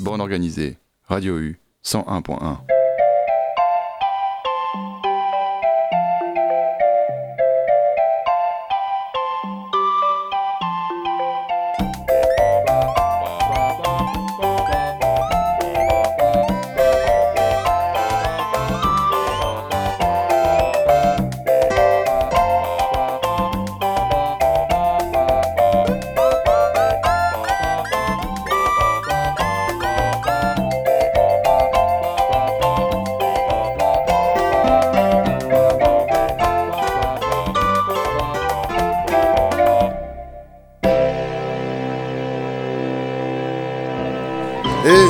Borne 0.00 0.22
organisée, 0.22 0.78
Radio 1.08 1.38
U 1.38 1.60
101.1. 1.84 2.79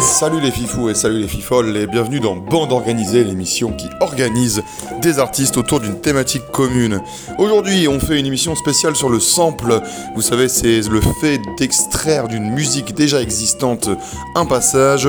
Salut 0.00 0.40
les 0.40 0.50
fifous 0.50 0.88
et 0.88 0.94
salut 0.94 1.20
les 1.20 1.28
fifoles 1.28 1.76
et 1.76 1.86
bienvenue 1.86 2.20
dans 2.20 2.34
Bande 2.34 2.72
Organisée, 2.72 3.22
l'émission 3.22 3.72
qui 3.72 3.86
organise 4.00 4.62
des 5.02 5.18
artistes 5.18 5.58
autour 5.58 5.78
d'une 5.78 6.00
thématique 6.00 6.46
commune. 6.52 7.02
Aujourd'hui, 7.38 7.86
on 7.86 8.00
fait 8.00 8.18
une 8.18 8.24
émission 8.24 8.54
spéciale 8.54 8.96
sur 8.96 9.10
le 9.10 9.20
sample. 9.20 9.82
Vous 10.14 10.22
savez, 10.22 10.48
c'est 10.48 10.88
le 10.88 11.02
fait 11.20 11.38
d'extraire 11.58 12.28
d'une 12.28 12.50
musique 12.50 12.94
déjà 12.94 13.20
existante 13.20 13.90
un 14.34 14.46
passage 14.46 15.06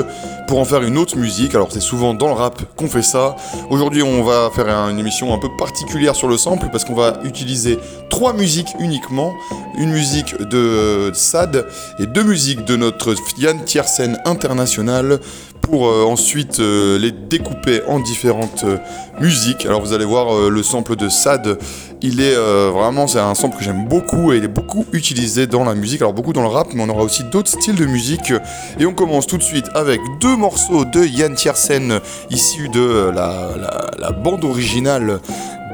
pour 0.49 0.59
en 0.59 0.65
faire 0.65 0.83
une 0.83 0.97
autre 0.97 1.17
musique. 1.17 1.55
Alors 1.55 1.71
c'est 1.71 1.79
souvent 1.79 2.13
dans 2.13 2.27
le 2.27 2.33
rap 2.33 2.61
qu'on 2.75 2.89
fait 2.89 3.01
ça. 3.01 3.37
Aujourd'hui, 3.69 4.03
on 4.03 4.23
va 4.23 4.49
faire 4.53 4.67
une 4.89 4.99
émission 4.99 5.33
un 5.33 5.37
peu 5.37 5.47
particulière 5.57 6.15
sur 6.15 6.27
le 6.27 6.37
sample 6.37 6.67
parce 6.69 6.83
qu'on 6.83 6.95
va 6.95 7.21
utiliser 7.23 7.79
trois 8.09 8.33
musiques 8.33 8.75
uniquement. 8.79 9.33
Une 9.81 9.93
musique 9.93 10.39
de 10.39 11.09
Sad 11.11 11.65
et 11.97 12.05
deux 12.05 12.21
musiques 12.21 12.65
de 12.65 12.75
notre 12.75 13.15
Yann 13.39 13.65
Tiersen 13.65 14.19
international 14.25 15.19
pour 15.61 15.87
euh, 15.87 16.03
ensuite 16.03 16.59
euh, 16.59 16.99
les 16.99 17.11
découper 17.11 17.81
en 17.87 17.99
différentes 17.99 18.63
euh, 18.63 18.77
musiques. 19.19 19.65
Alors 19.65 19.81
vous 19.81 19.93
allez 19.93 20.05
voir 20.05 20.49
le 20.51 20.61
sample 20.61 20.95
de 20.95 21.09
Sad, 21.09 21.57
il 22.03 22.21
est 22.21 22.35
vraiment 22.35 23.07
c'est 23.07 23.17
un 23.17 23.33
sample 23.33 23.57
que 23.57 23.63
j'aime 23.63 23.87
beaucoup 23.87 24.33
et 24.33 24.37
il 24.37 24.43
est 24.43 24.47
beaucoup 24.47 24.85
utilisé 24.93 25.47
dans 25.47 25.63
la 25.63 25.73
musique. 25.73 26.01
Alors 26.01 26.13
beaucoup 26.13 26.33
dans 26.33 26.43
le 26.43 26.47
rap, 26.47 26.67
mais 26.75 26.83
on 26.83 26.89
aura 26.89 27.01
aussi 27.01 27.23
d'autres 27.23 27.49
styles 27.49 27.75
de 27.75 27.85
musique. 27.85 28.31
Et 28.79 28.85
on 28.85 28.93
commence 28.93 29.25
tout 29.25 29.37
de 29.37 29.43
suite 29.43 29.65
avec 29.73 29.99
deux 30.19 30.35
morceaux 30.35 30.85
de 30.85 31.03
Yann 31.03 31.33
Tiersen 31.33 32.01
issus 32.29 32.69
de 32.69 33.11
la 33.15 34.11
bande 34.11 34.45
originale 34.45 35.19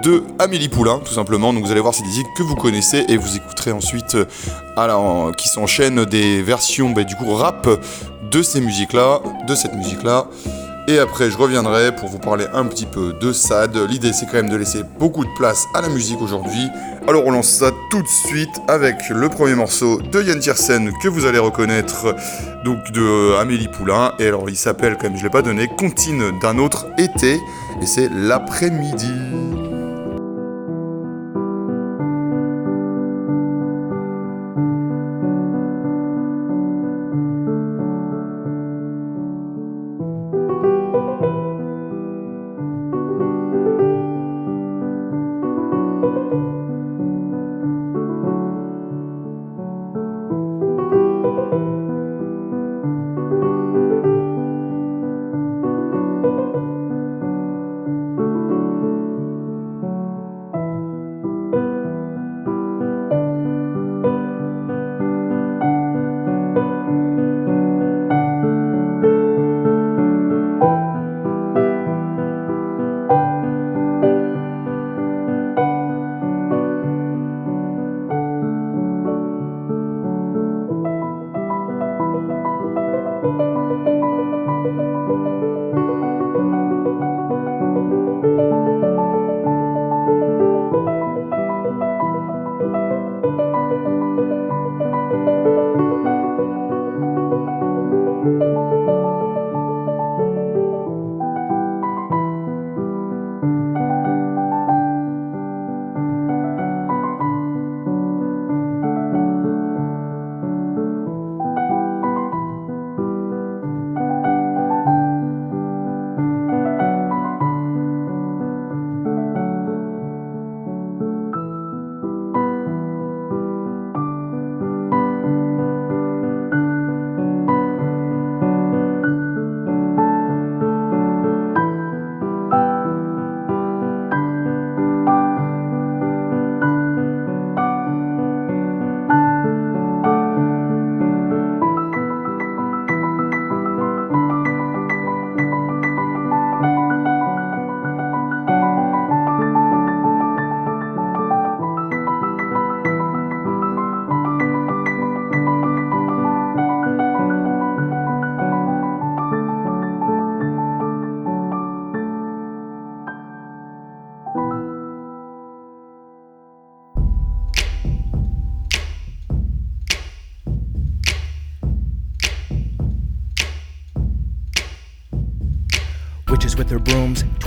de 0.03 0.23
Amélie 0.39 0.69
Poulain, 0.69 0.99
tout 0.99 1.13
simplement. 1.13 1.53
Donc 1.53 1.65
vous 1.65 1.71
allez 1.71 1.81
voir, 1.81 1.93
c'est 1.93 2.03
des 2.03 2.09
musiques 2.09 2.33
que 2.35 2.43
vous 2.43 2.55
connaissez 2.55 3.05
et 3.07 3.17
vous 3.17 3.35
écouterez 3.35 3.71
ensuite, 3.71 4.15
euh, 4.15 5.31
qui 5.33 5.49
s'enchaînent 5.49 6.05
des 6.05 6.41
versions 6.41 6.91
bah, 6.91 7.03
du 7.03 7.15
coup 7.15 7.33
rap 7.33 7.67
de 8.31 8.41
ces 8.41 8.61
musiques-là, 8.61 9.21
de 9.47 9.55
cette 9.55 9.73
musique-là. 9.73 10.27
Et 10.89 10.99
après, 10.99 11.29
je 11.29 11.37
reviendrai 11.37 11.93
pour 11.93 12.07
vous 12.07 12.17
parler 12.17 12.45
un 12.53 12.63
petit 12.63 12.85
peu 12.85 13.11
de 13.11 13.33
SAD. 13.33 13.75
L'idée, 13.89 14.13
c'est 14.13 14.25
quand 14.25 14.35
même 14.35 14.49
de 14.49 14.55
laisser 14.55 14.83
beaucoup 14.97 15.25
de 15.25 15.29
place 15.35 15.65
à 15.73 15.81
la 15.81 15.89
musique 15.89 16.21
aujourd'hui. 16.21 16.69
Alors, 17.09 17.25
on 17.25 17.31
lance 17.31 17.49
ça 17.49 17.71
tout 17.91 18.01
de 18.01 18.07
suite 18.07 18.61
avec 18.69 19.09
le 19.09 19.27
premier 19.27 19.55
morceau 19.55 20.01
de 20.01 20.21
Yann 20.21 20.39
Tiersen 20.39 20.93
que 21.03 21.09
vous 21.09 21.25
allez 21.25 21.39
reconnaître, 21.39 22.15
donc 22.63 22.91
de 22.93 23.35
Amélie 23.35 23.67
Poulain. 23.67 24.13
Et 24.17 24.27
alors, 24.27 24.49
il 24.49 24.55
s'appelle, 24.55 24.97
comme 24.97 25.15
je 25.15 25.19
ne 25.19 25.23
l'ai 25.23 25.29
pas 25.29 25.41
donné, 25.41 25.67
Contine 25.67 26.39
d'un 26.39 26.57
autre 26.57 26.87
été. 26.97 27.33
Et 27.81 27.85
c'est 27.85 28.09
l'après-midi. 28.09 29.11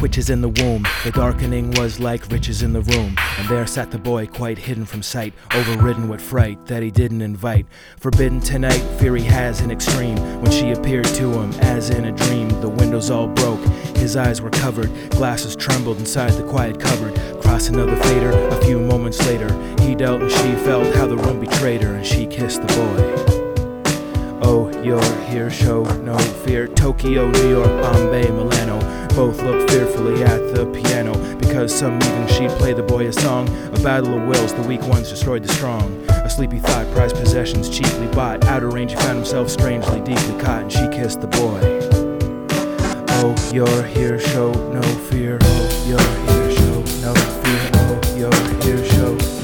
Twitches 0.00 0.31
in 0.31 0.41
the 0.41 0.49
womb, 0.49 0.87
the 1.05 1.11
darkening 1.11 1.73
was 1.73 2.00
like 2.00 2.26
riches 2.32 2.62
in 2.62 2.73
the 2.73 2.81
room. 2.81 3.14
And 3.37 3.49
there 3.50 3.67
sat 3.67 3.91
the 3.91 3.99
boy, 3.99 4.26
quite 4.26 4.56
hidden 4.56 4.87
from 4.87 5.02
sight, 5.02 5.35
overridden 5.55 6.08
with 6.08 6.23
fright 6.23 6.64
that 6.69 6.82
he 6.82 6.91
didn't 6.91 7.20
invite. 7.20 7.67
Forbidden 7.99 8.41
tonight, 8.41 8.81
fear 8.99 9.14
he 9.14 9.25
has 9.25 9.61
in 9.61 9.70
extreme. 9.70 10.17
When 10.41 10.50
she 10.50 10.70
appeared 10.70 11.05
to 11.05 11.31
him, 11.31 11.52
as 11.61 11.91
in 11.91 12.06
a 12.06 12.12
dream, 12.12 12.49
the 12.62 12.69
windows 12.70 13.11
all 13.11 13.29
broke, 13.29 13.62
his 13.94 14.17
eyes 14.17 14.41
were 14.41 14.49
covered, 14.49 14.88
glasses 15.11 15.55
trembled 15.55 15.99
inside 15.99 16.32
the 16.32 16.49
quiet 16.49 16.81
cupboard. 16.81 17.14
Cross 17.43 17.69
another 17.69 17.96
fader, 17.96 18.31
a 18.31 18.64
few 18.64 18.81
moments 18.81 19.19
later, 19.26 19.53
he 19.82 19.94
dealt 19.94 20.23
and 20.23 20.31
she 20.31 20.55
felt 20.64 20.94
how 20.94 21.06
the 21.06 21.19
room 21.19 21.41
betrayed 21.41 21.82
her, 21.82 21.96
and 21.96 22.06
she 22.06 22.26
kissed 22.26 22.67
the 22.67 22.69
boy. 22.69 23.40
Oh, 24.43 24.71
you're 24.83 25.03
here, 25.27 25.51
show 25.51 25.83
no 26.01 26.17
fear. 26.19 26.67
Tokyo, 26.67 27.31
New 27.31 27.51
York, 27.51 27.69
Bombay, 27.83 28.31
Milano. 28.31 28.79
Both 29.15 29.43
look 29.43 29.69
fearfully 29.69 30.23
at 30.23 30.55
the 30.55 30.65
piano 30.67 31.15
because 31.37 31.77
some 31.77 31.97
evening 31.97 32.29
she'd 32.29 32.51
play 32.59 32.73
the 32.73 32.83
boy 32.83 33.07
a 33.09 33.13
song. 33.13 33.49
A 33.75 33.81
battle 33.81 34.19
of 34.19 34.27
wills, 34.27 34.55
the 34.55 34.63
weak 34.63 34.83
ones 34.83 35.11
destroyed 35.11 35.43
the 35.43 35.53
strong. 35.53 35.93
A 36.09 36.31
sleepy 36.31 36.59
thought, 36.59 36.91
prized 36.95 37.17
possessions 37.17 37.69
cheaply 37.69 38.07
bought. 38.09 38.45
Out 38.47 38.63
of 38.63 38.73
range, 38.73 38.93
he 38.93 38.97
found 38.99 39.17
himself 39.17 39.51
strangely 39.51 40.01
deeply 40.01 40.41
caught, 40.41 40.63
and 40.63 40.73
she 40.73 40.89
kissed 40.89 41.21
the 41.21 41.27
boy. 41.27 41.61
Oh, 43.23 43.51
you're 43.53 43.83
here, 43.83 44.19
show 44.19 44.53
no 44.73 44.83
fear. 45.11 45.39
Oh, 45.43 45.85
you're 45.87 46.01
here, 46.01 46.57
show 46.57 46.81
no 47.03 47.15
fear. 47.15 47.71
Oh, 47.75 48.01
you're 48.17 48.63
here, 48.63 48.85
show 48.93 49.40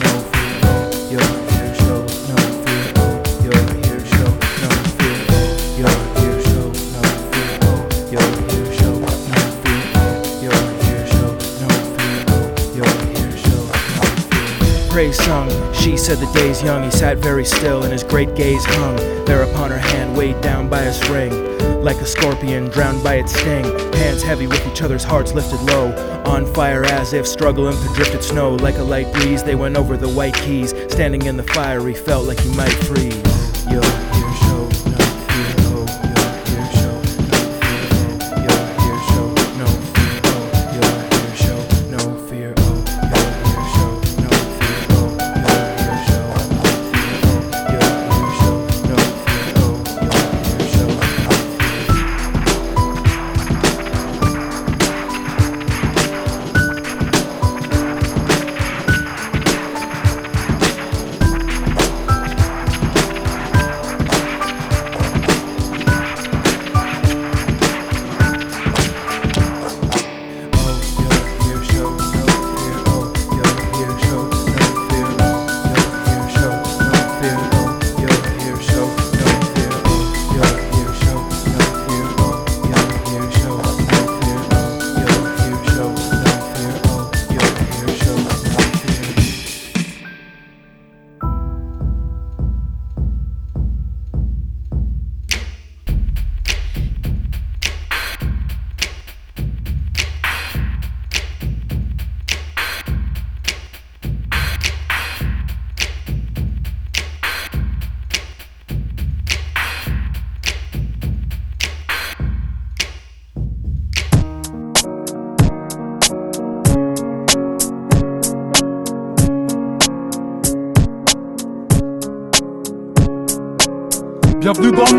Praise 14.97 15.23
sung, 15.23 15.51
she 15.75 15.95
said 15.95 16.17
the 16.17 16.33
day's 16.33 16.63
young. 16.63 16.83
He 16.83 16.91
sat 16.91 17.19
very 17.19 17.45
still, 17.45 17.83
and 17.83 17.93
his 17.93 18.03
great 18.03 18.35
gaze 18.35 18.65
hung 18.65 18.97
there 19.27 19.43
upon 19.43 19.71
her 19.71 19.77
hand, 19.77 20.17
weighed 20.17 20.41
down 20.41 20.71
by 20.71 20.85
a 20.85 20.93
string. 20.95 21.85
Like 21.85 21.99
a 21.99 22.07
scorpion 22.07 22.71
drowned 22.71 23.05
by 23.05 23.17
its 23.17 23.39
sting, 23.39 23.65
hands 23.93 24.23
heavy 24.23 24.47
with 24.47 24.67
each 24.67 24.81
other's 24.81 25.05
hearts 25.05 25.35
lifted 25.35 25.61
low, 25.65 25.93
on 26.25 26.47
fire 26.55 26.83
as 26.83 27.13
if 27.13 27.27
struggling 27.27 27.77
through 27.77 27.95
drifted 27.95 28.25
snow. 28.25 28.55
Like 28.55 28.79
a 28.79 28.83
light 28.83 29.13
breeze, 29.13 29.45
they 29.45 29.55
went 29.55 29.77
over 29.77 29.99
the 29.99 30.09
white 30.09 30.35
keys. 30.37 30.71
Standing 30.89 31.27
in 31.27 31.37
the 31.37 31.43
fire, 31.43 31.87
he 31.87 31.93
felt 31.93 32.27
like 32.27 32.41
he 32.41 32.57
might 32.57 32.73
freeze. 32.73 33.23
Yo, 33.71 33.83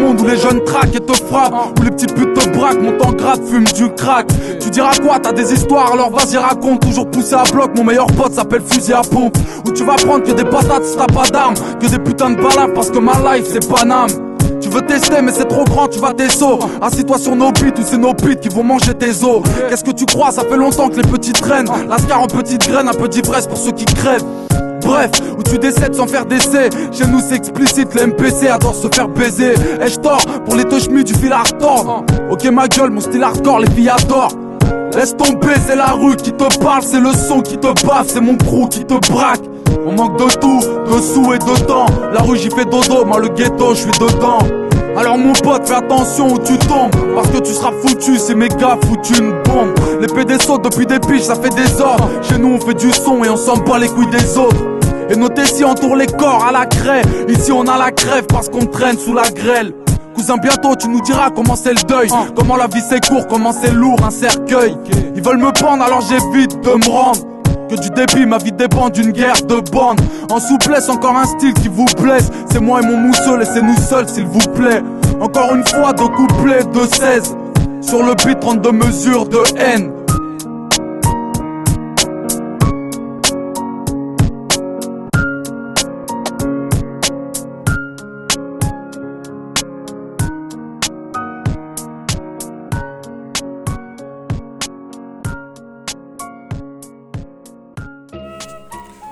où 0.06 0.26
les 0.26 0.38
jeunes 0.38 0.64
traquent 0.64 0.96
et 0.96 1.00
te 1.00 1.14
frappent 1.14 1.80
Où 1.80 1.84
les 1.84 1.92
petits 1.92 2.08
putes 2.08 2.34
te 2.34 2.50
braquent, 2.50 2.82
montent 2.82 3.06
en 3.06 3.14
grade, 3.14 3.42
fument 3.46 3.66
du 3.76 3.90
crack. 3.94 4.28
Tu 4.60 4.70
diras 4.70 4.96
quoi, 4.98 5.20
t'as 5.20 5.34
des 5.34 5.54
histoires, 5.54 5.94
alors 5.94 6.12
vas-y 6.12 6.38
raconte 6.38 6.82
Toujours 6.82 7.10
poussé 7.10 7.34
à 7.34 7.44
bloc, 7.52 7.72
mon 7.76 7.84
meilleur 7.84 8.08
pote 8.08 8.34
s'appelle 8.34 8.62
fusil 8.62 8.94
à 8.94 9.02
pompe 9.02 9.38
Où 9.66 9.72
tu 9.72 9.84
vas 9.84 9.96
prendre 9.96 10.24
que 10.24 10.32
des 10.32 10.46
patates 10.46 10.86
si 10.86 10.96
t'as 10.96 11.08
pas 11.08 11.28
d'armes 11.30 11.56
Que 11.80 11.88
des 11.88 12.00
putains 12.00 12.32
de 12.32 12.36
balafres 12.36 12.74
parce 12.74 12.92
que 12.92 13.00
ma 13.00 13.14
life 13.36 13.46
c'est 13.52 13.68
Paname. 13.68 14.10
Tu 14.62 14.70
veux 14.70 14.82
tester 14.82 15.22
mais 15.22 15.32
c'est 15.32 15.48
trop 15.48 15.64
grand, 15.64 15.88
tu 15.88 16.00
vas 16.00 16.14
tes 16.14 16.30
sauts 16.30 16.60
Assis-toi 16.82 17.18
sur 17.18 17.36
nos 17.36 17.52
beats 17.52 17.80
ou 17.80 17.84
c'est 17.86 17.98
nos 17.98 18.14
beats 18.14 18.36
qui 18.36 18.50
vont 18.50 18.64
manger 18.64 18.94
tes 18.94 19.24
os. 19.24 19.42
Qu'est-ce 19.70 19.84
que 19.84 19.92
tu 19.92 20.06
crois, 20.06 20.32
ça 20.32 20.44
fait 20.44 20.58
longtemps 20.58 20.90
que 20.90 20.96
les 20.96 21.08
petits 21.08 21.34
traînent. 21.34 21.70
Lascar 21.88 22.22
en 22.22 22.28
petite 22.28 22.68
graine, 22.68 22.88
un 22.88 22.94
peu 22.94 23.08
d'ivresse 23.08 23.48
pour 23.48 23.58
ceux 23.58 23.72
qui 23.72 23.86
crèvent 23.86 24.26
Bref, 24.82 25.12
où 25.38 25.44
tu 25.44 25.58
décèdes 25.58 25.96
sans 25.96 26.08
faire 26.08 26.26
d'essai 26.26 26.70
Chez 26.92 27.08
nous 27.08 27.20
c'est 27.20 27.36
explicite, 27.36 27.94
le 27.96 28.08
MPC 28.08 28.48
adore 28.48 28.76
se 28.76 28.88
faire 28.94 29.08
baiser 29.08 29.54
Et 29.82 29.88
je 29.88 29.98
tors 29.98 30.24
pour 30.46 30.56
les 30.56 30.66
touchmis 30.66 31.04
du 31.04 31.14
fil 31.14 31.34
retordre 31.34 32.04
Ok 32.30 32.46
ma 32.46 32.68
gueule, 32.68 32.92
mon 32.92 33.02
style 33.02 33.24
hardcore, 33.24 33.60
les 33.60 33.70
filles 33.72 33.90
adorent 33.90 34.34
Laisse 34.96 35.16
tomber, 35.16 35.54
c'est 35.68 35.76
la 35.76 35.92
rue 35.92 36.16
qui 36.16 36.32
te 36.32 36.58
parle, 36.60 36.82
c'est 36.82 37.00
le 37.00 37.12
son 37.12 37.42
qui 37.42 37.58
te 37.58 37.68
baffe, 37.86 38.08
c'est 38.08 38.22
mon 38.22 38.36
crew 38.36 38.68
qui 38.70 38.84
te 38.84 38.96
braque. 39.12 39.44
On 39.86 39.92
manque 39.92 40.18
de 40.18 40.26
tout, 40.40 40.60
de 40.60 41.02
sous 41.02 41.34
et 41.34 41.38
de 41.38 41.66
temps. 41.66 41.86
La 42.14 42.22
rue 42.22 42.38
j'y 42.38 42.50
fais 42.50 42.66
dodo, 42.66 43.06
moi 43.06 43.20
le 43.20 43.28
ghetto 43.30 43.76
je 43.76 43.82
suis 43.82 43.92
dedans. 43.92 44.40
Alors 44.98 45.16
mon 45.16 45.34
pote, 45.34 45.68
fais 45.68 45.76
attention 45.76 46.34
où 46.34 46.40
tu 46.40 46.58
tombes, 46.58 46.92
parce 47.14 47.30
que 47.30 47.38
tu 47.38 47.54
seras 47.54 47.72
foutu, 47.84 48.18
c'est 48.18 48.34
méga 48.34 48.78
foutu 48.84 49.22
une 49.22 49.32
bombe. 49.44 49.76
Les 50.02 50.08
PD 50.08 50.42
sautent 50.42 50.64
depuis 50.64 50.88
des 50.88 51.00
piges, 51.00 51.22
ça 51.22 51.36
fait 51.36 51.54
des 51.54 51.80
ordres. 51.80 52.10
Chez 52.28 52.40
nous 52.40 52.56
on 52.56 52.60
fait 52.60 52.74
du 52.74 52.92
son 52.92 53.24
et 53.24 53.30
on 53.30 53.38
s'en 53.38 53.58
bat 53.58 53.78
les 53.78 53.90
couilles 53.90 54.10
des 54.10 54.38
autres. 54.40 54.58
Et 55.12 55.16
nos 55.16 55.30
tessis 55.30 55.64
entourent 55.64 55.96
les 55.96 56.08
corps 56.08 56.44
à 56.44 56.52
la 56.52 56.66
craie. 56.66 57.04
Ici 57.30 57.52
on 57.52 57.68
a 57.68 57.78
la 57.78 57.92
crève 57.92 58.26
parce 58.26 58.50
qu'on 58.50 58.66
traîne 58.66 58.98
sous 58.98 59.14
la 59.14 59.30
grêle. 59.30 59.72
Cousin, 60.16 60.38
bientôt 60.38 60.76
tu 60.76 60.90
nous 60.90 61.02
diras 61.02 61.30
comment 61.30 61.56
c'est 61.56 61.74
le 61.74 61.84
deuil. 61.88 62.10
Comment 62.36 62.56
la 62.56 62.66
vie 62.66 62.82
c'est 62.82 63.06
court, 63.08 63.28
comment 63.28 63.52
c'est 63.54 63.72
lourd, 63.72 64.00
un 64.04 64.10
cercueil. 64.10 64.76
Ils 65.16 65.22
veulent 65.22 65.38
me 65.38 65.52
prendre 65.52 65.84
alors 65.84 66.02
j'évite 66.02 66.60
de 66.62 66.72
me 66.72 66.90
rendre. 66.90 67.20
Que 67.70 67.76
du 67.76 67.90
débit, 67.90 68.26
ma 68.26 68.38
vie 68.38 68.52
dépend 68.52 68.90
d'une 68.90 69.12
guerre 69.12 69.42
de 69.44 69.60
bande. 69.72 70.00
En 70.32 70.40
souplesse, 70.40 70.88
encore 70.88 71.18
un 71.18 71.26
style 71.26 71.54
qui 71.54 71.68
vous 71.68 71.86
blesse. 72.02 72.30
C'est 72.50 72.62
moi 72.62 72.82
et 72.82 72.86
mon 72.86 72.98
mousseux, 72.98 73.38
laissez-nous 73.38 73.78
seuls 73.78 74.08
s'il 74.08 74.26
vous 74.26 74.48
plaît. 74.56 74.82
Encore 75.20 75.54
une 75.54 75.68
fois, 75.68 75.92
deux 75.94 76.08
couplets 76.08 76.64
de 76.64 76.80
16. 76.80 77.36
Sur 77.82 78.04
le 78.04 78.14
beat, 78.26 78.40
32 78.40 78.72
mesures 78.72 79.28
de 79.28 79.40
haine. 79.58 79.97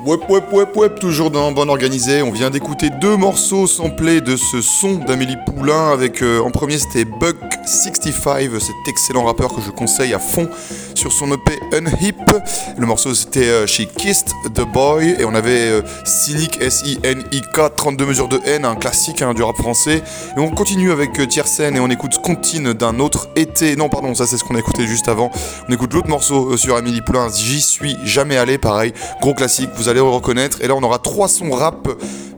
Wep 0.05 0.29
wep 0.29 0.53
wep 0.53 0.75
wep, 0.75 0.99
toujours 0.99 1.31
dans 1.31 1.51
Bonne 1.51 1.71
Organisée. 1.71 2.21
On 2.21 2.29
vient 2.29 2.51
d'écouter 2.51 2.91
deux 3.01 3.17
morceaux 3.17 3.65
samplés 3.65 4.21
de 4.21 4.35
ce 4.35 4.61
son 4.61 4.97
d'Amélie 4.97 5.35
Poulain 5.47 5.89
avec 5.91 6.21
euh, 6.21 6.41
en 6.41 6.51
premier 6.51 6.77
c'était 6.77 7.05
Buck 7.05 7.37
65, 7.65 8.51
cet 8.59 8.75
excellent 8.87 9.23
rappeur 9.23 9.55
que 9.55 9.61
je 9.61 9.71
conseille 9.71 10.13
à 10.13 10.19
fond 10.19 10.47
sur 10.93 11.11
son 11.11 11.31
EP 11.31 11.59
Unhip. 11.73 12.31
Le 12.77 12.85
morceau 12.85 13.15
c'était 13.15 13.49
euh, 13.49 13.65
She 13.65 13.87
Kissed 13.97 14.29
the 14.53 14.61
Boy 14.61 15.15
et 15.19 15.25
on 15.25 15.33
avait 15.33 15.71
euh, 15.71 15.81
Cynic 16.03 16.61
S-I-N-I-K 16.61 17.75
32 17.75 18.05
mesures 18.05 18.27
de 18.27 18.39
haine, 18.45 18.65
un 18.65 18.75
classique 18.75 19.21
hein, 19.21 19.33
du 19.33 19.41
rap 19.41 19.55
français. 19.55 20.03
Et 20.37 20.39
on 20.39 20.51
continue 20.51 20.91
avec 20.91 21.19
euh, 21.19 21.25
Tiersen 21.25 21.75
et 21.75 21.79
on 21.79 21.89
écoute 21.89 22.19
Contine 22.21 22.73
d'un 22.73 22.99
autre 22.99 23.29
été. 23.35 23.75
Non 23.75 23.89
pardon, 23.89 24.13
ça 24.13 24.25
c'est 24.27 24.37
ce 24.37 24.43
qu'on 24.43 24.55
a 24.55 24.59
écouté 24.59 24.87
juste 24.87 25.07
avant. 25.07 25.31
On 25.67 25.73
écoute 25.73 25.93
l'autre 25.93 26.09
morceau 26.09 26.53
euh, 26.53 26.57
sur 26.57 26.75
Amélie 26.75 27.01
Poulain, 27.01 27.27
J'y 27.35 27.61
suis 27.61 27.97
jamais 28.03 28.37
allé, 28.37 28.57
pareil, 28.57 28.93
gros 29.21 29.33
classique, 29.33 29.69
vous 29.75 29.89
allez 29.89 29.94
reconnaître. 29.99 30.61
Et 30.61 30.67
là 30.67 30.75
on 30.75 30.83
aura 30.83 30.99
trois 30.99 31.27
sons 31.27 31.51
rap. 31.51 31.87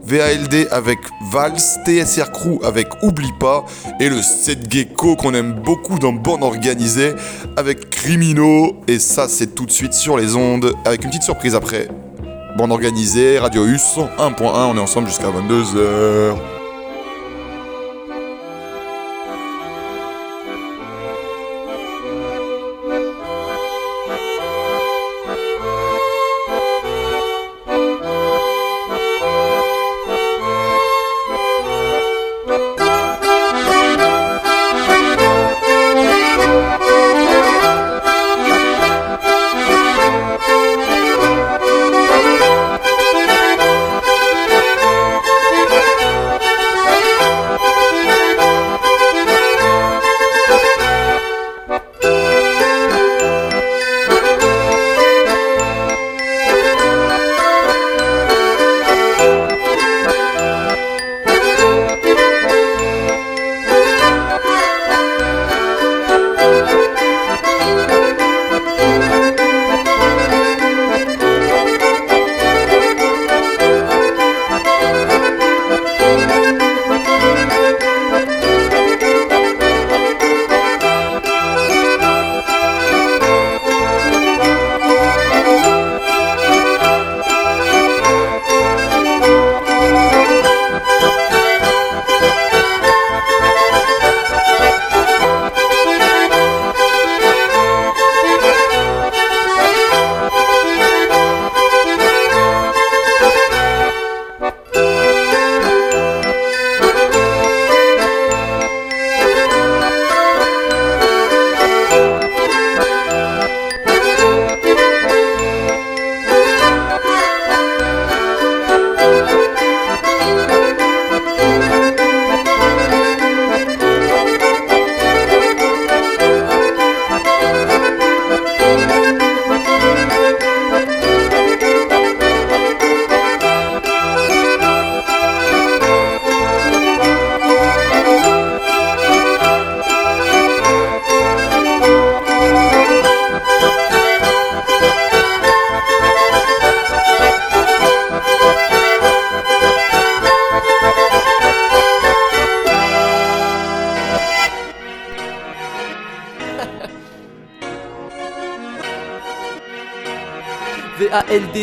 VALD 0.04 0.68
avec 0.70 0.98
Vals, 1.30 1.58
TSR 1.84 2.32
Crew 2.32 2.64
avec 2.64 2.88
Oublie 3.02 3.32
pas 3.38 3.66
et 4.00 4.08
le 4.08 4.22
7 4.22 4.72
Gecko 4.72 5.16
qu'on 5.16 5.34
aime 5.34 5.52
beaucoup 5.52 5.98
dans 5.98 6.14
Bande 6.14 6.42
Organisée 6.42 7.12
avec 7.58 7.90
Criminaux 7.90 8.76
et 8.86 8.98
ça 8.98 9.28
c'est 9.28 9.54
tout 9.54 9.66
de 9.66 9.70
suite 9.70 9.92
sur 9.92 10.16
les 10.16 10.34
ondes 10.34 10.72
avec 10.86 11.04
une 11.04 11.10
petite 11.10 11.24
surprise 11.24 11.54
après. 11.54 11.88
Bande 12.56 12.72
Organisée, 12.72 13.38
Radio 13.38 13.66
U 13.66 13.76
101.1, 13.76 14.38
on 14.40 14.76
est 14.76 14.80
ensemble 14.80 15.08
jusqu'à 15.08 15.28
22h. 15.28 16.57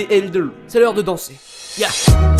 V-A-L-D-L-2. 0.05 0.50
C'est 0.67 0.79
l'heure 0.79 0.93
de 0.93 1.01
danser. 1.01 1.35
Yeah. 1.77 1.89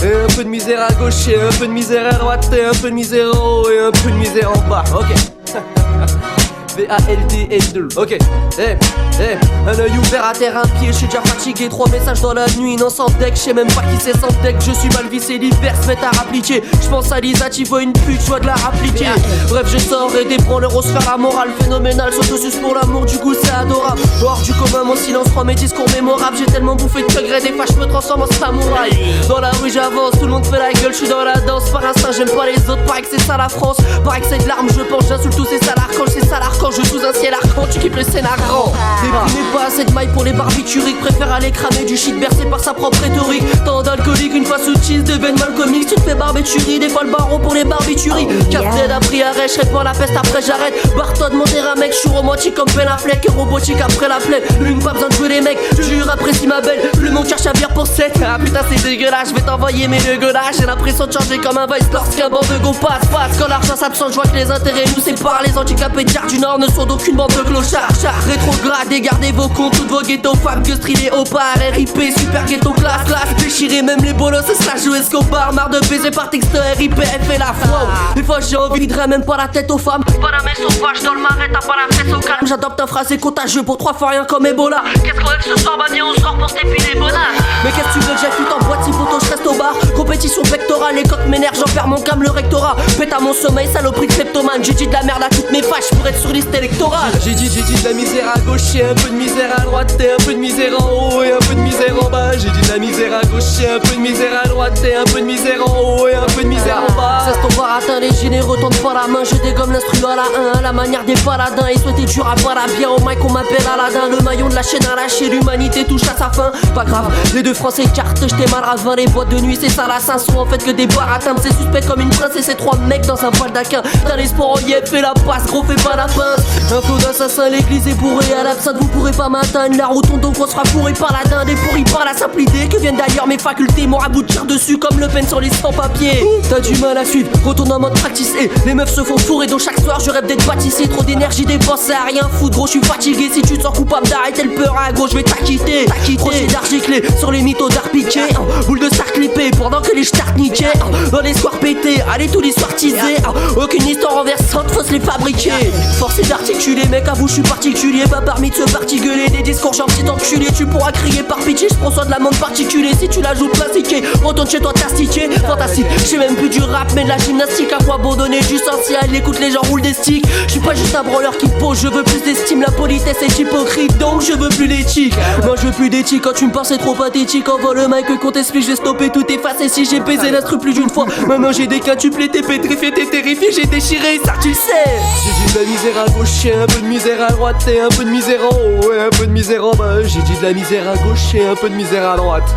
Et 0.04 0.16
un 0.16 0.28
peu 0.36 0.44
de 0.44 0.50
misère 0.50 0.82
à 0.82 0.94
gauche 0.94 1.28
et 1.28 1.40
un 1.40 1.50
peu 1.60 1.68
de 1.68 1.72
misère 1.72 2.08
à 2.08 2.18
droite 2.18 2.50
et 2.54 2.64
un 2.64 2.72
peu 2.72 2.90
de 2.90 2.96
misère 2.96 3.36
en 3.36 3.62
haut 3.62 3.70
et 3.70 3.80
un 3.80 3.92
peu 3.92 4.10
de 4.10 4.16
misère 4.16 4.50
en 4.50 4.70
bas. 4.70 4.84
Ok. 4.94 5.14
V-A-L-D-L-2. 6.78 7.98
Ok. 7.98 8.18
Eh, 8.60 8.76
eh. 9.20 9.70
Un 9.70 9.80
œil 9.80 9.98
ouvert 9.98 10.26
à 10.26 10.34
terre, 10.34 10.58
un 10.58 10.68
pied. 10.80 10.88
Je 10.88 10.98
suis 10.98 11.08
déjà 11.08 11.22
fatigué. 11.22 11.70
Trois 11.70 11.90
messages 11.90 12.22
dans 12.22 12.34
la 12.34 12.46
nuit. 12.58 12.76
Non, 12.76 12.90
sans 12.90 13.08
deck. 13.20 13.34
Je 13.36 13.40
sais 13.40 13.54
même 13.54 13.68
pas 13.68 13.82
qui 13.82 13.98
c'est 14.00 14.18
sans 14.20 14.32
deck. 14.44 14.56
Je 14.60 14.72
suis 14.72 14.90
mal 14.90 15.08
vissé. 15.10 15.38
L'hiver 15.38 15.76
se 15.82 15.88
met 15.88 15.98
à 16.04 16.12
rappliquer. 16.18 16.64
Je 16.82 16.88
pense 16.88 17.12
à 17.12 17.20
Lisa, 17.20 17.50
tu 17.50 17.64
vois 17.64 17.84
une 17.84 17.94
pute. 17.94 18.22
Je 18.22 18.40
de 18.40 18.46
la 18.46 18.56
rappliquer. 18.56 19.08
Bref, 19.50 19.68
je 19.72 19.78
sors 19.78 20.12
et 20.16 20.26
des 20.26 20.38
branleurs 20.38 20.72
se 20.84 20.90
faire 20.90 21.12
la 21.12 21.18
morale. 21.18 21.50
Phénoménal. 21.60 22.14
Surtout 22.14 22.38
sus 22.38 22.58
pour 22.60 22.76
l'amour. 22.76 23.06
Du 23.06 23.18
coup, 23.18 23.34
c'est 23.34 23.54
adorable. 23.54 24.02
Hors 24.24 24.42
du 24.42 24.54
commun, 24.54 24.84
mon 24.86 24.96
silence 24.96 25.30
prend 25.30 25.44
mes 25.44 25.56
discours 25.56 25.86
mémorables. 25.94 26.38
J'ai 26.38 26.46
tellement 26.46 26.76
bouffé 26.76 27.04
de 27.04 27.12
secrets. 27.12 27.42
Des 27.42 27.54
fois, 27.54 27.66
je 27.70 27.76
me 27.76 27.86
transforme 27.86 28.24
en 28.24 28.28
samouraï. 28.28 28.92
Dans 29.28 29.40
la 29.40 29.52
rue, 29.52 29.72
j'avance. 29.72 30.12
Tout 30.20 30.26
le 30.26 30.32
monde 30.32 30.46
fait 30.46 30.60
la 30.60 30.74
gueule. 30.74 30.92
Je 30.92 30.98
suis 30.98 31.10
dans 31.10 31.24
la 31.24 31.40
danse. 31.42 31.70
Par 31.70 31.86
instinct, 31.86 32.12
j'aime 32.16 32.30
pas 32.30 32.46
les 32.46 32.70
autres. 32.70 32.84
Pareil 32.86 33.04
que 33.04 33.10
c'est 33.12 33.26
ça 33.26 33.38
la 33.38 33.50
France. 33.50 33.78
Pareil 34.04 34.22
que 34.22 34.28
c'est 34.28 34.44
de 34.44 34.48
l'arme. 34.48 34.68
Je 34.70 34.82
pense, 34.82 35.08
j'insulte 35.08 35.36
tous 35.36 35.46
ces 35.46 35.60
salars. 35.60 35.90
Quand 35.98 36.06
c'est 36.08 36.26
quand 36.60 36.72
je 36.72 36.84
sous 36.84 37.04
un 37.06 37.14
ciel 37.14 37.34
quand 37.56 37.68
tu 37.68 37.80
kiffes 37.80 37.96
le 37.96 38.04
scénario 38.04 38.72
Déprimé 39.06 39.46
pas 39.54 39.66
assez 39.68 39.86
de 39.86 39.92
maille 39.92 40.10
pour 40.14 40.24
les 40.24 40.34
barbituriques. 40.34 41.00
Préfère 41.00 41.32
aller 41.32 41.52
cramer 41.52 41.86
du 41.86 41.96
shit 41.96 42.20
bercé 42.20 42.46
par 42.46 42.60
sa 42.60 42.74
propre 42.74 42.98
rhétorique. 43.02 43.44
Tant 43.64 43.82
d'alcoolique 43.84 44.34
une 44.34 44.46
fois 44.46 44.58
sous 44.58 44.74
cheese 44.82 45.04
deviennent 45.04 45.40
mal 45.40 45.54
comique 45.54 45.88
Tu 45.88 45.96
te 45.96 46.02
fais 46.02 46.16
barbiturie, 46.16 46.80
des 46.80 46.90
fois 46.90 47.04
le 47.04 47.12
baron 47.12 47.40
pour 47.40 47.54
les 47.54 47.64
barbituries. 47.64 48.28
Oh, 48.30 48.52
yeah. 48.52 48.96
a 48.96 49.00
pris 49.00 49.22
arrêt, 49.22 49.48
je 49.48 49.66
pour 49.68 49.84
la 49.84 49.92
peste 49.92 50.16
après 50.16 50.42
j'arrête. 50.42 50.74
Barton 50.96 51.36
mon 51.36 51.44
terrain 51.44 51.76
mec, 51.76 51.92
je 51.94 51.98
suis 51.98 52.10
romantique 52.10 52.56
comme 52.56 52.70
Ben 52.76 52.88
Affleck 52.88 53.26
Robotique 53.36 53.82
après 53.82 54.08
la 54.08 54.18
plaie, 54.18 54.44
une 54.62 54.80
pas 54.80 54.94
besoin 54.94 55.10
de 55.10 55.14
jouer 55.14 55.30
les 55.30 55.42
mecs 55.42 55.58
Jure 55.82 56.10
apprécie 56.10 56.48
ma 56.48 56.62
belle, 56.62 56.90
plus 56.94 57.10
mon 57.10 57.24
cœur 57.24 57.38
chavire 57.38 57.70
pour 57.70 57.88
7 57.88 58.14
Ah 58.26 58.38
putain 58.40 58.62
c'est 58.70 58.84
dégueulasse, 58.84 59.30
je 59.30 59.36
vais 59.36 59.42
t'envoyer 59.42 59.88
mes 59.88 60.00
dégueulasses. 60.00 60.58
J'ai 60.60 60.66
l'impression 60.66 61.06
de 61.08 61.12
changer 61.12 61.38
comme 61.38 61.58
un 61.58 61.68
vice 61.68 61.88
lorsqu'un 61.92 62.30
bande 62.30 62.48
de 62.48 62.64
go 62.64 62.72
passe 62.72 63.06
passe. 63.12 63.38
Quand 63.38 63.48
l'argent 63.48 63.76
s'absente, 63.76 64.10
je 64.10 64.16
vois 64.16 64.26
que 64.26 64.36
les 64.36 64.50
intérêts 64.50 64.86
nous 64.96 65.02
séparent 65.02 65.42
Les 65.46 65.58
handicapés. 65.58 66.04
De 66.06 66.28
du 66.30 66.40
Nord 66.40 66.60
ne 66.60 66.68
sont 66.68 66.86
d'aucune 66.86 67.16
bande 67.16 67.32
de 67.32 67.42
clochards. 67.42 67.90
Rétrograde 68.28 68.92
gardez 69.02 69.32
vos 69.32 69.50
comptes, 69.50 69.76
toutes 69.76 69.90
vos 69.90 70.02
ghettos 70.02 70.36
femmes 70.36 70.64
que 70.64 70.76
strilé 70.76 71.10
au 71.12 71.24
par 71.24 71.56
RIP, 71.74 71.98
super 72.18 72.46
ghetto 72.46 72.72
classe, 72.72 73.04
classe. 73.06 73.36
Déchirez 73.38 73.82
même 73.82 74.00
les 74.04 74.14
bolos, 74.14 74.40
c'est 74.46 74.56
ça 74.56 74.76
joue 74.78 74.96
Escobar 74.96 75.54
Marre 75.54 75.70
de 75.70 75.80
baiser 75.88 76.12
par 76.12 76.30
texte 76.30 76.58
RIP, 76.78 76.96
fait 76.96 77.38
la 77.38 77.54
foi 77.54 77.88
Des 78.16 78.24
fois 78.24 78.40
j'ai 78.40 78.58
envie 78.58 78.88
de 78.88 78.96
même 79.08 79.24
pas 79.24 79.38
la 79.38 79.48
tête 79.48 79.70
aux 79.72 79.78
femmes. 79.78 80.04
Pas 80.04 80.32
la 80.32 80.42
main 80.44 80.52
sauvage 80.56 81.04
dans 81.04 81.14
le 81.14 81.22
marais, 81.22 81.50
t'as 81.52 81.60
pas 81.60 81.76
la 81.76 81.96
fesse 81.96 82.14
au 82.14 82.20
calme. 82.20 82.48
J'adopte 82.48 82.80
un 82.80 82.88
phrasé 82.88 83.18
contagieux 83.18 83.64
pour 83.64 83.78
trois 83.78 83.94
fois 83.94 84.10
rien 84.10 84.26
comme 84.26 84.46
Ebola. 84.46 84.84
Qu'est-ce 85.04 85.20
qu'on 85.20 85.30
veut 85.30 85.56
ce 85.56 85.62
soir, 85.62 85.78
bah 85.78 85.86
on 86.04 86.22
sort 86.22 86.38
pour 86.38 86.50
s'épiler 86.50 86.94
les 86.94 87.00
bonheurs 87.00 87.20
Mais 87.64 87.72
qu'est-ce 87.72 87.88
que 87.88 87.94
tu 87.94 88.00
veux 88.00 88.14
que 88.14 88.22
j'aille 88.22 88.54
en 88.54 88.66
boîte 88.66 88.84
si 88.84 88.92
photo 88.92 89.18
je 89.24 89.30
reste 89.32 89.46
au 89.48 89.54
bar? 89.54 89.74
Compétition 89.96 90.42
pectorale, 90.44 90.96
les 90.96 91.04
coques 91.04 91.26
m'énervent, 91.28 91.56
j'en 91.56 91.74
perds 91.74 91.88
mon 91.88 92.02
câble 92.02 92.26
le 92.26 92.32
rectorat. 92.32 92.76
Pète 92.98 93.14
à 93.14 93.20
mon 93.20 93.34
sommeil, 93.34 93.68
saloperie 93.72 94.08
de 94.08 94.14
kleptomane. 94.14 94.64
J'ai 94.64 94.74
dit 94.74 94.88
de 94.88 94.94
la 94.94 95.04
merde 95.04 95.24
à 95.24 95.30
toutes 95.30 95.52
mes 95.52 95.62
fâches 95.62 95.90
pour 95.96 96.08
être 96.08 96.20
sur 96.20 96.32
liste 96.32 96.54
électorale. 96.54 97.12
J'ai 97.24 97.34
dit, 97.34 97.50
j'ai 97.54 97.62
dit 97.62 97.82
de 97.82 97.88
la 97.88 97.94
misère 97.94 98.30
à 98.34 98.40
gauche 98.40 98.76
un 98.90 98.94
peu 98.94 99.10
de 99.10 99.16
misère 99.16 99.52
à 99.58 99.62
droite 99.62 99.96
et 100.00 100.12
un 100.12 100.18
peu 100.26 100.34
de 100.34 100.40
misère 100.40 100.74
en 100.80 100.90
haut 100.90 101.24
et 101.24 101.32
un 101.32 101.40
peu 101.40 101.56
de 101.56 101.60
misère 101.60 101.96
en 102.02 102.10
bas. 102.10 102.32
J'ai 102.34 102.50
dit 102.50 102.62
de 102.62 102.72
la 102.72 102.78
misère 102.78 103.14
à 103.14 103.26
gauche 103.26 103.60
et 103.62 103.70
un 103.70 103.80
peu 103.80 103.96
de 103.96 104.02
misère 104.02 104.42
à 104.44 104.48
droite 104.48 104.80
et 104.84 104.96
un 104.96 105.04
peu 105.04 105.20
de 105.20 105.26
misère 105.26 105.62
en 105.68 105.80
haut 105.80 106.08
et 106.08 106.16
un 106.16 106.26
peu 106.26 106.44
de 106.44 106.48
misère 106.48 106.84
en 106.88 106.94
bas. 106.94 107.26
Ça 107.26 107.34
se 107.34 107.56
voir 107.56 107.78
atteint 107.78 108.00
les 108.00 108.14
généreux, 108.14 108.58
tente 108.60 108.78
pas 108.82 108.94
la 108.94 109.08
main. 109.08 109.24
Je 109.24 109.36
dégomme 109.42 109.72
l'instru 109.72 109.98
à 110.06 110.16
la 110.16 110.60
1, 110.60 110.62
la 110.62 110.74
manière 110.74 111.04
des 111.04 111.16
paladins. 111.16 111.68
Et 111.68 111.78
souhaiter 111.78 112.06
dur 112.06 112.28
à 112.28 112.36
la 112.36 112.74
bien 112.78 112.90
au 112.90 113.00
mic, 113.00 113.18
on 113.24 113.32
m'appelle 113.32 113.66
Aladdin. 113.74 114.10
Le 114.10 114.24
maillon 114.24 114.50
de 114.50 114.56
la 114.56 114.64
chaîne 114.64 114.86
à 114.92 114.96
lâcher, 114.96 115.30
l'humanité 115.30 115.86
touche 115.86 116.04
à 116.04 116.18
sa 116.18 116.30
fin. 116.30 116.52
Pas 116.74 116.86
grave, 116.86 117.12
les 117.34 117.44
deux 117.44 117.54
français 117.54 117.86
cartes, 117.94 118.22
j'étais 118.22 118.50
mal 118.52 118.64
ravin. 118.64 118.96
Les 118.96 119.08
boîtes 119.08 119.30
de 119.30 119.40
nuit, 119.40 119.58
c'est 119.60 119.70
ça 119.70 119.88
la 119.88 120.00
sont 120.00 120.38
en 120.38 120.46
fait 120.46 120.64
que 120.64 120.72
des 120.72 120.88
baratins. 120.88 121.36
C'est 121.42 121.54
suspect 121.54 121.82
comme 121.82 122.02
une 122.02 122.10
princesse 122.10 122.36
et 122.38 122.52
ces 122.52 122.56
trois 122.56 122.78
mecs 122.78 123.06
dans 123.06 123.24
un 123.24 123.32
poil 123.32 123.52
d'aquin. 123.52 123.82
T'as 124.08 124.16
l'espoir 124.16 124.50
en 124.50 124.60
yep, 124.60 124.88
fais 124.88 125.02
la 125.02 125.14
passe, 125.14 125.46
gros, 125.48 125.64
fais 125.64 125.76
pas 125.76 125.96
la 125.96 126.06
pince. 126.06 126.46
Un 126.72 126.82
flot 126.82 126.98
d'assassin, 126.98 127.50
l'église 127.50 127.88
est 127.88 127.94
bourrée 127.94 128.34
à 128.34 128.44
l'absinthe, 128.44 128.75
vous 128.80 128.88
pourrez 128.88 129.12
pas 129.12 129.30
m'atteindre. 129.30 129.78
La 129.78 129.88
rotonde 129.88 130.26
on 130.26 130.48
sera 130.48 130.64
fourré 130.66 130.94
par 130.94 131.14
la 131.14 131.30
dinde 131.30 131.50
et 131.50 131.56
pourri 131.56 131.84
par 131.84 132.06
la 132.06 132.14
simple 132.14 132.42
idée 132.42 132.68
que 132.68 132.78
viennent 132.78 132.98
d'ailleurs 132.98 133.28
mes 133.28 133.38
facultés. 133.38 133.88
Mon 133.88 134.00
tir 134.28 134.46
dessus 134.46 134.78
comme 134.78 135.00
le 135.00 135.08
pen 135.08 135.28
sur 135.28 135.40
les 135.40 135.50
sans-papiers. 135.50 136.24
T'as 136.50 136.60
du 136.60 136.76
mal 136.80 136.98
à 136.98 137.06
suivre, 137.06 137.30
retourne 137.46 137.72
en 137.72 137.80
mode 137.80 137.94
practice 137.94 138.34
et 138.40 138.50
les 138.66 138.74
meufs 138.74 138.94
se 138.94 139.02
font 139.02 139.18
fourrer. 139.18 139.48
Donc 139.48 139.60
chaque 139.60 139.80
soir 139.80 140.00
je 140.00 140.10
rêve 140.10 140.26
d'être 140.26 140.46
bâtissé. 140.46 140.88
Trop 140.88 141.04
d'énergie 141.04 141.46
dépensée 141.46 141.94
à 141.94 142.06
rien 142.06 142.28
foutre, 142.40 142.58
gros, 142.58 142.68
je 142.68 142.72
suis 142.72 142.82
fatigué. 142.82 143.30
Si 143.34 143.42
tu 143.42 143.58
te 143.58 143.64
sens 143.64 143.78
coupable 143.78 144.08
d'arrêter 144.08 144.44
le 144.44 144.52
peur, 144.52 144.76
à 144.78 144.92
gros, 144.92 145.08
je 145.08 145.16
vais 145.16 145.24
t'acquitter. 145.24 145.86
T'acquitter, 145.86 146.48
d'argiclé 146.48 147.04
sur 147.18 147.32
les 147.32 147.42
mythos 147.42 147.70
d'art 147.70 147.90
piqué. 147.90 148.22
Boule 148.68 148.80
de 148.80 148.88
star 148.94 149.06
clippé 149.08 149.52
pendant 149.52 149.82
que 149.82 149.96
les 149.96 150.04
stars 150.04 150.36
niquaient. 150.36 150.74
Dans 151.12 151.22
les 151.22 151.34
soirs 151.34 151.58
pétés, 151.60 152.02
allez 152.12 152.28
tous 152.28 152.42
les 152.42 152.52
soirs 152.52 152.76
teasés. 152.76 153.18
Aucune 153.56 153.88
histoire 153.88 154.16
renversante, 154.16 154.72
faut 154.72 154.84
se 154.84 154.92
les 154.92 155.00
fabriquer. 155.00 155.52
Forcé 156.00 156.24
d'articuler, 156.24 156.88
mec, 156.88 157.08
à 157.08 157.14
vous, 157.14 157.28
je 157.28 157.34
suis 157.34 157.42
particulier. 157.42 158.04
Pas 158.10 158.22
parmi 158.22 158.52
de 158.66 159.32
des 159.32 159.44
discours 159.44 159.74
genre 159.74 159.88
petit 159.88 160.10
enculé. 160.10 160.48
Tu 160.56 160.66
pourras 160.66 160.92
crier 160.92 161.24
par 161.24 161.40
pitié, 161.40 161.68
je 161.70 161.76
prends 161.76 161.92
soin 161.92 162.06
de 162.06 162.12
la 162.12 162.20
monde 162.20 162.36
particulier. 162.38 162.92
Si 163.00 163.08
tu 163.08 163.22
la 163.22 163.34
joues 163.34 163.50
plastiquée, 163.50 164.04
retourne 164.24 164.50
chez 164.50 164.60
toi 164.60 164.74
tastiqué. 164.74 165.30
Fantastique, 165.46 165.86
j'ai 166.10 166.18
même 166.18 166.36
plus 166.36 166.50
du 166.50 166.62
rap, 166.62 166.92
mais 166.96 167.04
de 167.04 167.10
la 167.10 167.18
gymnastique. 167.18 167.72
À 167.74 167.84
quoi 167.84 167.96
abandonner 167.96 168.40
du 168.42 168.58
social, 168.58 169.14
écoute 169.14 169.40
les 169.40 169.52
gens 169.52 169.62
roulent 169.70 169.82
des 169.82 169.94
sticks. 169.94 170.26
Je 170.48 170.52
suis 170.52 170.60
pas 170.60 170.74
juste 170.74 170.96
un 170.96 171.04
branleur 171.04 171.38
qui 171.38 171.48
pose, 171.48 171.80
je 171.82 171.88
veux 171.88 172.04
plus 172.04 172.22
d'estime. 172.22 172.62
La 172.62 172.72
politesse 172.72 173.18
est 173.22 173.40
hypocrite, 173.40 173.98
donc 173.98 174.22
je 174.22 174.34
veux 174.34 174.50
plus 174.50 174.68
d'éthique. 174.68 175.16
Moi 175.44 175.56
je 175.60 175.68
veux 175.68 175.74
plus 175.74 175.90
d'éthique 175.90 176.24
quand 176.24 176.34
tu 176.34 176.48
me 176.48 176.52
penses 176.52 176.70
c'est 176.70 176.78
trop 176.78 176.94
pathétique. 176.94 177.48
Envoie 177.50 177.74
le 177.74 177.88
mic 177.88 178.20
qu'on 178.20 178.32
t'explique, 178.32 178.66
j'ai 178.66 178.76
stoppé 178.76 179.10
tout 179.10 179.26
effacer 179.32 179.70
si 179.70 179.86
j'ai 179.86 180.00
baisé 180.00 180.32
l'instru 180.32 180.58
plus 180.58 180.74
d'une 180.74 180.90
fois. 180.90 181.06
Maintenant 181.28 181.52
j'ai 181.52 181.68
des 181.68 181.80
quintuplés, 181.80 182.30
t'es 182.30 182.42
pétrifié, 182.42 182.92
t'es 182.92 183.06
terrifié, 183.06 183.52
j'ai 183.52 183.66
déchiré, 183.66 184.20
ça 184.24 184.34
tu 184.42 184.54
sais. 184.54 184.86
J'ai 185.24 185.54
de 185.54 185.60
la 185.60 185.72
misère 185.72 186.04
à 186.06 186.10
gauche, 186.10 186.46
un 186.46 186.66
peu 186.66 186.82
de 186.82 186.88
misère 186.88 187.24
à 187.28 187.32
droite, 187.32 187.68
et 187.68 187.80
un 187.80 187.90
peu 187.90 188.04
de 188.04 188.10
misère 188.10 188.42
haut, 188.56 188.94
et 188.94 189.02
un 189.02 189.10
peu 189.10 189.28
de 189.28 189.32
misère 189.32 189.66
en 189.66 189.76
bas. 189.76 190.04
J'ai 190.04 190.22
dit 190.22 190.38
de 190.38 190.44
la 190.44 190.54
misère 190.54 190.90
à 190.90 190.96
gauche 190.98 191.34
et 191.34 191.46
un 191.46 191.56
peu 191.56 191.70
de 191.70 191.76
misère 191.76 192.10
à 192.10 192.18
droite. 192.18 192.50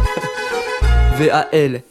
V-A-L. 1.19 1.83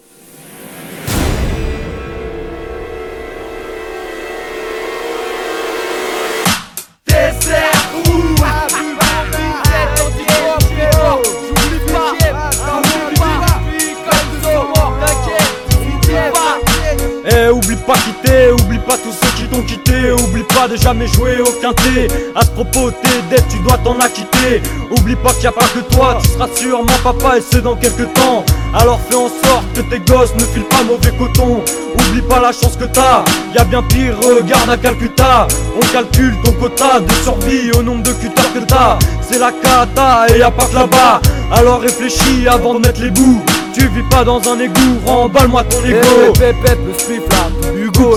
Eh, 17.30 17.50
oublie 17.50 17.76
pas 17.76 17.94
quitter, 17.94 18.52
oublie 18.52 18.80
pas 18.80 18.98
tous 18.98 19.12
ceux 19.12 19.37
qui 19.48 19.56
t'ont 19.56 19.62
quitté, 19.64 20.12
oublie 20.12 20.44
pas 20.44 20.68
de 20.68 20.76
jamais 20.76 21.08
jouer 21.08 21.40
au 21.42 21.52
quintet. 21.62 22.08
À 22.36 22.42
ce 22.42 22.52
propos, 22.52 22.92
tes 22.92 23.22
dettes, 23.30 23.46
tu 23.50 23.60
dois 23.60 23.78
t'en 23.84 23.98
acquitter. 24.00 24.62
Oublie 24.92 25.16
pas 25.16 25.32
qu'il 25.32 25.42
n'y 25.42 25.48
a 25.48 25.52
pas 25.52 25.66
que 25.74 25.80
toi, 25.94 26.18
tu 26.22 26.30
seras 26.30 26.48
sûrement 26.56 26.86
papa 27.04 27.38
et 27.38 27.42
c'est 27.42 27.62
dans 27.62 27.76
quelques 27.76 28.12
temps. 28.14 28.44
Alors 28.74 29.00
fais 29.10 29.16
en 29.16 29.28
sorte 29.28 29.66
que 29.74 29.82
tes 29.82 30.00
gosses 30.00 30.34
ne 30.36 30.42
filent 30.42 30.64
pas 30.64 30.84
mauvais 30.84 31.12
coton. 31.18 31.62
Oublie 31.94 32.22
pas 32.22 32.40
la 32.40 32.52
chance 32.52 32.78
que 32.78 32.86
t'as, 32.86 33.24
y 33.54 33.58
a 33.58 33.64
bien 33.64 33.84
pire, 33.84 34.16
regarde 34.22 34.70
à 34.70 34.78
Calcutta. 34.78 35.48
On 35.76 35.86
calcule 35.94 36.36
ton 36.44 36.52
quota 36.54 37.00
de 37.00 37.12
survie 37.24 37.72
au 37.78 37.84
nombre 37.84 38.04
de 38.04 38.12
cutas 38.12 38.50
que 38.54 38.60
t'as. 38.60 38.98
C'est 39.22 39.40
la 39.40 39.52
cata 39.52 40.28
et 40.34 40.40
y'a 40.40 40.52
pas 40.52 40.66
que 40.66 40.76
là-bas. 40.76 41.22
Alors 41.52 41.82
réfléchis 41.82 42.48
avant 42.50 42.76
de 42.76 42.80
mettre 42.80 43.02
les 43.02 43.12
bouts. 43.12 43.42
Tu 43.74 43.88
vis 43.90 44.04
pas 44.10 44.24
dans 44.24 44.42
un 44.50 44.60
égout, 44.60 44.98
remballe-moi 45.06 45.64
ton 45.66 45.84
ego. 45.86 46.34
Eh, 46.42 46.54
le 46.88 46.94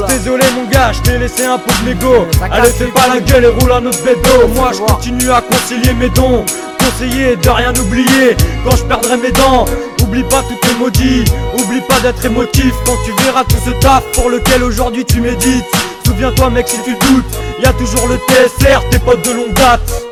Désolé 0.09 0.45
mon 0.55 0.69
gars, 0.69 0.93
je 0.93 1.01
t'ai 1.01 1.19
laissé 1.19 1.45
un 1.47 1.57
pauvre 1.57 1.83
mégot. 1.85 2.27
Allez, 2.51 2.69
fais 2.71 2.87
pas 2.87 3.09
la 3.09 3.21
gueule 3.21 3.45
et 3.45 3.49
roule 3.49 3.73
un 3.73 3.87
autre 3.87 4.03
bédo. 4.05 4.49
Moi, 4.55 4.73
je 4.75 4.81
continue 4.81 5.31
à 5.31 5.41
concilier 5.41 5.95
mes 5.95 6.11
dons. 6.11 6.45
Conseiller 6.79 7.37
de 7.37 7.49
rien 7.49 7.73
oublier 7.81 8.37
quand 8.65 8.77
je 8.77 8.85
perdrai 8.85 9.17
mes 9.17 9.33
dents. 9.33 9.65
Oublie 10.03 10.25
pas 10.25 10.43
tout 10.43 10.57
tes 10.61 10.75
maudit, 10.75 11.25
oublie 11.55 11.81
pas 11.89 12.01
d'être 12.01 12.25
émotif 12.25 12.75
quand 12.85 12.97
tu 13.05 13.25
verras 13.25 13.45
tout 13.45 13.57
ce 13.65 13.71
taf 13.81 14.03
pour 14.13 14.29
lequel 14.29 14.63
aujourd'hui 14.65 15.05
tu 15.05 15.21
médites. 15.21 15.65
Souviens-toi 16.05 16.51
mec 16.51 16.69
si 16.69 16.79
tu 16.83 16.93
doutes, 16.93 17.25
y 17.63 17.67
a 17.67 17.73
toujours 17.73 18.09
le 18.09 18.17
TSR, 18.17 18.89
tes 18.91 18.99
potes 18.99 19.25
de 19.25 19.33
longue 19.33 19.55
date. 19.55 20.10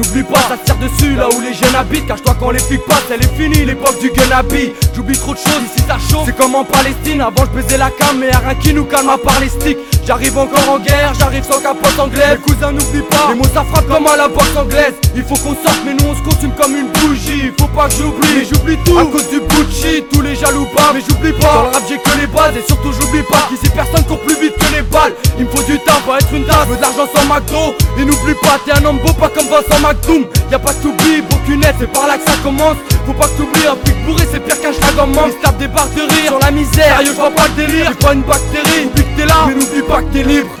N'oublie 0.00 0.22
pas, 0.22 0.40
ça 0.48 0.56
tire 0.64 0.76
dessus 0.76 1.14
là 1.14 1.28
où 1.28 1.40
les 1.40 1.52
jeunes 1.54 1.74
habitent. 1.74 2.06
Cache-toi 2.06 2.36
quand 2.38 2.50
les 2.50 2.58
filles 2.58 2.80
passent, 2.86 3.10
elle 3.10 3.22
est 3.22 3.36
finie, 3.36 3.64
l'époque 3.64 4.00
du 4.00 4.10
gun 4.10 4.24
J'oublie 4.94 5.18
trop 5.18 5.34
de 5.34 5.38
choses, 5.38 5.62
ici 5.74 5.84
ça 5.86 5.98
chauffe. 6.10 6.24
C'est 6.26 6.36
comme 6.36 6.54
en 6.54 6.64
Palestine, 6.64 7.20
avant 7.20 7.44
je 7.44 7.60
baisais 7.60 7.78
la 7.78 7.90
cam, 7.90 8.18
mais 8.18 8.28
y'a 8.28 8.38
rien 8.38 8.54
qui 8.54 8.74
nous 8.74 8.84
calme 8.84 9.08
à 9.08 9.18
part 9.18 9.40
les 9.40 9.48
sticks. 9.48 9.78
J'arrive 10.10 10.38
encore 10.38 10.68
en 10.68 10.78
guerre, 10.80 11.12
j'arrive 11.20 11.44
sans 11.44 11.60
capote 11.60 11.96
anglaise. 11.96 12.32
Les 12.32 12.36
cousins 12.38 12.72
n'oublie 12.72 13.02
pas, 13.02 13.28
les 13.28 13.36
mots 13.36 13.46
ça 13.54 13.62
frappe 13.62 13.86
comme 13.86 14.08
à 14.08 14.16
la 14.16 14.26
boxe 14.26 14.56
anglaise. 14.58 14.94
Il 15.14 15.22
faut 15.22 15.36
qu'on 15.36 15.54
sorte, 15.54 15.78
mais 15.86 15.94
nous 15.94 16.10
on 16.10 16.16
se 16.16 16.22
consume 16.22 16.50
comme 16.60 16.74
une 16.74 16.88
bougie. 16.98 17.52
Faut 17.60 17.68
pas 17.68 17.86
que 17.86 17.94
j'oublie, 17.94 18.34
mais 18.34 18.44
j'oublie 18.44 18.76
tout. 18.84 18.98
À 18.98 19.04
cause 19.04 19.28
du 19.30 19.38
shit, 19.70 20.08
tous 20.10 20.20
les 20.20 20.34
jaloux 20.34 20.66
pas, 20.76 20.90
mais 20.92 21.00
j'oublie 21.08 21.30
pas. 21.34 21.54
Dans 21.54 21.62
le 21.62 21.68
rap 21.68 21.82
j'ai 21.88 21.98
que 21.98 22.18
les 22.18 22.26
bases 22.26 22.56
et 22.58 22.66
surtout 22.66 22.90
j'oublie 22.90 23.22
pas 23.22 23.38
qu'ici 23.48 23.70
personne 23.70 24.02
court 24.02 24.18
plus 24.22 24.34
vite 24.34 24.56
que 24.58 24.74
les 24.74 24.82
balles. 24.82 25.14
Il 25.38 25.44
me 25.44 25.50
faut 25.50 25.62
du 25.62 25.78
temps 25.78 26.02
pour 26.04 26.16
être 26.16 26.34
une 26.34 26.44
tasse, 26.44 26.66
veux 26.66 26.74
de 26.74 26.82
l'argent 26.82 27.06
sans 27.14 27.24
McDo. 27.32 27.78
Et 27.96 28.04
n'oublie 28.04 28.34
pas, 28.42 28.58
t'es 28.66 28.72
un 28.72 28.84
homme 28.84 28.98
beau, 28.98 29.12
pas 29.12 29.28
comme 29.28 29.46
Vincent 29.46 29.78
McDoom. 29.78 30.26
Y 30.50 30.54
a 30.56 30.58
pas 30.58 30.72
de 30.72 30.78
t'oublie, 30.82 31.22
aucune 31.30 31.62
aide, 31.62 31.76
c'est 31.78 31.92
par 31.92 32.08
là 32.08 32.18
que 32.18 32.28
ça 32.28 32.36
commence. 32.42 32.82
Faut 33.06 33.14
pas 33.14 33.28
que 33.28 33.38
t'oublies, 33.38 33.66
un 33.66 33.78
flic 33.84 33.94
bourré, 34.04 34.26
c'est 34.30 34.40
pire 34.40 34.60
qu'un 34.60 34.72
schlag 34.72 34.98
en 34.98 35.06
manque. 35.06 35.30
Il 35.30 35.38
se 35.38 35.42
tape 35.42 35.58
des 35.58 35.68
barres 35.68 35.88
de 35.94 36.02
rire 36.02 36.34
sur 36.34 36.38
la 36.40 36.50
misère. 36.50 36.98
Sérieux, 36.98 37.12
je 37.14 37.16
vois 37.16 37.30
pas 37.30 37.46
le 37.46 37.66
délire, 37.66 37.86
j'ai 37.90 38.06
pas 38.06 38.12
une 38.12 38.22
bactérie. 38.22 38.86
Oublie 38.86 39.04
que 39.04 39.16
t'es 39.16 39.26
là, 39.26 39.46
mais 39.46 39.54
n'oublie 39.54 39.82
pas 39.82 39.99
que 40.02 40.12
t'es 40.12 40.22
libre. 40.22 40.59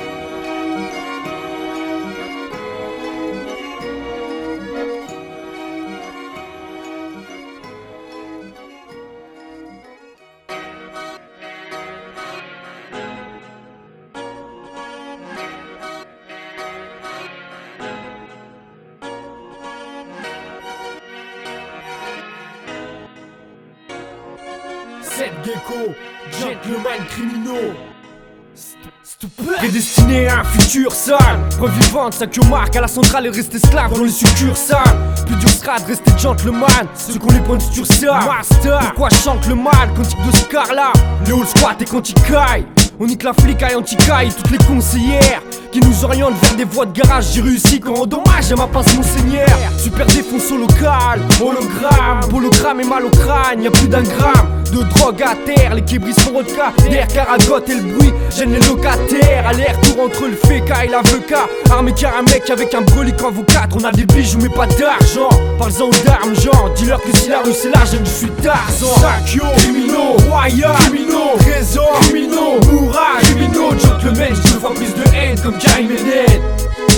Futur 30.44 30.92
sale 30.92 31.18
Preuve 31.58 31.72
vivante, 31.80 32.14
sa 32.14 32.26
que 32.26 32.44
marque 32.46 32.76
à 32.76 32.80
la 32.82 32.88
centrale 32.88 33.26
est 33.26 33.30
resté 33.30 33.56
esclave 33.56 33.92
dans 33.92 34.04
les 34.04 34.10
succursales 34.10 34.78
Plus 35.26 35.36
dur 35.36 35.50
sera 35.50 35.78
de 35.78 35.86
rester 35.86 36.12
gentleman. 36.18 36.86
Ceux 36.94 37.18
qu'on 37.18 37.32
les 37.32 37.40
pointe 37.40 37.62
sur 37.62 37.86
ça 37.86 38.20
Master. 38.26 38.78
Pourquoi 38.80 39.10
chante 39.10 39.46
le 39.46 39.54
mal 39.54 39.90
quand 39.96 40.02
il 40.02 40.30
de 40.30 40.36
Scarla 40.36 40.92
Le 41.26 41.34
old 41.34 41.48
squat 41.48 41.80
et 41.80 41.84
quand 41.84 42.08
il 42.08 42.14
caille 42.22 42.66
on 43.00 43.06
nique 43.06 43.22
la 43.22 43.32
flic 43.32 43.62
à 43.62 43.78
anti-caille, 43.78 44.28
toutes 44.28 44.50
les 44.50 44.58
conseillères 44.58 45.42
qui 45.72 45.80
nous 45.80 46.04
orientent 46.04 46.38
vers 46.42 46.54
des 46.54 46.64
voies 46.64 46.84
de 46.84 46.92
garage. 46.92 47.32
J'ai 47.32 47.40
réussi 47.40 47.80
quand 47.80 48.06
dommage 48.06 48.52
à 48.52 48.56
ma 48.56 48.66
passe 48.66 48.94
monseigneur. 48.94 49.48
Super 49.78 50.04
défonce 50.06 50.50
au 50.52 50.58
local, 50.58 51.20
hologramme, 51.40 52.20
hologramme 52.34 52.80
et 52.80 52.84
mal 52.84 53.06
au 53.06 53.10
crâne, 53.10 53.62
y 53.62 53.66
a 53.66 53.70
plus 53.70 53.88
d'un 53.88 54.02
gramme 54.02 54.60
de 54.70 54.82
drogue 54.82 55.22
à 55.22 55.34
terre. 55.46 55.74
Les 55.74 55.82
kibris 55.82 56.14
sont 56.14 56.32
vodka, 56.32 56.72
l'air 56.90 57.08
caragote 57.08 57.68
et 57.70 57.74
le 57.74 57.82
bruit 57.82 58.12
gêne 58.36 58.52
les 58.52 58.60
locataires. 58.60 59.46
Aller-retour 59.48 60.04
entre 60.04 60.26
le 60.26 60.36
féca 60.36 60.84
et 60.84 60.88
l'avocat. 60.88 61.46
Armé 61.70 61.92
car 61.92 62.12
un 62.18 62.22
mec 62.22 62.48
avec 62.50 62.74
un 62.74 62.82
brolic 62.82 63.22
en 63.22 63.32
quatre. 63.42 63.76
On 63.76 63.84
a 63.84 63.92
des 63.92 64.04
bijoux 64.04 64.38
mais 64.42 64.48
pas 64.48 64.66
d'argent. 64.66 65.30
Parle-en 65.58 65.90
d'armes, 66.04 66.34
genre, 66.34 66.70
dis-leur 66.76 67.00
que 67.00 67.16
si 67.16 67.28
la 67.28 67.40
rue 67.40 67.52
c'est 67.52 67.70
large, 67.70 67.90
je 68.04 68.10
suis 68.10 68.30
Tarzan. 68.42 68.86
Sakyo, 69.00 69.44
criminaux, 69.56 70.16
royal, 70.28 70.72
criminaux, 70.80 71.36
trésor, 71.38 71.98
criminaux, 72.02 72.60
mourage, 72.90 73.22
criminaux, 73.22 73.70
gentlemen, 73.78 74.34
je 74.34 74.52
fois 74.58 74.74
plus 74.74 74.94
de 74.94 75.14
haine 75.14 75.40
comme 75.40 75.58
Karim 75.58 75.90
Eden. 75.90 76.42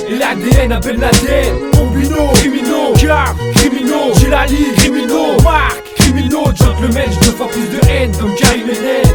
Et 0.08 0.16
l'ADN 0.16 0.72
appelle 0.72 0.98
l'ADN 0.98 1.70
Combino, 1.72 2.28
criminaux, 2.34 2.92
Car, 2.98 3.34
criminaux, 3.54 4.14
Gilali, 4.16 4.72
criminaux, 4.76 5.40
Marc, 5.42 5.82
criminaux, 5.96 6.46
gentlemen, 6.54 7.10
je 7.10 7.26
deux 7.26 7.36
fois 7.36 7.48
plus 7.48 7.68
de 7.68 7.88
haine 7.88 8.12
comme 8.18 8.34
Karim 8.34 8.68
Eden. 8.68 9.12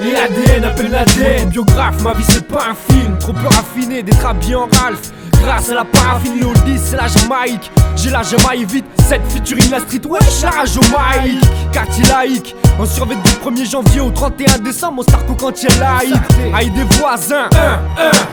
Et 0.00 0.12
l'ADN 0.12 0.64
appelle 0.64 0.90
l'ADN 0.90 1.48
Biographe, 1.48 2.02
ma 2.02 2.12
vie 2.12 2.24
c'est 2.28 2.46
pas 2.48 2.70
un 2.70 2.92
film 2.92 3.16
Trop 3.18 3.32
peu 3.32 3.46
raffiné 3.46 4.02
d'être 4.02 4.24
habillé 4.26 4.56
en 4.56 4.68
Ralph. 4.72 5.12
Grâce 5.42 5.70
à 5.70 5.74
la 5.74 5.84
paraffine, 5.84 6.40
le 6.40 6.72
10 6.72 6.80
c'est 6.90 6.96
la 6.96 7.08
Jamaïque. 7.08 7.70
J'ai 7.96 8.10
la 8.10 8.22
Jamaïque 8.22 8.70
vite, 8.70 8.84
cette 9.08 9.22
featuring 9.30 9.70
la 9.70 9.80
street 9.80 10.02
Wesh 10.08 10.42
la 10.42 10.62
au 10.64 10.82
Mike 10.90 11.44
Quartier 11.72 12.04
laïque 12.04 12.56
En 12.78 12.86
survêt 12.86 13.16
du 13.16 13.30
1er 13.30 13.70
janvier 13.70 14.00
au 14.00 14.10
31 14.10 14.58
décembre 14.58 14.96
Mon 14.96 15.02
starco 15.02 15.34
quand 15.34 15.62
il 15.62 15.68
laïque 15.78 16.14
Aïe 16.54 16.70
des 16.70 16.84
voisins. 16.96 17.48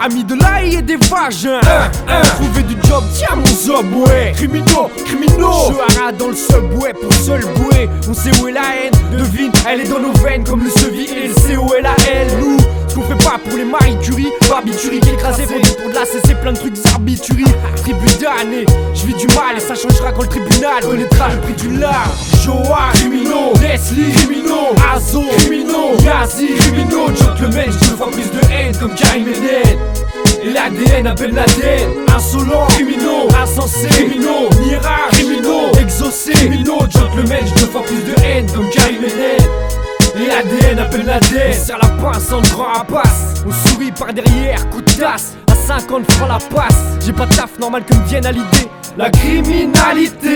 Amis 0.02 0.23
de 0.23 0.36
l'aïe 0.36 0.75
et 0.75 0.82
des 0.82 0.97
vagins. 0.97 1.62
Trouver 2.36 2.63
du 2.63 2.75
job, 2.88 3.04
tiens 3.13 3.36
mon 3.36 4.06
ouais. 4.06 4.32
Criminaux, 4.36 4.89
criminaux. 5.06 5.73
Je 5.89 6.17
dans 6.17 6.28
le 6.28 6.36
subway 6.36 6.93
pour 6.93 7.13
seul 7.13 7.41
bouée 7.56 7.89
On 8.10 8.13
sait 8.13 8.32
où 8.41 8.47
est 8.47 8.54
la 8.54 8.62
haine. 8.62 9.17
Devine, 9.17 9.52
elle 9.67 9.82
est 9.82 9.89
dans 9.89 9.99
nos 9.99 10.13
veines 10.13 10.43
comme 10.43 10.63
le 10.63 10.69
sevi 10.69 11.06
et 11.06 11.28
le 11.28 11.34
C 11.34 11.58
où 11.58 11.73
est 11.73 11.82
la 11.82 11.95
L. 12.12 12.28
Nous 12.39 12.58
fait 13.04 13.24
pas 13.24 13.38
pour 13.38 13.58
les 13.58 13.66
Marie 13.66 13.98
Curie, 14.02 14.30
Barbituri 14.50 15.00
qui 15.00 15.10
écrasé 15.10 15.44
pour 15.46 15.90
de 15.90 15.96
la 15.96 16.06
CC, 16.06 16.36
plein 16.36 16.54
de 16.54 16.58
trucs 16.58 16.74
arbituri. 16.94 17.46
Tribu 17.78 18.06
d'année, 18.20 18.66
je 18.94 19.06
vis 19.06 19.14
du 19.14 19.28
mal 19.28 19.58
et 19.58 19.60
ça 19.60 19.76
changera 19.76 20.12
quand 20.12 20.24
le 20.24 20.28
tribunal 20.28 20.82
connaîtra 20.82 21.30
le 21.30 21.42
prix 21.42 21.54
du 21.54 21.78
large. 21.78 22.10
Joa, 22.44 22.90
criminaux, 22.94 23.54
Leslie, 23.62 24.12
criminaux, 24.14 24.76
Azo, 24.94 25.24
criminaux, 25.38 25.96
Yazi, 26.04 26.56
criminaux, 26.56 27.08
gentlemen, 27.16 27.72
je 27.72 27.96
fois 27.96 28.12
plus 28.12 28.30
de 28.32 28.52
haine 28.52 28.76
comme 28.78 28.96
Karim 28.96 29.28
Eden. 29.28 29.80
Et 30.44 30.50
l'ADN 30.52 31.08
appelle 31.08 31.34
l'ADN 31.34 31.92
Insolent, 32.16 32.68
criminaux, 32.70 33.28
insensé, 33.42 33.88
criminaux, 33.88 34.50
mirage, 34.60 35.12
criminaux, 35.12 35.72
exaucé, 35.80 36.32
criminaux, 36.32 36.80
gentlemen, 36.90 37.46
je 37.46 37.66
fois 37.66 37.84
plus 37.84 38.04
de 38.04 38.20
haine 38.24 38.46
comme 38.52 38.70
Karim 38.70 39.04
Eden. 39.04 39.88
Et 40.15 40.26
l'ADN 40.28 40.80
appelle 40.80 41.06
l'ADN 41.06 41.54
Serre 41.54 41.80
la 41.82 41.89
pince 42.02 42.32
en 42.32 42.41
grand 42.41 42.74
rapace 42.74 43.43
On 43.45 43.69
sourit 43.69 43.91
par 43.91 44.13
derrière, 44.13 44.69
coup 44.69 44.82
de 44.82 44.91
tasse. 44.91 45.36
À 45.52 45.56
50 45.56 46.12
francs 46.12 46.28
la 46.28 46.39
passe. 46.56 46.84
J'ai 47.06 47.13
pas 47.13 47.26
de 47.26 47.36
taf 47.36 47.58
normal 47.60 47.84
que 47.86 47.95
me 47.95 48.04
vienne 48.06 48.26
à 48.26 48.32
l'idée. 48.32 48.67
La 48.98 49.10
criminalité 49.10 50.34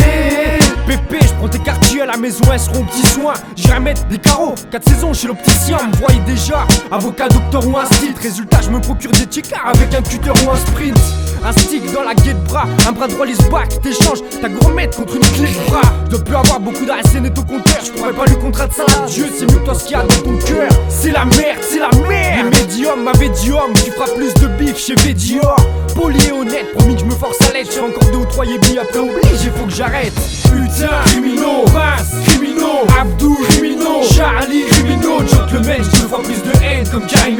Pépé, 0.85 1.19
je 1.21 1.33
prends 1.35 1.47
tes 1.47 1.59
quartiers 1.59 2.01
à 2.01 2.05
la 2.05 2.17
maison, 2.17 2.43
elles 2.51 2.59
seront 2.59 2.83
petits 2.83 3.07
soins. 3.07 3.33
J'irai 3.55 3.79
mettre 3.79 4.05
des 4.07 4.17
carreaux, 4.17 4.55
4 4.71 4.89
saisons 4.89 5.13
chez 5.13 5.27
l'opticien, 5.27 5.77
me 5.87 5.95
voyait 5.97 6.19
déjà. 6.25 6.65
Avocat, 6.91 7.29
docteur 7.29 7.65
ou 7.67 7.77
un 7.77 7.85
style, 7.85 8.13
résultat, 8.21 8.59
je 8.61 8.69
me 8.69 8.79
procure 8.79 9.11
des 9.11 9.25
tickets 9.25 9.57
avec 9.65 9.93
un 9.93 10.01
cutter 10.01 10.31
ou 10.31 10.51
un 10.51 10.57
sprint. 10.57 10.99
Un 11.45 11.51
stick 11.51 11.91
dans 11.91 12.03
la 12.03 12.13
guette 12.13 12.41
bras, 12.45 12.65
un 12.87 12.93
bras 12.93 13.07
droit 13.07 13.25
lisse 13.25 13.49
back, 13.49 13.81
t'échanges 13.81 14.19
ta 14.41 14.47
gourmette 14.47 14.95
contre 14.95 15.15
une 15.17 15.21
clé 15.21 15.47
de 15.47 15.69
bras. 15.69 15.81
Je 16.05 16.11
dois 16.11 16.23
plus 16.23 16.35
avoir 16.35 16.59
beaucoup 16.61 16.85
d'ASN 16.85 17.25
et 17.25 17.29
au 17.29 17.43
compteur, 17.43 17.79
je 17.83 17.91
pourrais 17.91 18.13
pas 18.13 18.25
lui 18.25 18.37
contraindre 18.37 18.73
ça. 18.73 18.85
Dieu, 19.07 19.27
c'est 19.37 19.51
mieux 19.51 19.61
toi 19.63 19.75
ce 19.75 19.83
qu'il 19.83 19.91
y 19.91 19.99
a 19.99 20.03
dans 20.03 20.21
ton 20.23 20.37
cœur. 20.37 20.69
C'est 20.87 21.11
la 21.11 21.25
merde, 21.25 21.59
c'est 21.61 21.79
la 21.79 21.89
merde. 22.07 22.53
Les 22.53 22.65
ma 23.03 23.13
médium, 23.13 23.73
tu 23.73 23.91
feras 23.91 24.09
plus 24.15 24.33
de 24.35 24.47
bif 24.47 24.77
chez 24.77 24.95
Védior. 24.95 25.55
Poli 25.95 26.17
et 26.27 26.31
honnête, 26.31 26.71
promis 26.73 26.95
que 26.95 27.01
je 27.01 27.05
me 27.05 27.11
force 27.11 27.37
à 27.41 27.53
l'aide, 27.53 27.67
je 27.71 27.79
encore 27.79 28.09
deux 28.11 28.19
ou 28.19 28.25
trois 28.25 28.45
yébis 28.45 28.79
après 28.79 28.99
oblige, 28.99 29.51
faut 29.55 29.65
que 29.65 29.73
j'arrête. 29.73 30.13
Putain, 30.43 30.89
criminaux, 31.05 31.65
Vince, 31.67 32.13
criminaux, 32.27 32.87
Abdou, 32.99 33.37
criminaux, 33.49 34.03
Charlie, 34.15 34.63
criminaux, 34.69 35.19
gentlemen, 35.27 35.83
je 35.83 36.01
deux 36.01 36.07
fois 36.07 36.21
plus 36.23 36.41
de 36.41 36.63
haine 36.63 36.87
comme 36.89 37.05
Karim. 37.05 37.39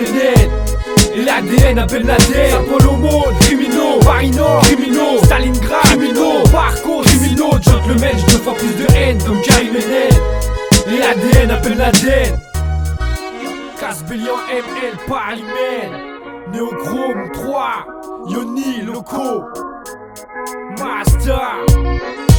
Et 1.15 1.21
l'ADN 1.21 1.79
appelle 1.79 2.05
l'ADN 2.05 2.55
Apollo 2.55 2.97
Mode, 2.97 3.39
criminaux, 3.41 3.99
Parino, 4.03 4.59
criminaux, 4.63 5.23
Stalingrad, 5.23 5.81
criminaux, 5.83 6.43
Parco, 6.51 7.01
criminaux, 7.01 7.51
gentlemen, 7.61 8.11
je 8.17 8.33
deux 8.33 8.43
fois 8.43 8.55
plus 8.55 8.75
de 8.75 8.91
haine 8.95 9.17
comme 9.23 9.41
Karim. 9.41 9.75
Et 9.75 10.97
l'ADN 10.97 11.51
appelle 11.51 11.77
l'ADN. 11.77 12.52
Casbellion 13.83 14.37
ML 14.49 14.97
Parlimen, 15.09 15.91
Néochrome 16.53 17.29
3, 17.33 17.85
Yoni, 18.29 18.81
Loco, 18.81 19.43
Master. 20.79 22.32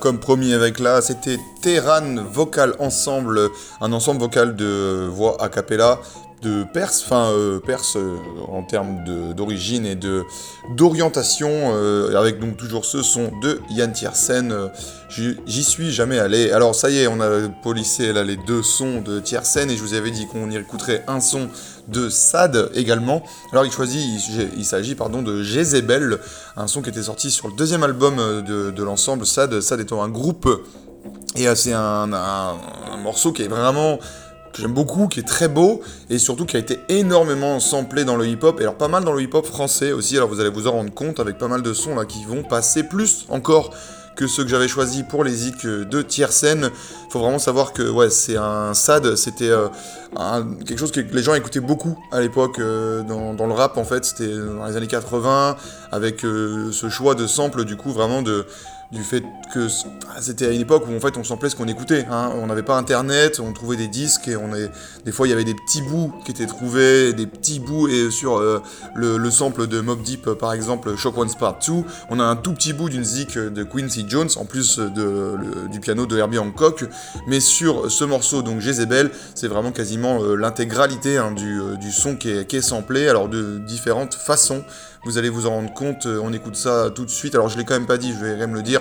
Comme 0.00 0.18
promis 0.18 0.52
avec 0.52 0.78
là, 0.78 1.00
c'était 1.00 1.38
Terran 1.62 2.16
Vocal 2.32 2.74
Ensemble, 2.78 3.50
un 3.80 3.92
ensemble 3.92 4.20
vocal 4.20 4.56
de 4.56 5.08
voix 5.10 5.36
a 5.40 5.48
cappella 5.48 6.00
de 6.42 6.64
Perse, 6.64 7.02
enfin 7.04 7.30
euh, 7.32 7.58
Perse 7.58 7.96
euh, 7.96 8.16
en 8.48 8.62
termes 8.62 9.04
d'origine 9.34 9.84
et 9.84 9.94
de 9.94 10.24
d'orientation, 10.74 11.50
euh, 11.74 12.16
avec 12.16 12.38
donc 12.38 12.56
toujours 12.56 12.84
ce 12.84 13.02
son 13.02 13.30
de 13.42 13.60
Yann 13.70 13.92
Tiersen. 13.92 14.70
j'y 15.10 15.64
suis 15.64 15.90
jamais 15.90 16.18
allé. 16.18 16.50
Alors 16.52 16.74
ça 16.74 16.90
y 16.90 16.98
est, 16.98 17.06
on 17.06 17.20
a 17.20 17.48
polissé 17.62 18.12
là 18.12 18.24
les 18.24 18.36
deux 18.36 18.62
sons 18.62 19.00
de 19.02 19.20
Tiersen 19.20 19.70
et 19.70 19.76
je 19.76 19.82
vous 19.82 19.94
avais 19.94 20.10
dit 20.10 20.26
qu'on 20.26 20.50
y 20.50 20.56
écouterait 20.56 21.04
un 21.08 21.20
son 21.20 21.48
de 21.88 22.08
Sad 22.08 22.70
également. 22.74 23.22
Alors 23.52 23.66
il 23.66 23.72
choisit, 23.72 24.00
il, 24.56 24.64
s'agit 24.64 24.94
pardon 24.94 25.22
de 25.22 25.42
Jezebel, 25.42 26.18
un 26.60 26.66
son 26.66 26.82
qui 26.82 26.90
était 26.90 27.02
sorti 27.02 27.30
sur 27.30 27.48
le 27.48 27.54
deuxième 27.54 27.82
album 27.82 28.18
euh, 28.18 28.70
de, 28.70 28.82
l'ensemble 28.82 29.26
Sad, 29.26 29.60
Sad 29.60 29.80
étant 29.80 30.02
un 30.02 30.08
groupe 30.08 30.48
et 31.36 31.48
euh, 31.48 31.54
c'est 31.54 31.72
un, 31.72 32.12
un- 32.12 32.54
un 32.92 32.96
morceau 33.02 33.32
qui 33.32 33.42
est 33.42 33.48
vraiment 33.48 33.98
que 34.52 34.60
j'aime 34.60 34.74
beaucoup, 34.74 35.06
qui 35.06 35.20
est 35.20 35.26
très 35.28 35.46
beau 35.48 35.80
et 36.10 36.18
surtout 36.18 36.44
qui 36.44 36.56
a 36.56 36.58
été 36.60 36.80
énormément 36.88 37.60
samplé 37.60 38.04
dans 38.04 38.16
le 38.16 38.26
hip-hop 38.26 38.58
et 38.60 38.64
alors 38.64 38.74
pas 38.74 38.88
mal 38.88 39.04
dans 39.04 39.12
le 39.12 39.22
hip-hop 39.22 39.46
français 39.46 39.92
aussi. 39.92 40.16
Alors 40.16 40.28
vous 40.28 40.40
allez 40.40 40.50
vous 40.50 40.66
en 40.66 40.72
rendre 40.72 40.92
compte 40.92 41.20
avec 41.20 41.38
pas 41.38 41.46
mal 41.48 41.62
de 41.62 41.72
sons 41.72 41.94
là 41.94 42.04
qui 42.04 42.24
vont 42.24 42.42
passer 42.42 42.82
plus 42.82 43.26
encore 43.28 43.70
que 44.16 44.26
ceux 44.26 44.44
que 44.44 44.50
j'avais 44.50 44.68
choisis 44.68 45.02
pour 45.02 45.24
les 45.24 45.32
zik 45.32 45.66
de 45.66 46.02
Tiersen. 46.02 46.70
Faut 47.10 47.20
vraiment 47.20 47.38
savoir 47.38 47.72
que 47.72 47.88
ouais, 47.88 48.10
c'est 48.10 48.36
un 48.36 48.74
sad, 48.74 49.16
c'était 49.16 49.50
euh, 49.50 49.68
quelque 50.66 50.78
chose 50.78 50.92
que 50.92 51.00
les 51.00 51.22
gens 51.22 51.34
écoutaient 51.34 51.60
beaucoup 51.60 51.98
à 52.12 52.20
l'époque 52.20 52.58
euh, 52.58 53.02
dans, 53.02 53.46
le 53.46 53.52
rap 53.52 53.76
en 53.76 53.84
fait, 53.84 54.04
c'était 54.04 54.34
dans 54.36 54.66
les 54.66 54.76
années 54.76 54.86
80 54.86 55.56
avec 55.92 56.24
euh, 56.24 56.70
ce 56.72 56.88
choix 56.88 57.14
de 57.14 57.26
sample 57.26 57.64
du 57.64 57.76
coup 57.76 57.90
vraiment 57.90 58.22
de 58.22 58.46
du 58.92 59.04
fait 59.04 59.22
que 59.54 59.68
ah, 60.08 60.20
c'était 60.20 60.46
à 60.46 60.50
une 60.50 60.60
époque 60.62 60.84
où 60.88 60.96
en 60.96 61.00
fait 61.00 61.16
on 61.16 61.22
samplait 61.22 61.48
ce 61.48 61.54
qu'on 61.54 61.68
écoutait. 61.68 62.06
hein. 62.10 62.32
On 62.34 62.46
n'avait 62.48 62.64
pas 62.64 62.76
internet, 62.76 63.38
on 63.40 63.52
trouvait 63.52 63.76
des 63.76 63.86
disques 63.86 64.26
et 64.26 64.36
on 64.36 64.52
est 64.54 64.68
des 65.04 65.12
fois 65.12 65.28
il 65.28 65.30
y 65.30 65.32
avait 65.32 65.44
des 65.44 65.54
petits 65.54 65.82
bouts 65.82 66.12
qui 66.24 66.32
étaient 66.32 66.46
trouvés, 66.46 67.12
des 67.12 67.26
petits 67.26 67.60
bouts 67.60 67.86
et 67.86 68.10
sur 68.10 68.38
euh, 68.38 68.60
le, 68.96 69.16
le 69.16 69.30
sample 69.30 69.68
de 69.68 69.80
Mob 69.80 70.02
Deep 70.02 70.26
euh, 70.26 70.34
par 70.34 70.52
exemple 70.52 70.96
Shock 70.96 71.16
One's 71.18 71.36
Part 71.36 71.58
2, 71.64 71.72
on 72.10 72.18
a 72.18 72.24
un 72.24 72.34
tout 72.36 72.52
petit 72.52 72.72
bout 72.72 72.88
d'une 72.88 73.04
zik 73.04 73.38
de 73.38 73.62
Quincy 73.62 74.06
Jones 74.08 74.28
en 74.36 74.44
plus 74.44 74.78
de, 74.78 75.68
du 75.70 75.78
piano 75.78 76.06
de 76.06 76.18
Herbie 76.18 76.38
Hancock, 76.38 76.84
mais 77.28 77.38
sur 77.38 77.90
ce 77.90 78.04
morceau 78.04 78.42
donc 78.42 78.60
Jezebel, 78.60 79.10
c'est 79.36 79.48
vraiment 79.48 79.70
quasiment 79.70 80.20
euh, 80.22 80.34
l'intégralité 80.34 81.16
hein, 81.16 81.30
du, 81.30 81.60
du 81.80 81.92
son 81.92 82.16
qui 82.16 82.30
est, 82.30 82.46
qui 82.46 82.56
est 82.56 82.60
samplé, 82.62 83.08
alors 83.08 83.28
de 83.28 83.58
différentes 83.58 84.14
façons. 84.14 84.64
Vous 85.04 85.18
allez 85.18 85.30
vous 85.30 85.46
en 85.46 85.50
rendre 85.50 85.72
compte, 85.72 86.06
euh, 86.06 86.20
on 86.22 86.32
écoute 86.32 86.56
ça 86.56 86.90
tout 86.94 87.04
de 87.04 87.10
suite. 87.10 87.34
Alors 87.34 87.48
je 87.48 87.58
l'ai 87.58 87.64
quand 87.64 87.74
même 87.74 87.86
pas 87.86 87.98
dit, 87.98 88.12
je 88.12 88.24
vais 88.24 88.32
quand 88.32 88.38
même 88.38 88.54
le 88.54 88.62
dire. 88.62 88.80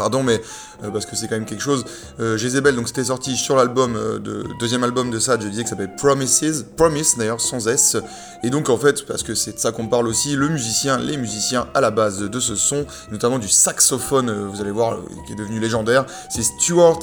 Pardon, 0.00 0.22
mais 0.22 0.40
euh, 0.82 0.90
parce 0.90 1.04
que 1.04 1.14
c'est 1.14 1.28
quand 1.28 1.34
même 1.34 1.44
quelque 1.44 1.62
chose. 1.62 1.84
Euh, 2.20 2.38
donc 2.72 2.88
c'était 2.88 3.04
sorti 3.04 3.36
sur 3.36 3.54
l'album, 3.54 3.96
euh, 3.96 4.18
de, 4.18 4.46
deuxième 4.58 4.82
album 4.82 5.10
de 5.10 5.18
Sad, 5.18 5.42
je 5.42 5.48
disais 5.48 5.62
que 5.62 5.68
ça 5.68 5.76
s'appelle 5.76 5.94
Promises, 5.94 6.64
Promise 6.74 7.16
d'ailleurs, 7.18 7.40
sans 7.40 7.68
S. 7.68 7.98
Et 8.42 8.48
donc 8.48 8.70
en 8.70 8.78
fait, 8.78 9.04
parce 9.04 9.22
que 9.22 9.34
c'est 9.34 9.52
de 9.52 9.58
ça 9.58 9.72
qu'on 9.72 9.88
parle 9.88 10.08
aussi, 10.08 10.36
le 10.36 10.48
musicien, 10.48 10.96
les 10.96 11.18
musiciens 11.18 11.68
à 11.74 11.82
la 11.82 11.90
base 11.90 12.20
de 12.20 12.40
ce 12.40 12.54
son, 12.54 12.86
notamment 13.12 13.38
du 13.38 13.48
saxophone, 13.48 14.48
vous 14.50 14.62
allez 14.62 14.70
voir, 14.70 14.96
qui 15.26 15.34
est 15.34 15.36
devenu 15.36 15.60
légendaire, 15.60 16.06
c'est 16.30 16.42
Stuart 16.42 17.00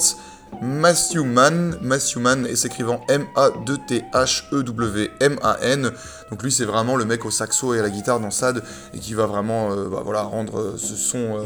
Matthew 0.60 1.24
Mann, 1.24 1.76
Matthew 1.80 2.18
Mann 2.18 2.46
et 2.46 2.56
s'écrivant 2.56 3.00
M-A-2-T-H-E-W-M-A-N. 3.08 5.90
Donc 6.30 6.42
lui 6.42 6.52
c'est 6.52 6.64
vraiment 6.64 6.96
le 6.96 7.04
mec 7.04 7.24
au 7.24 7.30
saxo 7.30 7.74
et 7.74 7.78
à 7.78 7.82
la 7.82 7.90
guitare 7.90 8.20
dans 8.20 8.30
Sad 8.30 8.62
et 8.94 8.98
qui 8.98 9.14
va 9.14 9.26
vraiment 9.26 9.72
euh, 9.72 9.88
bah, 9.88 10.02
voilà, 10.04 10.22
rendre 10.22 10.58
euh, 10.58 10.74
ce 10.76 10.94
son, 10.94 11.18
euh, 11.18 11.44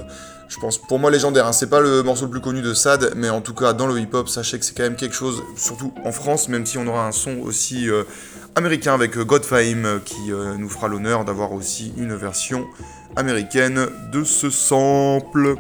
je 0.49 0.59
pense, 0.59 0.79
pour 0.79 0.99
moi 0.99 1.11
légendaire. 1.11 1.47
hein. 1.47 1.53
C'est 1.53 1.69
pas 1.69 1.81
le 1.81 2.03
morceau 2.03 2.25
le 2.25 2.31
plus 2.31 2.41
connu 2.41 2.63
de 2.63 2.75
Sad, 2.75 3.13
mais 3.15 3.31
en 3.31 3.41
tout 3.41 3.55
cas 3.55 3.73
dans 3.73 3.87
le 3.87 3.99
hip-hop, 4.01 4.29
sachez 4.29 4.59
que 4.59 4.65
c'est 4.65 4.77
quand 4.77 4.83
même 4.83 4.97
quelque 4.97 5.15
chose, 5.15 5.43
surtout 5.57 5.93
en 6.05 6.13
France, 6.13 6.49
même 6.49 6.67
si 6.67 6.79
on 6.79 6.87
aura 6.87 7.07
un 7.07 7.13
son 7.13 7.39
aussi 7.41 7.89
américain 8.55 8.95
avec 8.95 9.19
Godfame 9.19 10.01
qui 10.05 10.31
nous 10.59 10.69
fera 10.69 10.89
l'honneur 10.89 11.25
d'avoir 11.25 11.53
aussi 11.53 11.93
une 11.97 12.15
version 12.15 12.67
américaine 13.17 13.87
de 14.13 14.25
ce 14.25 14.51
sample. 14.51 15.57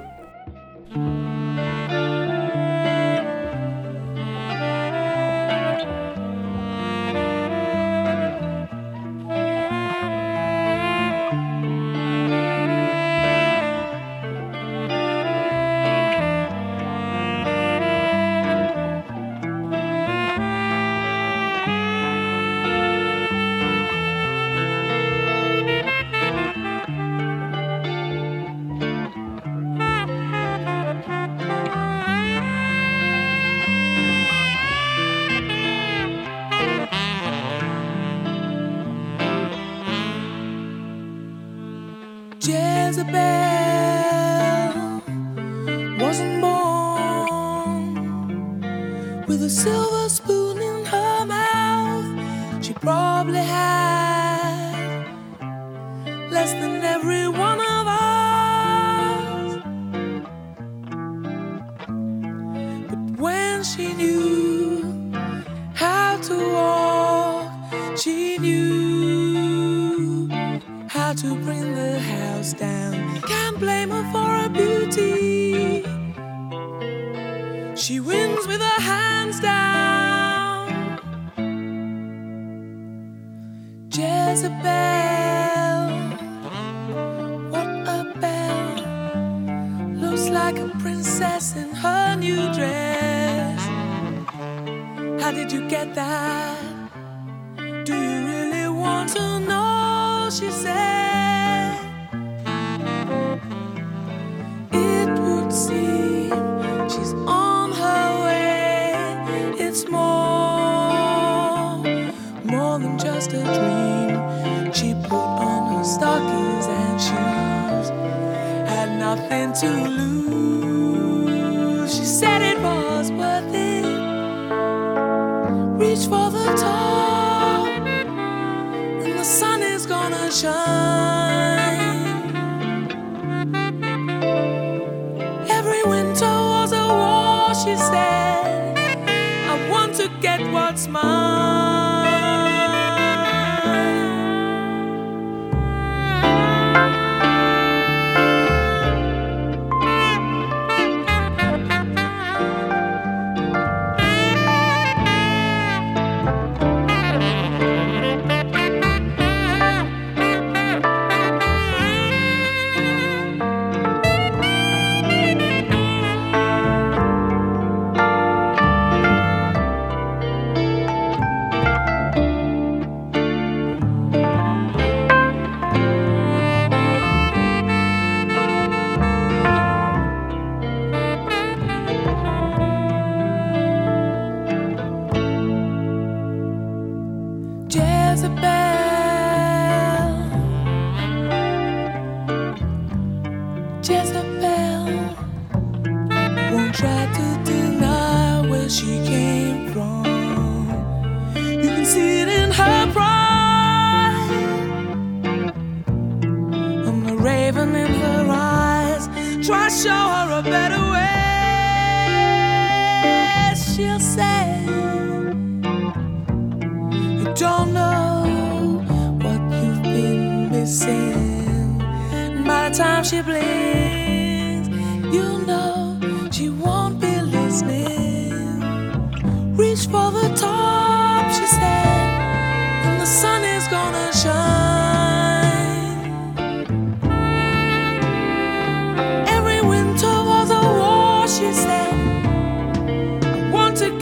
smile. 140.83 141.12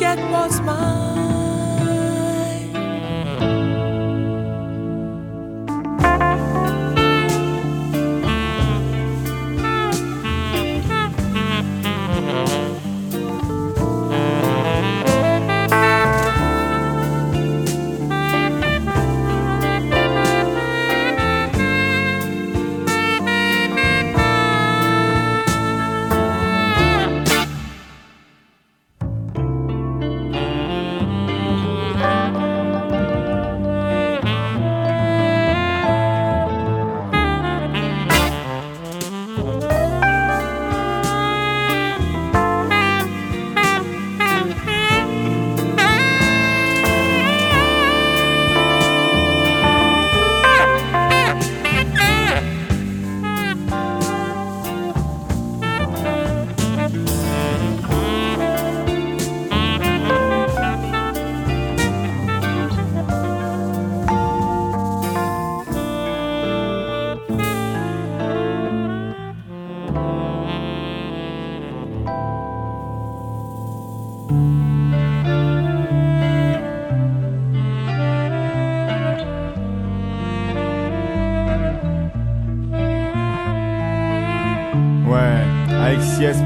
Get 0.01 0.19
what's 0.31 0.61
mine. 0.61 1.20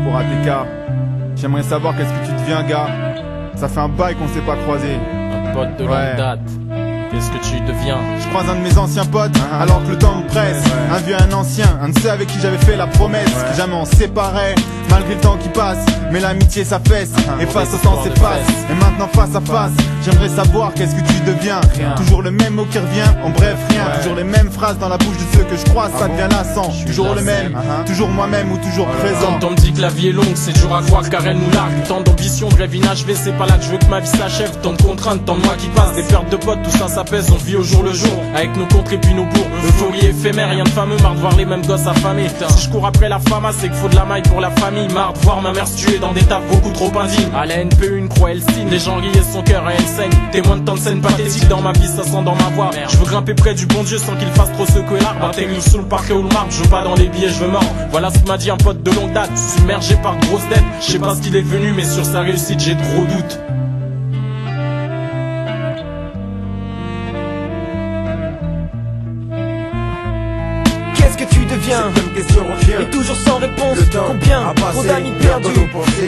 Pour 0.04 0.16
ATK. 0.16 0.66
J'aimerais 1.36 1.62
savoir 1.64 1.96
qu'est-ce 1.96 2.08
que 2.10 2.26
tu 2.26 2.32
deviens, 2.42 2.62
gars. 2.62 2.86
Ça 3.56 3.66
fait 3.68 3.80
un 3.80 3.88
bail 3.88 4.14
qu'on 4.14 4.28
s'est 4.28 4.40
pas 4.40 4.54
croisé. 4.56 4.86
Un 4.94 5.52
pote 5.52 5.76
de 5.78 5.84
Ouais. 5.84 5.90
longue 6.10 6.16
date. 6.16 6.40
Qu'est-ce 7.10 7.30
que 7.30 7.38
tu 7.44 7.60
deviens 7.60 7.98
Je 8.20 8.28
croise 8.28 8.48
un 8.50 8.54
de 8.56 8.60
mes 8.60 8.76
anciens 8.78 9.04
potes, 9.04 9.36
alors 9.60 9.82
que 9.84 9.90
le 9.90 9.98
temps 9.98 10.16
me 10.16 10.26
presse. 10.28 10.62
Un 10.92 10.98
vieux, 10.98 11.16
un 11.20 11.32
ancien, 11.32 11.66
un 11.82 11.88
de 11.88 11.98
ceux 11.98 12.10
avec 12.10 12.28
qui 12.28 12.38
j'avais 12.40 12.58
fait 12.58 12.76
la 12.76 12.86
promesse 12.86 13.30
que 13.50 13.56
jamais 13.56 13.74
on 13.74 13.84
séparait. 13.84 14.54
Malgré 14.90 15.14
le 15.14 15.20
temps 15.20 15.36
qui 15.36 15.48
passe, 15.48 15.84
mais 16.12 16.20
l'amitié 16.20 16.62
ça 16.64 16.78
fesse. 16.78 17.10
Et 17.40 17.46
face 17.46 17.74
au 17.74 17.78
temps 17.78 17.96
fesse. 18.02 18.14
Et 18.70 18.74
maintenant 18.74 19.08
face 19.12 19.34
à 19.34 19.40
face, 19.40 19.72
j'aimerais 20.04 20.28
savoir 20.28 20.74
qu'est-ce 20.74 20.94
que 20.94 21.06
tu 21.06 21.20
deviens. 21.26 21.60
Toujours 21.96 22.22
le 22.22 22.30
même 22.30 22.54
mot 22.54 22.64
qui 22.64 22.78
revient, 22.78 23.10
en 23.24 23.30
bref 23.30 23.56
rien. 23.70 23.84
Toujours 23.98 24.16
les 24.16 24.24
mêmes 24.24 24.50
phrases 24.50 24.78
dans 24.78 24.88
la 24.88 24.98
bouche 24.98 25.16
de 25.16 25.36
ceux 25.36 25.44
que 25.44 25.56
je 25.56 25.64
croise, 25.70 25.90
ça 25.98 26.08
devient 26.08 26.28
lassant. 26.30 26.70
Toujours 26.86 27.14
le 27.14 27.22
même, 27.22 27.56
toujours 27.86 28.08
moi-même 28.08 28.52
ou 28.52 28.58
toujours 28.58 28.86
présent. 28.86 29.38
Quand 29.40 29.48
on 29.48 29.50
me 29.50 29.56
dit 29.56 29.72
que 29.72 29.80
la 29.80 29.88
vie 29.88 30.08
est 30.08 30.12
longue, 30.12 30.34
c'est 30.34 30.52
dur 30.52 30.74
à 30.74 30.82
croire 30.82 31.08
car 31.08 31.26
elle 31.26 31.38
nous 31.38 31.50
largue. 31.50 31.82
Tant 31.88 32.00
d'ambition, 32.00 32.48
de 32.48 32.54
rêve 32.54 32.74
inachevé, 32.74 33.14
c'est 33.14 33.36
pas 33.36 33.46
là 33.46 33.56
que 33.56 33.64
je 33.64 33.70
veux 33.70 33.78
que 33.78 33.86
ma 33.86 34.00
vie 34.00 34.08
s'achève. 34.08 34.52
Tant 34.62 34.72
de 34.72 34.82
contraintes, 34.82 35.24
tant 35.24 35.36
de 35.36 35.44
mois 35.44 35.56
qui 35.56 35.68
passent, 35.68 35.94
des 35.94 36.02
pertes 36.02 36.30
de 36.30 36.36
potes, 36.36 36.62
tout 36.62 36.76
ça 36.76 36.88
s'apaise. 36.88 37.30
On 37.32 37.36
vit 37.36 37.56
au 37.56 37.62
jour 37.62 37.82
le 37.82 37.92
jour, 37.92 38.22
avec 38.34 38.56
nos 38.56 38.66
contres 38.66 38.92
et 38.92 38.98
puis 38.98 39.14
nos 39.14 39.24
bourgs. 39.24 39.48
Euphorie 39.66 40.06
éphémère, 40.06 40.50
rien 40.50 40.64
de 40.64 40.68
fameux, 40.68 40.96
marre 41.02 41.14
de 41.14 41.20
voir 41.20 41.36
les 41.36 41.44
mêmes 41.44 41.64
gosses 41.66 41.86
affamés. 41.86 42.28
Si 42.48 42.64
je 42.64 42.70
cours 42.70 42.86
après 42.86 43.08
la 43.08 43.18
fama, 43.18 43.50
c'est 43.52 43.68
qu'il 43.68 43.76
faut 43.76 43.88
de 43.88 43.96
la 43.96 44.04
maille 44.04 44.22
pour 44.22 44.40
la 44.40 44.50
famille. 44.50 44.88
Marre 44.92 45.12
de 45.14 45.18
voir 45.20 45.40
ma 45.40 45.52
mère 45.52 45.66
se 45.66 45.76
tuer 45.76 45.98
dans 45.98 46.12
des 46.12 46.22
tables 46.22 46.46
beaucoup 46.50 46.70
trop 46.70 46.92
indignes. 46.98 47.30
À 47.34 47.46
la 47.46 47.64
NPE, 47.64 47.96
une 47.96 48.08
croix, 48.08 48.30
elle 48.32 48.42
signe. 48.42 48.68
Les 48.70 48.78
gens 48.78 48.98
et 49.02 49.32
son 49.32 49.42
cœur, 49.42 49.68
et 49.70 49.74
elle 49.78 49.86
Témoin 50.32 50.56
de 50.56 50.64
tant 50.64 50.74
de 50.74 50.80
scènes 50.80 51.00
pathétiques 51.00 51.48
dans 51.48 51.60
ma 51.60 51.72
vie, 51.72 51.86
ça 51.86 52.02
sent 52.02 52.22
dans 52.24 52.34
ma 52.34 52.48
voix. 52.54 52.70
Je 52.88 52.96
veux 52.96 53.04
grimper 53.04 53.34
près 53.34 53.54
du 53.54 53.66
bon 53.66 53.84
Dieu 53.84 53.98
sans 53.98 54.16
qu'il 54.16 54.28
fasse 54.28 54.52
trop 54.52 54.66
secouer 54.66 54.98
l'arbre. 55.00 55.26
Atteigne 55.26 55.60
sous 55.60 55.78
le 55.78 55.84
parquet 55.84 56.12
ou 56.12 56.22
le 56.22 56.28
marbre, 56.28 56.50
je 56.50 56.62
veux 56.62 56.68
pas 56.68 56.82
dans 56.82 56.96
les 56.96 57.06
billets, 57.06 57.28
je 57.28 57.44
veux 57.44 57.50
mort. 57.50 57.64
Voilà 57.90 58.10
ce 58.10 58.18
que 58.18 58.26
m'a 58.26 58.36
dit 58.36 58.50
un 58.50 58.56
pote 58.56 58.82
de 58.82 58.90
longue 58.90 59.12
date, 59.12 59.30
submergé 59.36 59.94
par 59.96 60.16
de 60.18 60.26
grosses 60.26 60.48
dettes. 60.48 60.64
Je 60.80 60.92
sais 60.92 60.98
pas 60.98 61.14
ce 61.14 61.20
qu'il 61.20 61.36
est 61.36 61.42
venu, 61.42 61.72
mais 61.76 61.84
sur 61.84 62.04
sa 62.04 62.20
réussite, 62.22 62.58
j'ai 62.58 62.76
trop 62.76 63.04
doutes. 63.04 63.40
Qu'est-ce 71.64 71.96
que 71.96 72.42
tu 72.42 72.66
deviens 72.66 72.80
Et 72.80 72.90
toujours 72.90 73.16
sans 73.16 73.38
réponse. 73.38 73.78
Combien 73.90 74.54
Trop 74.54 74.84
d'amis 74.84 75.12
perdus 75.20 75.48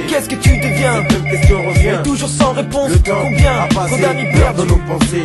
Qu'est-ce 0.09 0.29
que 0.29 0.35
tu 0.35 0.59
deviens 0.59 1.03
Et 1.03 2.03
toujours 2.03 2.29
sans 2.29 2.53
réponse. 2.53 2.92
Combien 3.05 3.66
Trop 3.69 3.97
d'amis 3.99 4.33
perdus 4.33 5.23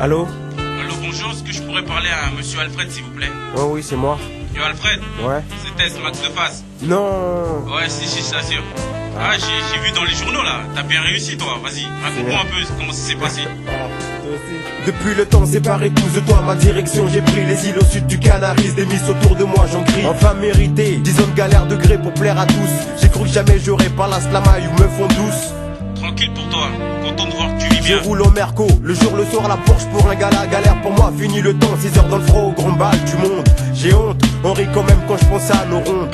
Allô 0.00 0.28
Allô, 0.58 0.94
bonjour, 1.00 1.30
est-ce 1.32 1.42
que 1.42 1.52
je 1.52 1.62
pourrais 1.62 1.84
parler 1.84 2.08
à 2.10 2.30
monsieur 2.36 2.60
Alfred, 2.60 2.90
s'il 2.90 3.04
vous 3.04 3.10
plaît? 3.10 3.30
Oh 3.56 3.70
oui, 3.72 3.82
c'est 3.82 3.96
moi. 3.96 4.18
Yo, 4.56 4.62
Alfred 4.64 5.00
Ouais. 5.22 5.42
C'est 5.64 5.76
Tess, 5.76 5.94
Max 6.02 6.18
de 6.20 6.26
face. 6.34 6.64
Non 6.82 7.64
Ouais, 7.66 7.88
si, 7.88 8.06
si, 8.06 8.22
ça 8.22 8.42
sûr. 8.42 8.62
Ah, 9.18 9.32
j'ai 9.34 9.46
j'ai 9.72 9.80
vu 9.86 9.92
dans 9.94 10.04
les 10.04 10.14
journaux 10.14 10.42
là, 10.42 10.60
t'as 10.74 10.82
bien 10.82 11.00
réussi 11.00 11.38
toi, 11.38 11.58
vas-y, 11.64 11.84
raconte-moi 12.04 12.38
un 12.38 12.44
peu 12.44 12.74
comment 12.78 12.92
ça 12.92 12.98
s'est 13.08 13.14
passé. 13.14 13.40
Depuis 14.86 15.14
le 15.14 15.24
temps 15.24 15.46
séparé 15.46 15.88
tous 15.90 16.14
de 16.14 16.20
toi 16.20 16.42
ma 16.46 16.54
direction 16.54 17.06
J'ai 17.08 17.20
pris 17.22 17.44
les 17.44 17.68
îles 17.68 17.78
au 17.80 17.84
sud 17.84 18.06
du 18.06 18.18
Canaris 18.18 18.72
Des 18.74 18.84
miss 18.86 19.02
autour 19.08 19.34
de 19.36 19.44
moi 19.44 19.66
j'en 19.72 19.82
crie 19.84 20.04
Enfin 20.06 20.34
mérité 20.34 20.96
Dix 20.96 21.18
ans 21.20 21.26
de 21.28 21.36
galère 21.36 21.66
de 21.66 21.76
gré 21.76 21.96
pour 21.98 22.12
plaire 22.12 22.38
à 22.38 22.46
tous 22.46 23.00
J'ai 23.00 23.08
cru 23.08 23.22
que 23.22 23.28
jamais 23.28 23.58
j'aurais 23.64 23.88
par 23.88 24.08
la 24.08 24.20
slamaille 24.20 24.64
ou 24.68 24.82
me 24.82 24.88
font 24.88 25.06
douce 25.08 25.52
Tranquille 25.94 26.32
pour 26.34 26.48
toi, 26.50 26.66
content 27.04 27.26
de 27.26 27.32
voir 27.34 27.48
que 27.56 27.60
tu 27.62 27.68
vis 27.68 27.76
Je 27.82 27.94
bien. 27.94 28.02
roule 28.02 28.22
au 28.22 28.30
Merco, 28.30 28.66
le 28.82 28.94
jour, 28.94 29.16
le 29.16 29.24
soir, 29.24 29.48
la 29.48 29.56
Porsche 29.56 29.86
pour 29.92 30.08
un 30.10 30.14
gala, 30.14 30.46
galère 30.46 30.80
pour 30.82 30.92
moi, 30.92 31.10
fini 31.18 31.40
le 31.40 31.54
temps, 31.54 31.74
6 31.80 31.98
heures 31.98 32.08
dans 32.08 32.18
le 32.18 32.24
froid, 32.24 32.42
au 32.42 32.52
grand 32.52 32.72
bal 32.72 32.96
du 33.04 33.14
monde. 33.16 33.44
J'ai 33.76 33.92
honte, 33.92 34.22
on 34.42 34.54
rit 34.54 34.66
quand 34.72 34.84
même 34.84 34.98
quand 35.06 35.18
je 35.18 35.24
pense 35.26 35.50
à 35.50 35.66
nos 35.66 35.80
rondes. 35.80 36.08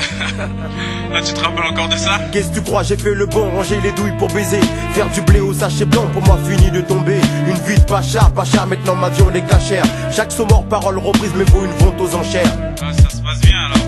Là, 1.11 1.21
tu 1.25 1.33
te 1.33 1.39
rappelles 1.39 1.63
encore 1.71 1.87
de 1.87 1.95
ça? 1.95 2.19
Qu'est-ce 2.31 2.49
que 2.49 2.55
tu 2.55 2.61
crois, 2.61 2.83
j'ai 2.83 2.97
fait 2.97 3.13
le 3.13 3.25
bon, 3.25 3.49
ranger 3.51 3.79
les 3.81 3.93
douilles 3.93 4.17
pour 4.19 4.27
baiser. 4.29 4.59
Faire 4.93 5.09
du 5.09 5.21
blé 5.21 5.39
au 5.39 5.53
sachet 5.53 5.85
blanc, 5.85 6.05
pour 6.11 6.21
moi 6.23 6.37
fini 6.45 6.69
de 6.71 6.81
tomber. 6.81 7.19
Une 7.47 7.57
vie 7.65 7.79
de 7.79 7.85
pacha, 7.85 8.29
pacha, 8.35 8.65
maintenant 8.65 8.95
ma 8.95 9.09
vie 9.09 9.21
on 9.21 9.33
est 9.33 9.47
cachère. 9.47 9.85
Chaque 10.11 10.33
saut 10.33 10.45
mort, 10.45 10.65
parole 10.65 10.97
reprise, 10.97 11.31
mais 11.37 11.45
vaut 11.45 11.63
une 11.63 11.71
vente 11.85 12.01
aux 12.01 12.15
enchères. 12.15 12.51
Ah, 12.81 12.91
ça 12.91 13.09
se 13.09 13.21
passe 13.21 13.39
bien 13.39 13.57
alors, 13.65 13.82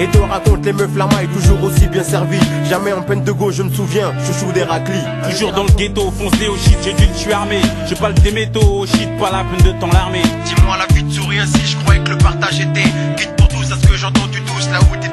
Et 0.00 0.06
te 0.06 0.18
raconte 0.18 0.64
les 0.64 0.72
meufs 0.72 0.96
la 0.96 1.06
maille, 1.06 1.26
toujours 1.28 1.62
aussi 1.64 1.88
bien 1.88 2.04
servi. 2.04 2.38
Jamais 2.68 2.92
en 2.92 3.02
peine 3.02 3.24
de 3.24 3.32
gauche, 3.32 3.54
je 3.56 3.62
me 3.64 3.70
souviens, 3.72 4.12
chouchou 4.24 4.52
d'Héraclie. 4.52 5.02
Toujours 5.28 5.52
dans 5.52 5.64
le 5.64 5.70
ghetto, 5.70 6.12
foncé 6.12 6.46
au 6.46 6.56
shit, 6.56 6.78
j'ai 6.84 6.92
dû 6.92 7.02
le 7.04 7.18
tuer 7.18 7.32
armé. 7.32 7.60
Je 7.88 7.94
parle 7.94 8.14
des 8.14 8.30
métaux 8.30 8.80
au 8.80 8.86
shit, 8.86 9.08
pas 9.18 9.30
la 9.32 9.44
peine 9.44 9.72
de 9.72 9.80
t'en 9.80 9.88
l'armer. 9.88 10.22
Dis-moi 10.44 10.76
la 10.76 10.94
vie 10.94 11.02
de 11.02 11.12
souris 11.12 11.40
ainsi, 11.40 11.66
je 11.66 11.76
croyais 11.78 12.00
que 12.02 12.10
le 12.10 12.18
partage 12.18 12.60
était. 12.60 12.88
Quitte 13.16 13.34
pour 13.36 13.48
tous, 13.48 13.72
à 13.72 13.76
ce 13.76 13.86
que 13.86 13.96
j'entends, 13.96 14.28
tu 14.30 14.40
tousses 14.42 14.70
là 14.70 14.78
où 14.80 14.96
t'es. 14.96 15.07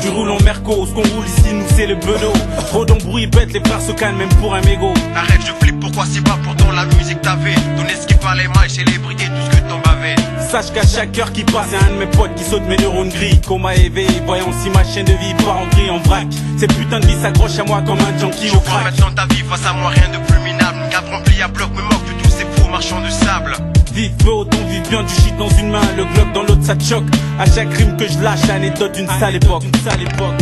Tu 0.00 0.08
roules 0.08 0.30
en 0.30 0.42
merco, 0.42 0.86
ce 0.86 0.92
qu'on 0.92 1.02
roule 1.02 1.26
ici, 1.26 1.52
nous 1.52 1.64
c'est 1.74 1.86
le 1.86 1.94
bedeau. 1.94 2.32
Trop 2.68 2.84
d'embrouilles 2.84 3.26
bêtes, 3.26 3.52
les 3.52 3.60
frères 3.60 3.80
se 3.80 3.92
calment 3.92 4.18
même 4.18 4.28
pour 4.40 4.54
un 4.54 4.60
mégot. 4.62 4.92
Arrête, 5.14 5.40
je 5.40 5.52
flippe, 5.64 5.80
pourquoi 5.80 6.04
c'est 6.06 6.22
pas 6.22 6.38
pourtant 6.42 6.70
la 6.72 6.84
musique 6.96 7.20
t'avait 7.22 7.54
Donner 7.76 7.94
ce 8.00 8.06
qu'il 8.06 8.18
fallait, 8.18 8.48
maille, 8.48 8.70
célébrité, 8.70 9.24
tout 9.24 9.50
ce 9.50 9.56
que 9.56 9.68
t'en 9.68 9.78
bavais. 9.78 10.16
Sache 10.50 10.72
qu'à 10.72 10.86
chaque 10.86 11.18
heure 11.18 11.32
qui 11.32 11.44
passe, 11.44 11.72
y'a 11.72 11.78
un 11.80 11.94
de 11.94 11.98
mes 11.98 12.06
potes 12.06 12.34
qui 12.34 12.44
saute 12.44 12.62
mes 12.68 12.76
neurones 12.76 13.08
gris. 13.08 13.40
Coma 13.40 13.74
éveillé, 13.74 14.20
voyant 14.26 14.52
si 14.62 14.70
ma 14.70 14.84
chaîne 14.84 15.06
de 15.06 15.12
vie 15.12 15.34
part 15.44 15.58
en 15.58 15.66
gris, 15.68 15.90
en 15.90 15.98
vrac. 15.98 16.26
Ces 16.58 16.66
putains 16.68 17.00
de 17.00 17.06
vie 17.06 17.16
s'accrochent 17.20 17.58
à 17.58 17.64
moi 17.64 17.82
comme 17.86 17.98
un 17.98 18.18
junkie 18.18 18.50
au 18.54 18.60
crack. 18.60 18.84
maintenant 18.84 19.10
ta 19.12 19.26
vie 19.34 19.42
face 19.42 19.66
à 19.66 19.72
moi, 19.72 19.90
rien 19.90 20.08
de 20.08 20.24
plus 20.26 20.40
minable. 20.40 20.78
Une 20.84 20.90
cave 20.90 21.10
remplie 21.10 21.42
à 21.42 21.48
bloc 21.48 21.70
me 21.70 21.82
moque 21.82 22.04
de 22.06 22.22
tous 22.22 22.30
ces 22.30 22.44
faux 22.60 22.68
marchands 22.70 23.00
de 23.00 23.10
sable. 23.10 23.56
Vivre 23.96 24.14
peu 24.18 24.30
autant 24.30 24.58
vivre 24.68 24.88
bien 24.90 25.02
du 25.02 25.12
shit 25.14 25.36
dans 25.38 25.48
une 25.48 25.70
main, 25.70 25.80
le 25.96 26.04
globe 26.04 26.32
dans 26.34 26.42
l'autre 26.42 26.62
ça 26.62 26.76
te 26.76 26.84
choque. 26.84 27.04
À 27.38 27.46
chaque 27.46 27.72
rime 27.72 27.96
que 27.96 28.06
je 28.06 28.18
lâche, 28.22 28.48
anecdote 28.50 28.92
d'une 28.92 29.08
sale 29.08 29.36
époque. 29.36 29.62
D'une 29.62 29.82
sale 29.82 30.02
époque. 30.02 30.36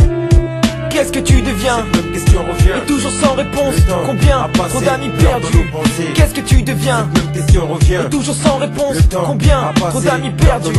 Qu'est-ce 0.89 1.11
que 1.11 1.19
tu 1.19 1.41
deviens 1.41 1.77
Même 1.93 2.11
question 2.13 2.41
revient. 2.41 2.81
Et 2.83 2.85
toujours 2.85 3.11
sans 3.11 3.33
réponse 3.33 3.75
Combien 4.05 4.47
Trop 4.53 4.81
d'amis 4.81 5.09
perdus. 5.09 5.69
Qu'est-ce 6.13 6.33
que 6.33 6.41
tu 6.41 6.61
deviens 6.63 7.07
Même 7.13 7.31
question 7.33 7.67
revient. 7.67 7.99
Et 8.05 8.09
toujours 8.09 8.35
sans 8.35 8.57
réponse 8.57 8.97
Combien 9.25 9.73
Trop 9.89 10.01
d'amis 10.01 10.31
perdus. 10.31 10.71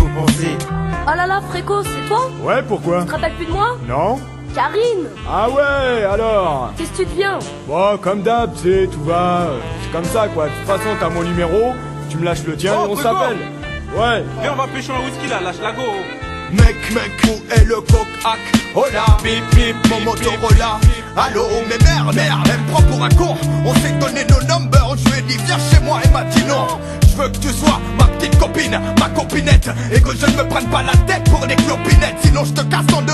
Oh 1.08 1.10
là 1.16 1.26
là, 1.26 1.40
Fréco, 1.50 1.82
c'est 1.82 2.08
toi 2.08 2.30
Ouais, 2.42 2.62
pourquoi 2.66 3.02
Tu 3.02 3.06
te 3.06 3.12
rappelles 3.12 3.34
plus 3.34 3.46
de 3.46 3.52
moi 3.52 3.76
Non 3.88 4.18
Karine 4.54 5.06
Ah 5.30 5.48
ouais, 5.50 6.04
alors 6.04 6.72
Qu'est-ce 6.76 6.92
que 6.92 6.96
tu 6.96 7.04
deviens 7.04 7.38
Bon, 7.68 7.98
comme 8.00 8.22
d'hab, 8.22 8.54
tu 8.54 8.62
sais, 8.62 8.88
tout 8.90 9.04
va. 9.04 9.48
C'est 9.82 9.92
comme 9.92 10.04
ça, 10.04 10.28
quoi. 10.28 10.46
De 10.46 10.50
toute 10.50 10.66
façon, 10.66 10.96
t'as 10.98 11.10
mon 11.10 11.22
numéro, 11.22 11.74
tu 12.10 12.16
me 12.18 12.24
lâches 12.24 12.44
le 12.46 12.56
tien 12.56 12.72
Oh, 12.78 12.86
et 12.86 12.90
on 12.92 12.96
s'appelle. 12.96 13.36
Ouais. 13.96 14.24
Viens, 14.42 14.52
on 14.52 14.56
va 14.56 14.66
pêcher 14.68 14.92
un 14.92 15.04
whisky 15.04 15.28
là, 15.28 15.40
lâche 15.40 15.60
la 15.62 15.72
go. 15.72 15.82
Mec, 16.52 16.76
mec, 16.94 17.12
où 17.26 17.52
est 17.52 17.64
le 17.64 17.76
coq-hack 17.76 18.38
Oh 18.74 18.84
là, 18.92 19.04
bip 19.22 19.42
bip, 19.54 19.74
mon 19.90 20.00
Motorola 20.04 20.78
Allô, 21.16 21.42
mais 21.68 21.78
merde, 21.84 22.14
merde, 22.14 22.48
elle 22.52 22.60
me 22.60 22.70
prend 22.70 22.82
pour 22.82 23.02
un 23.04 23.08
con. 23.08 23.36
On 23.64 23.74
s'est 23.74 23.92
donné 23.98 24.24
nos 24.28 24.42
numbers, 24.46 24.94
je 24.96 25.10
lui 25.10 25.18
ai 25.18 25.22
dit 25.22 25.38
viens 25.44 25.56
chez 25.58 25.80
moi, 25.82 25.98
elle 26.04 26.10
m'a 26.12 26.24
dit 26.24 26.44
non. 26.44 26.66
Je 27.08 27.16
veux 27.22 27.28
que 27.30 27.38
tu 27.38 27.48
sois 27.48 27.80
ma 27.98 28.04
petite 28.04 28.38
copine, 28.38 28.78
ma 29.00 29.08
copinette. 29.08 29.70
Et 29.92 30.00
que 30.00 30.10
je 30.14 30.26
ne 30.26 30.36
me 30.36 30.46
prenne 30.48 30.66
pas 30.66 30.82
la 30.82 30.92
tête 31.12 31.24
pour 31.30 31.46
des 31.46 31.56
clopinettes 31.56 32.16
Sinon 32.22 32.44
je 32.44 32.52
te 32.52 32.60
casse 32.62 32.92
en 32.94 33.02
deux. 33.02 33.12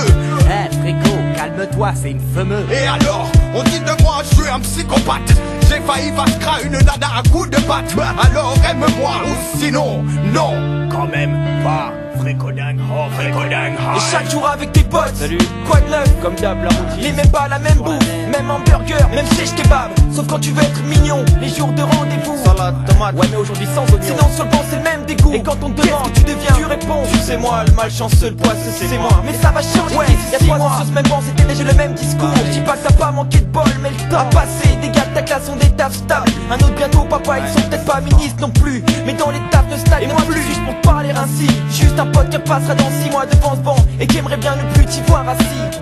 Eh 0.49 0.77
Fréco, 0.81 1.17
calme-toi, 1.43 1.93
c'est 2.01 2.11
une 2.11 2.21
fameuse 2.21 2.71
Et 2.71 2.87
alors, 2.87 3.31
on 3.55 3.63
dit 3.65 3.81
de 3.81 4.03
moi, 4.03 4.23
je 4.23 4.35
suis 4.37 4.49
un 4.49 4.61
psychopathe. 4.61 5.35
J'ai 5.69 5.81
failli 5.81 6.11
vascra 6.11 6.61
une 6.63 6.73
nana 6.73 7.19
à 7.19 7.29
coup 7.31 7.47
de 7.47 7.57
batte 7.67 7.95
Alors 7.99 8.55
aime-moi, 8.69 9.13
ou 9.27 9.59
sinon, 9.59 10.05
non. 10.33 10.89
Quand 10.91 11.07
même 11.07 11.37
pas, 11.65 11.93
fréco-dingue, 12.19 12.79
oh 12.91 13.11
fréco-dingue 13.17 13.75
Et 13.97 14.01
chaque 14.11 14.31
jour 14.31 14.47
avec 14.47 14.73
tes 14.73 14.85
potes 14.85 15.15
Salut. 15.15 15.39
Quoi 15.67 15.81
de 15.81 15.91
neuf? 15.91 16.21
Comme 16.21 16.35
d'hab, 16.37 16.63
la 16.63 16.69
routine. 16.69 17.03
Les 17.03 17.13
mêmes 17.13 17.31
pas 17.31 17.49
la 17.49 17.59
même 17.59 17.79
bouffe, 17.79 18.07
même 18.31 18.51
hamburger, 18.51 19.09
même 19.15 19.27
sèche 19.27 19.55
kebab. 19.55 19.91
Sauf 20.13 20.27
quand 20.27 20.39
tu 20.39 20.51
veux 20.51 20.63
être 20.63 20.83
mignon, 20.85 21.25
les 21.41 21.49
jours 21.49 21.73
de 21.73 21.83
rendez-vous. 21.83 22.37
Salade, 22.45 22.77
tomate. 22.87 23.15
Ouais 23.15 23.27
mais 23.31 23.37
aujourd'hui 23.37 23.67
sans 23.75 23.85
oignon 23.95 24.03
Sinon 24.03 24.29
sur 24.35 24.45
le 24.45 24.51
banc 24.51 24.63
c'est 24.69 24.77
le 24.77 24.83
même 24.83 25.05
dégoût. 25.07 25.33
Et 25.33 25.43
quand 25.43 25.57
on 25.63 25.71
te 25.71 25.81
demande 25.81 26.13
que 26.13 26.19
tu 26.19 26.25
deviens, 26.25 26.55
tu 26.57 26.65
réponds. 26.67 27.03
Tu 27.11 27.19
sais 27.19 27.39
moi, 27.39 27.65
le 27.67 27.73
malchanceux, 27.73 28.31
le 28.31 28.37
poisseux 28.37 28.73
c'est 28.77 28.99
moi. 28.99 29.23
Mais 29.25 29.33
ça 29.35 29.51
va 29.51 29.63
changer, 29.63 29.97
ouais, 29.97 30.07
trois 30.39 30.85
même 30.95 31.13
déjà 31.33 31.65
le 31.65 31.75
même 31.75 31.95
discours. 31.95 32.31
Je 32.47 32.51
dis 32.53 32.61
pas 32.61 32.77
que 32.77 32.89
t'as 32.89 32.95
pas 32.95 33.11
manqué 33.11 33.39
de 33.39 33.47
bol 33.47 33.65
mais 33.83 33.91
le 33.91 34.11
temps 34.11 34.19
a 34.19 34.25
passé. 34.27 34.69
Des 34.81 34.89
gars 34.89 35.07
de 35.07 35.15
ta 35.15 35.23
classe 35.23 35.49
ont 35.49 35.57
des 35.57 35.71
tafs 35.71 35.95
stables. 35.95 36.31
Un 36.51 36.57
autre 36.57 36.75
bientôt 36.75 37.01
papa 37.09 37.39
ils 37.39 37.49
sont 37.49 37.69
peut-être 37.69 37.85
pas 37.85 38.01
ministres 38.01 38.41
non 38.41 38.51
plus. 38.51 38.83
Mais 39.07 39.15
dans 39.15 39.31
les 39.31 39.41
tafs 39.51 39.69
de 39.69 39.77
stade, 39.77 40.03
et 40.03 40.07
moi 40.07 40.17
plus. 40.29 40.43
juste 40.43 40.65
pour 40.65 40.75
parler 40.83 41.11
ainsi 41.11 41.47
Juste 41.71 41.99
un 41.99 42.07
pote 42.07 42.31
qui 42.31 42.39
passera 42.39 42.75
dans 42.75 42.91
six 42.91 43.11
mois 43.11 43.27
devant 43.27 43.55
ce 43.55 43.61
banc. 43.61 43.77
Et 44.01 44.07
qui 44.07 44.19
aimerait 44.19 44.37
bien 44.37 44.55
ne 44.57 44.75
plus 44.75 44.85
t'y 44.87 45.01
voir 45.03 45.29
assis 45.29 45.81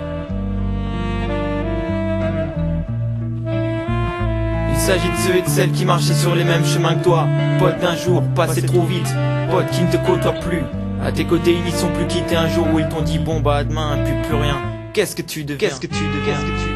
Il 4.73 4.77
s'agit 4.77 5.09
de 5.09 5.17
ceux 5.17 5.35
et 5.37 5.41
de 5.43 5.49
celles 5.49 5.71
qui 5.71 5.85
marchaient 5.85 6.13
sur 6.13 6.33
les 6.35 6.43
mêmes 6.43 6.65
chemins 6.65 6.95
que 6.95 7.03
toi. 7.03 7.27
Pote 7.59 7.79
d'un 7.79 7.95
jour, 7.95 8.23
passé 8.35 8.63
trop. 8.63 8.81
vite. 8.81 9.13
Pote 9.51 9.69
qui 9.71 9.83
ne 9.83 9.91
te 9.91 9.97
côtoie 9.97 10.33
plus. 10.33 10.63
À 11.05 11.11
tes 11.11 11.25
côtés, 11.25 11.53
ils 11.53 11.63
n'y 11.63 11.71
sont 11.71 11.89
plus 11.89 12.07
quittés. 12.07 12.35
Un 12.35 12.47
jour 12.47 12.67
où 12.73 12.79
ils 12.79 12.87
t'ont 12.87 13.01
dit 13.01 13.19
bon 13.19 13.39
bah 13.39 13.57
à 13.57 13.63
demain, 13.63 13.97
plus 14.03 14.27
plus 14.27 14.35
rien. 14.35 14.57
Qu'est-ce 14.93 15.15
que 15.15 15.21
tu 15.21 15.45
deviens 15.45 15.69
Qu'est-ce 15.69 15.79
que 15.79 15.87
tu 15.87 15.93
deviens 15.93 16.70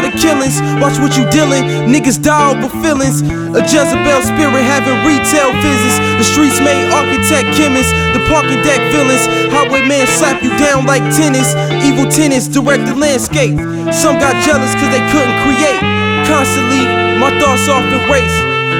lot 0.00 0.08
of 0.08 0.16
killings. 0.20 0.60
Watch 0.80 0.96
what 0.98 1.16
you 1.16 1.28
dealing. 1.28 1.64
Niggas 1.92 2.22
die 2.22 2.56
over 2.56 2.72
feelings. 2.80 3.20
A 3.52 3.60
Jezebel 3.60 4.20
spirit 4.24 4.64
having 4.64 4.96
retail 5.04 5.52
visits. 5.60 5.96
The 6.16 6.24
streets 6.24 6.58
made 6.60 6.88
architect 6.92 7.52
chemists. 7.56 7.92
The 8.16 8.20
parking 8.28 8.62
deck 8.64 8.80
villains. 8.92 9.28
Highwayman 9.52 10.06
slap 10.08 10.42
you 10.42 10.50
down 10.56 10.86
like 10.86 11.04
tennis. 11.12 11.52
Evil 11.84 12.08
tenants 12.08 12.48
direct 12.48 12.86
the 12.88 12.94
landscape. 12.96 13.56
Some 13.92 14.16
got 14.16 14.32
jealous 14.44 14.72
cause 14.80 14.88
they 14.88 15.04
couldn't 15.12 15.36
create. 15.44 15.80
Constantly, 16.24 16.88
my 17.20 17.28
thoughts 17.36 17.68
off 17.68 17.84
in 17.84 18.00
race. 18.08 18.36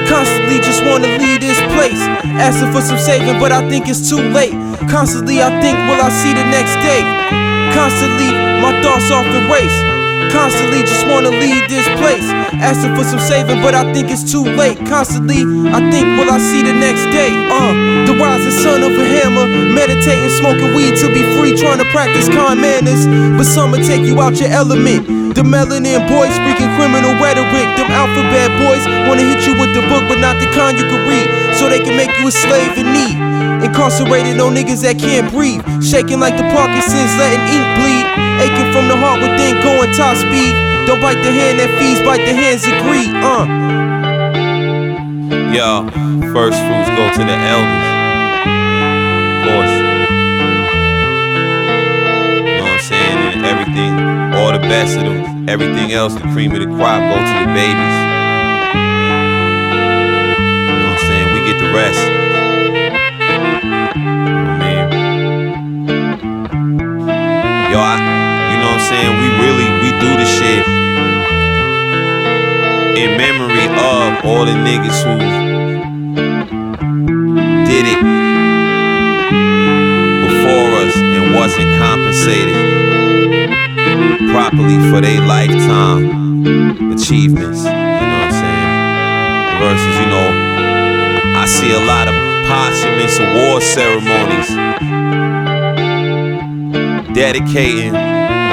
Constantly 0.09 0.57
just 0.59 0.83
wanna 0.83 1.07
leave 1.21 1.39
this 1.39 1.59
place. 1.77 2.01
Asking 2.41 2.71
for 2.73 2.81
some 2.81 2.97
saving, 2.97 3.39
but 3.39 3.51
I 3.51 3.61
think 3.69 3.87
it's 3.87 4.09
too 4.09 4.21
late. 4.33 4.55
Constantly, 4.89 5.43
I 5.43 5.49
think, 5.61 5.77
will 5.85 6.01
I 6.01 6.09
see 6.09 6.33
the 6.33 6.45
next 6.49 6.75
day? 6.81 7.01
Constantly, 7.77 8.31
my 8.59 8.73
thoughts 8.81 9.11
off 9.11 9.25
in 9.25 9.49
race. 9.49 9.90
Constantly 10.31 10.81
just 10.87 11.05
wanna 11.07 11.29
leave 11.29 11.67
this 11.67 11.83
place. 11.99 12.23
Asking 12.63 12.95
for 12.95 13.03
some 13.03 13.19
saving, 13.19 13.61
but 13.61 13.75
I 13.75 13.91
think 13.91 14.09
it's 14.09 14.23
too 14.23 14.43
late. 14.43 14.79
Constantly, 14.87 15.43
I 15.75 15.79
think, 15.91 16.07
will 16.15 16.31
I 16.31 16.39
see 16.39 16.63
the 16.63 16.71
next 16.71 17.03
day? 17.11 17.31
Uh, 17.51 18.07
the 18.07 18.15
rising 18.15 18.55
sun 18.63 18.79
of 18.83 18.95
a 18.95 19.05
hammer. 19.05 19.47
Meditating, 19.75 20.31
smoking 20.39 20.73
weed 20.73 20.95
to 21.03 21.07
be 21.11 21.23
free, 21.35 21.57
trying 21.59 21.79
to 21.83 21.87
practice 21.91 22.29
kind 22.29 22.61
manners. 22.61 23.07
But 23.35 23.43
some 23.43 23.71
will 23.71 23.83
take 23.83 24.07
you 24.07 24.21
out 24.21 24.39
your 24.39 24.49
element. 24.49 25.35
The 25.35 25.43
melanin 25.43 26.07
boys 26.07 26.31
speaking 26.31 26.71
criminal 26.79 27.11
rhetoric. 27.19 27.67
Them 27.75 27.91
alphabet 27.91 28.55
boys 28.55 28.83
wanna 29.11 29.27
hit 29.27 29.43
you 29.43 29.59
with 29.59 29.75
the 29.75 29.83
book, 29.91 30.07
but 30.07 30.19
not 30.23 30.39
the 30.39 30.47
kind 30.55 30.79
you 30.79 30.87
can 30.87 31.03
read. 31.11 31.27
So 31.59 31.67
they 31.67 31.83
can 31.83 31.97
make 31.97 32.11
you 32.19 32.27
a 32.27 32.31
slave 32.31 32.77
in 32.79 32.87
need. 32.87 33.15
Incarcerated 33.67 34.39
on 34.39 34.55
niggas 34.55 34.81
that 34.83 34.97
can't 34.97 35.27
breathe. 35.31 35.61
Shaking 35.83 36.19
like 36.19 36.37
the 36.37 36.47
Parkinson's, 36.55 37.11
letting 37.19 37.43
ink 37.51 37.67
bleed. 37.75 38.30
Aching 38.41 38.73
from 38.73 38.87
the 38.87 38.97
heart 38.97 39.21
within, 39.21 39.61
going 39.61 39.93
top 39.93 40.17
speed. 40.17 40.57
Don't 40.87 40.99
bite 40.99 41.21
the 41.21 41.31
hand 41.31 41.59
that 41.59 41.69
feeds, 41.77 42.01
bite 42.01 42.25
the 42.25 42.33
hands 42.33 42.65
that 42.65 42.81
greed. 42.81 43.13
Uh. 43.21 43.45
Yo, 45.53 45.85
first 46.33 46.57
fruits 46.57 46.89
go 46.97 47.05
to 47.13 47.21
the 47.21 47.37
elders. 47.37 47.85
Of 48.41 49.45
course. 49.45 49.75
You 52.41 52.57
know 52.57 52.65
what 52.65 52.73
I'm 52.73 52.81
saying? 52.81 53.17
And 53.37 53.45
everything, 53.45 53.93
all 54.33 54.51
the 54.51 54.65
best 54.65 54.97
of 54.97 55.03
them, 55.05 55.47
everything 55.47 55.91
else, 55.91 56.15
the 56.15 56.25
cream 56.33 56.51
of 56.53 56.59
the 56.61 56.65
crop, 56.65 56.97
go 56.97 57.21
to 57.21 57.33
the 57.45 57.53
babies. 57.53 57.97
You 60.65 60.81
know 60.81 60.89
what 60.89 60.97
I'm 60.97 61.05
saying? 61.05 61.27
We 61.29 61.39
get 61.45 61.57
the 61.61 61.69
rest. 61.77 62.01
Yo, 67.71 67.79
I, 67.79 68.10
what 68.71 68.79
I'm 68.79 68.87
saying? 68.87 69.13
We 69.19 69.27
really, 69.43 69.67
we 69.83 69.91
do 69.99 70.09
the 70.15 70.25
shit 70.25 70.65
in 72.97 73.17
memory 73.17 73.65
of 73.65 74.23
all 74.25 74.45
the 74.45 74.53
niggas 74.53 75.03
who 75.03 75.17
did 77.65 77.85
it 77.85 78.01
before 80.23 80.69
us 80.79 80.95
and 80.95 81.35
wasn't 81.35 81.69
compensated 81.79 82.55
properly 84.31 84.77
for 84.89 85.01
their 85.01 85.19
lifetime 85.21 86.93
achievements. 86.93 87.63
You 87.63 87.71
know 87.71 87.75
what 87.75 88.23
I'm 88.23 88.31
saying? 88.31 88.69
Versus, 89.59 89.95
you 89.99 90.07
know, 90.07 90.29
I 91.35 91.45
see 91.45 91.71
a 91.71 91.79
lot 91.85 92.07
of 92.07 92.13
posthumous 92.47 93.19
award 93.19 93.63
ceremonies 93.63 94.49
dedicating 97.13 97.93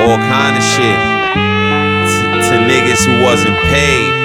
all 0.05 0.19
kind 0.19 0.57
of 0.57 0.63
shit 0.63 1.01
to, 2.11 2.23
to 2.49 2.55
niggas 2.71 3.05
who 3.07 3.23
wasn't 3.23 3.57
paid. 3.71 4.19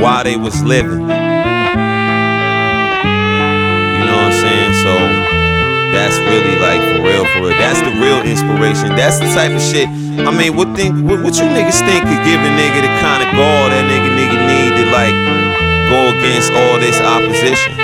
while 0.00 0.22
they 0.24 0.36
was 0.36 0.62
living. 0.62 1.00
You 1.00 1.06
know 4.06 4.16
what 4.16 4.30
I'm 4.30 4.40
saying? 4.40 4.74
So 4.82 4.94
that's 5.92 6.18
really 6.18 6.56
like 6.62 6.80
for 6.80 7.02
real, 7.02 7.24
for 7.34 7.40
real. 7.50 7.58
That's 7.58 7.80
the 7.82 7.92
real 7.98 8.22
inspiration. 8.22 8.94
That's 8.94 9.18
the 9.18 9.26
type 9.34 9.52
of 9.52 9.60
shit. 9.60 9.88
I 10.24 10.30
mean, 10.30 10.56
what 10.56 10.76
think 10.76 10.94
what, 11.04 11.22
what 11.22 11.34
you 11.36 11.44
niggas 11.44 11.80
think 11.82 12.04
could 12.06 12.22
give 12.24 12.40
a 12.40 12.50
nigga 12.56 12.82
the 12.86 12.92
kind 13.02 13.22
of 13.26 13.28
gall 13.34 13.68
that 13.70 13.84
nigga 13.90 14.10
nigga 14.14 14.38
need 14.46 14.72
to 14.78 14.84
like 14.94 15.14
go 15.90 16.14
against 16.16 16.52
all 16.52 16.78
this 16.78 17.00
opposition? 17.00 17.74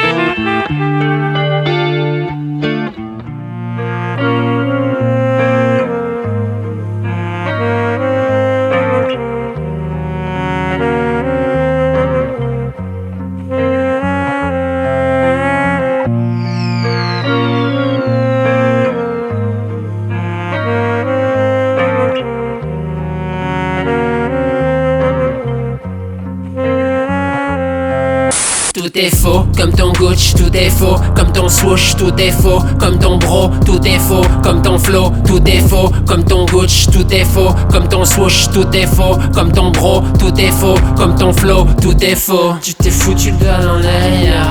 Comme 29.64 29.72
ton 29.72 29.92
Gucci, 29.92 30.34
tout 30.34 30.54
est 30.54 30.68
faux, 30.68 30.96
comme 31.16 31.32
ton 31.32 31.48
swoosh, 31.48 31.96
tout 31.96 32.12
est 32.18 32.32
faux, 32.32 32.62
comme 32.78 32.98
ton 32.98 33.16
bro, 33.16 33.48
tout 33.64 33.80
est 33.86 33.98
faux, 33.98 34.20
comme 34.42 34.60
ton 34.60 34.78
flow, 34.78 35.10
tout 35.26 35.42
est 35.46 35.66
faux, 35.66 35.90
comme 36.06 36.22
ton 36.22 36.44
Gucci, 36.44 36.86
tout 36.90 37.10
est 37.10 37.24
faux, 37.24 37.48
comme 37.72 37.88
ton 37.88 38.04
swoosh, 38.04 38.50
tout 38.52 38.66
est 38.74 38.86
faux, 38.86 39.16
comme 39.32 39.52
ton 39.52 39.70
bro, 39.70 40.02
tout 40.18 40.38
est 40.38 40.50
faux, 40.50 40.74
comme 40.98 41.14
ton 41.14 41.32
flow, 41.32 41.66
tout 41.80 41.96
est 42.04 42.14
faux. 42.14 42.52
Tu 42.60 42.74
t'es 42.74 42.90
foutu 42.90 43.30
le 43.30 43.38
doigt 43.38 43.58
dans 43.64 43.78
l'air, 43.78 44.50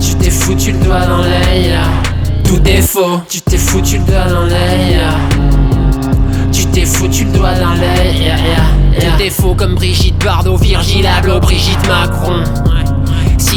tu 0.00 0.16
t'es 0.16 0.30
foutu 0.30 0.72
le 0.72 0.78
doigt 0.78 1.06
dans 1.06 1.18
l'air, 1.18 1.88
tout 2.42 2.60
est 2.66 2.82
faux, 2.82 3.20
tu 3.28 3.40
t'es 3.42 3.58
foutu 3.58 3.98
le 3.98 4.04
doigt 4.04 4.24
dans 4.28 4.46
l'air. 4.46 5.14
Tu 6.50 6.66
t'es 6.66 6.84
foutu 6.84 7.24
le 7.24 7.30
doigt 7.30 7.54
dans 7.54 7.74
l'œil, 7.74 8.32
Tout 8.98 9.22
est 9.22 9.30
faux 9.30 9.54
comme 9.54 9.76
Brigitte 9.76 10.18
Bardot, 10.24 10.56
Virgil 10.56 11.06
Abloh, 11.06 11.38
Brigitte 11.38 11.86
Macron. 11.86 12.42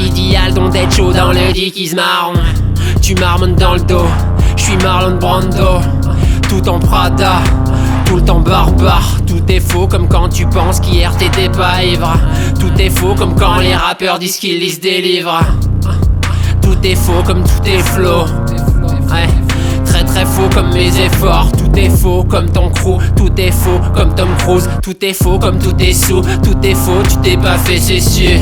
Sidi 0.02 0.36
Aldon 0.36 0.70
d'être 0.70 0.91
chaud 0.91 1.14
dans 1.14 1.32
le 1.32 1.54
dickies 1.54 1.93
marron. 1.95 2.34
Tu 3.02 3.14
marmonnes 3.16 3.56
dans 3.56 3.76
le 3.76 3.82
dos, 3.82 4.08
je 4.58 4.64
suis 4.64 4.78
Marlon 4.78 5.18
Brando. 5.18 5.80
Tout 6.49 6.68
en 6.68 6.80
Prada, 6.80 7.36
tout 8.06 8.16
le 8.16 8.24
temps 8.24 8.39
barbare. 8.39 9.18
Tout 9.28 9.43
est 9.47 9.60
faux 9.60 9.88
comme 9.88 10.08
quand 10.08 10.30
tu 10.30 10.47
penses 10.47 10.80
qu'hier 10.80 11.16
t'étais 11.18 11.49
pas 11.49 11.84
ivre. 11.84 12.14
Tout 12.60 12.72
est 12.80 12.89
faux 12.89 13.14
comme 13.16 13.36
quand 13.36 13.60
les 13.60 13.76
rappeurs 13.76 14.18
disent 14.18 14.38
qu'ils 14.38 14.60
lisent 14.60 14.80
des 14.80 15.02
livres. 15.02 15.39
Tout 16.64 16.78
est 16.84 16.95
faux 16.95 17.22
comme 17.24 17.43
tout 17.43 17.68
est. 17.68 17.99
Ouais. 18.02 19.30
Très 19.86 20.04
très 20.04 20.26
faux 20.26 20.49
comme 20.54 20.74
mes 20.74 20.99
efforts, 20.99 21.52
tout 21.52 21.78
est 21.78 21.89
faux 21.89 22.24
comme 22.24 22.49
ton 22.49 22.70
crew, 22.70 22.97
tout 23.16 23.32
est 23.38 23.52
faux 23.52 23.80
comme 23.93 24.16
Tom 24.16 24.30
Cruise, 24.39 24.68
tout 24.82 25.06
est 25.06 25.14
faux 25.14 25.38
comme 25.38 25.60
tout 25.60 25.76
est 25.80 25.93
sous, 25.93 26.22
tout 26.22 26.58
est 26.64 26.76
faux, 26.76 27.04
tu 27.08 27.18
t'es 27.18 27.38
pas 27.38 27.58
fait 27.58 27.78
c'est 27.78 27.99
sûr. 27.99 28.39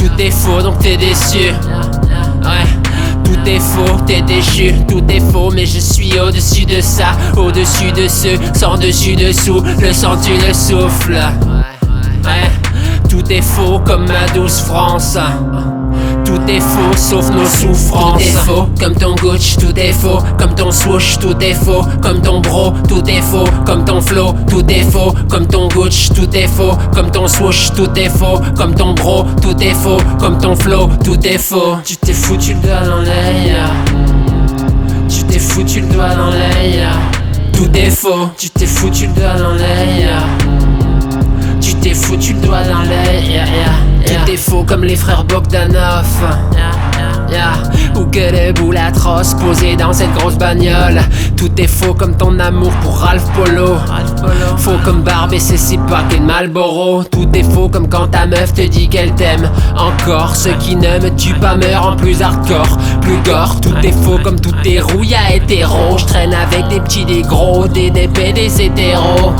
Tout 0.00 0.10
est 0.18 0.30
faux 0.30 0.62
donc 0.62 0.78
t'es 0.78 0.96
déçu. 0.96 1.52
Ouais. 2.42 2.66
Tout 3.22 3.48
est 3.48 3.60
faux, 3.60 4.00
t'es 4.06 4.22
déchu, 4.22 4.74
tout 4.88 5.04
est 5.08 5.20
faux, 5.20 5.50
mais 5.54 5.64
je 5.64 5.78
suis 5.78 6.18
au-dessus 6.18 6.64
de 6.64 6.80
ça, 6.80 7.12
au-dessus 7.36 7.92
de 7.92 8.08
ceux, 8.08 8.36
sans 8.54 8.76
dessus 8.76 9.14
dessous, 9.14 9.62
le 9.80 9.92
sang 9.92 10.16
tu 10.16 10.32
le 10.32 10.52
souffles. 10.52 11.20
Ouais. 12.24 12.50
Tout 13.08 13.30
est 13.30 13.42
faux 13.42 13.78
comme 13.84 14.06
ma 14.06 14.26
douce 14.34 14.60
France. 14.62 15.16
Est 16.50 16.58
faux 16.58 16.96
sauf 16.96 17.30
nos 17.30 17.46
souffrances. 17.46 18.20
Tout 18.24 18.28
est 18.28 18.44
faux 18.44 18.66
comme 18.80 18.94
ton 18.96 19.14
Gucci, 19.14 19.56
tout 19.56 19.78
est 19.78 19.92
faux 19.92 20.18
comme 20.36 20.52
ton 20.56 20.72
swoosh, 20.72 21.16
tout 21.20 21.36
est 21.40 21.54
faux 21.54 21.84
comme 22.02 22.20
ton 22.22 22.40
bro, 22.40 22.72
tout 22.88 23.08
est 23.08 23.22
faux 23.22 23.44
comme 23.64 23.84
ton 23.84 24.00
flow, 24.00 24.34
tout 24.48 24.68
est 24.68 24.82
faux 24.90 25.14
comme 25.28 25.46
ton 25.46 25.68
Gucci, 25.68 26.10
tout 26.12 26.28
est 26.34 26.48
faux 26.48 26.72
comme 26.92 27.08
ton 27.12 27.28
swoosh, 27.28 27.70
tout 27.76 27.96
est 27.96 28.08
faux 28.08 28.40
comme 28.56 28.74
ton 28.74 28.94
bro, 28.94 29.24
tout 29.40 29.56
est 29.62 29.74
faux 29.74 29.98
comme 30.18 30.38
ton 30.38 30.56
flow, 30.56 30.88
tout 31.04 31.24
est 31.24 31.38
faux. 31.38 31.76
Tu 31.84 31.96
t'es 31.96 32.12
foutu 32.12 32.54
le 32.54 32.60
doigt 32.60 32.80
dans 32.84 33.02
l'air. 33.02 33.70
Tu 35.08 35.22
t'es 35.22 35.38
foutu 35.38 35.82
le 35.82 35.86
doigt 35.86 36.16
dans 36.16 36.30
l'air. 36.30 36.98
Tout 37.52 37.70
est 37.76 37.90
faux. 37.90 38.28
Tu 38.36 38.50
t'es 38.50 38.66
foutu 38.66 39.06
le 39.06 39.12
doigt 39.12 39.34
dans 39.38 39.54
l'air. 39.54 40.24
Tu 41.70 41.76
t'es 41.76 41.94
foutu 41.94 42.32
le 42.32 42.40
doigt 42.40 42.64
dans 42.64 42.82
l'œil, 42.82 43.40
Tout 44.04 44.32
est 44.32 44.36
faux 44.36 44.64
comme 44.64 44.82
les 44.82 44.96
frères 44.96 45.22
Bogdanov. 45.22 46.04
Yeah. 47.30 47.62
Ou 47.94 48.06
que 48.06 48.18
les 48.18 48.52
boules 48.52 48.76
atroces 48.76 49.34
posées 49.34 49.76
dans 49.76 49.92
cette 49.92 50.12
grosse 50.14 50.34
bagnole. 50.36 51.00
Tout 51.36 51.52
est 51.58 51.68
faux 51.68 51.94
comme 51.94 52.16
ton 52.16 52.40
amour 52.40 52.72
pour 52.82 52.98
Ralph 52.98 53.22
Polo. 53.36 53.76
Faux 54.56 54.78
comme 54.84 55.02
Barbe 55.02 55.32
et 55.32 55.38
six 55.38 55.78
paquets 55.88 56.18
de 56.18 56.24
Malboro. 56.24 57.04
Tout 57.04 57.28
est 57.34 57.44
faux 57.44 57.68
comme 57.68 57.88
quand 57.88 58.08
ta 58.08 58.26
meuf 58.26 58.52
te 58.52 58.62
dit 58.62 58.88
qu'elle 58.88 59.14
t'aime. 59.14 59.48
Encore, 59.76 60.34
ce 60.34 60.48
qui 60.48 60.74
ne 60.74 60.98
me 60.98 61.14
tue 61.14 61.34
pas 61.34 61.54
meurt 61.54 61.86
en 61.86 61.96
plus 61.96 62.20
hardcore, 62.20 62.78
plus 63.00 63.18
gore. 63.24 63.60
Tout 63.60 63.76
est 63.84 63.94
faux 64.04 64.18
comme 64.24 64.40
tout 64.40 64.56
est 64.64 64.80
rouille 64.80 65.14
à 65.14 65.36
hétéro. 65.36 65.96
Je 65.98 66.04
traîne 66.04 66.34
avec 66.34 66.66
des 66.66 66.80
petits, 66.80 67.04
des 67.04 67.22
gros, 67.22 67.68
des 67.68 67.90
DP, 67.90 68.34
des 68.34 68.60
hétéros. 68.60 69.34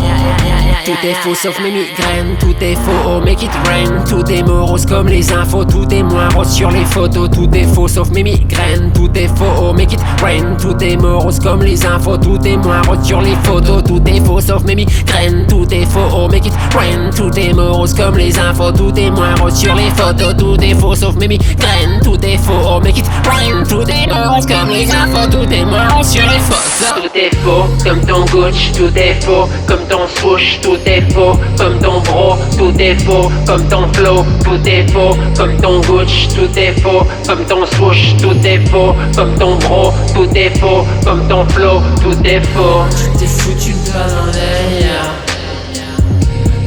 Tout 0.84 1.06
est 1.06 1.14
faux 1.14 1.34
sauf 1.34 1.58
mes 1.60 1.70
migraines, 1.70 2.36
tout 2.38 2.54
est 2.60 2.74
faux, 2.74 2.90
oh 3.06 3.20
make 3.20 3.42
it 3.42 3.50
rain 3.66 4.02
Tout 4.08 4.24
est 4.30 4.42
morose 4.42 4.86
comme 4.86 5.08
les 5.08 5.30
infos, 5.32 5.64
tout 5.64 5.86
est 5.92 6.02
moins 6.02 6.28
rose 6.30 6.48
sur 6.50 6.70
les 6.70 6.84
photos 6.84 7.28
Tout 7.30 7.48
est 7.54 7.64
faux 7.64 7.88
sauf 7.88 8.08
mes 8.10 8.22
migraines, 8.22 8.90
tout 8.94 9.10
est 9.14 9.28
faux, 9.28 9.44
oh 9.60 9.72
make 9.72 9.92
it 9.92 10.00
rain 10.22 10.56
Tout 10.60 10.76
est 10.82 10.96
morose 10.96 11.38
comme 11.38 11.62
les 11.62 11.84
infos, 11.84 12.16
tout 12.16 12.38
est 12.44 12.56
moins 12.56 12.82
rose 12.82 13.02
sur 13.04 13.20
les 13.20 13.34
photos 13.44 13.82
Tout 13.84 14.02
est 14.06 14.24
faux 14.24 14.40
sauf 14.40 14.64
mes 14.64 14.74
migraines, 14.74 15.46
tout 15.48 15.66
est 15.72 15.84
faux, 15.86 16.08
oh 16.14 16.28
make 16.28 16.46
it 16.46 16.54
rain 16.74 17.10
Tout 17.14 17.30
est 17.38 17.52
morose 17.52 17.94
comme 17.94 18.16
les 18.16 18.38
infos, 18.38 18.72
tout 18.72 18.92
est 18.96 19.10
moins 19.10 19.34
rose 19.36 19.54
sur 19.54 19.74
les 19.74 19.90
photos 19.90 20.36
Tout 20.36 20.56
est 20.62 20.74
faux 20.74 20.94
sauf 20.94 21.14
mes 21.16 21.28
migraines, 21.28 22.00
tout 22.02 22.24
est 22.24 22.38
faux, 22.38 22.52
oh 22.66 22.80
make 22.80 22.98
it 22.98 23.06
rain 23.24 23.62
Tout 23.68 23.82
est 23.88 24.06
morose 24.06 24.46
comme 24.46 24.70
les 24.70 24.90
infos, 24.90 25.30
tout 25.30 25.52
est 25.52 25.64
moins 25.64 25.88
rose 25.88 26.08
sur 26.08 26.22
les 26.22 26.38
photos 26.38 27.02
Tout 27.02 27.18
est 27.18 27.34
faux 27.36 27.66
comme 27.84 28.00
ton 28.06 28.24
Gucci, 28.24 28.72
tout 28.72 28.96
est 28.96 29.20
faux 29.24 29.48
comme 29.66 29.84
ton 29.88 30.06
swoosh, 30.16 30.59
tout 30.62 30.78
est 30.86 31.10
faux, 31.12 31.38
comme 31.56 31.78
ton 31.80 32.00
bro, 32.00 32.36
tout 32.56 32.72
est 32.78 32.98
faux, 33.02 33.30
comme 33.46 33.66
ton 33.68 33.92
flow, 33.92 34.24
tout 34.44 34.68
est 34.68 34.90
faux, 34.90 35.16
comme 35.36 35.56
ton 35.60 35.80
Gucci, 35.80 36.28
tout 36.28 36.58
est 36.58 36.80
faux, 36.80 37.06
comme 37.26 37.44
ton 37.46 37.66
swoosh, 37.66 38.16
tout 38.20 38.36
est 38.44 38.66
faux, 38.68 38.94
comme 39.16 39.34
ton 39.38 39.56
bro, 39.56 39.92
tout 40.14 40.28
est 40.34 40.58
faux, 40.58 40.86
comme 41.04 41.26
ton 41.28 41.46
flow, 41.48 41.80
tout 42.02 42.16
est 42.24 42.42
faux. 42.54 42.84
Tu 42.96 43.18
t'es 43.18 43.26
foutu 43.26 43.72
le 43.72 43.90
doigt 43.90 44.08
dans 44.08 44.26
l'air, 44.32 45.02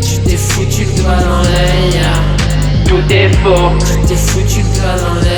tu 0.02 0.18
t'es 0.20 0.38
foutu 0.38 0.86
le 0.86 0.94
doigt 1.02 1.20
dans 1.30 1.42
l'air, 1.44 2.14
tout 2.88 3.06
est 3.14 3.32
faux, 3.44 3.72
tu 3.80 4.08
t'es 4.08 4.16
foutu 4.16 4.60
le 4.60 4.66
doigt 4.80 4.98
dans 4.98 5.16
l'air, 5.22 5.33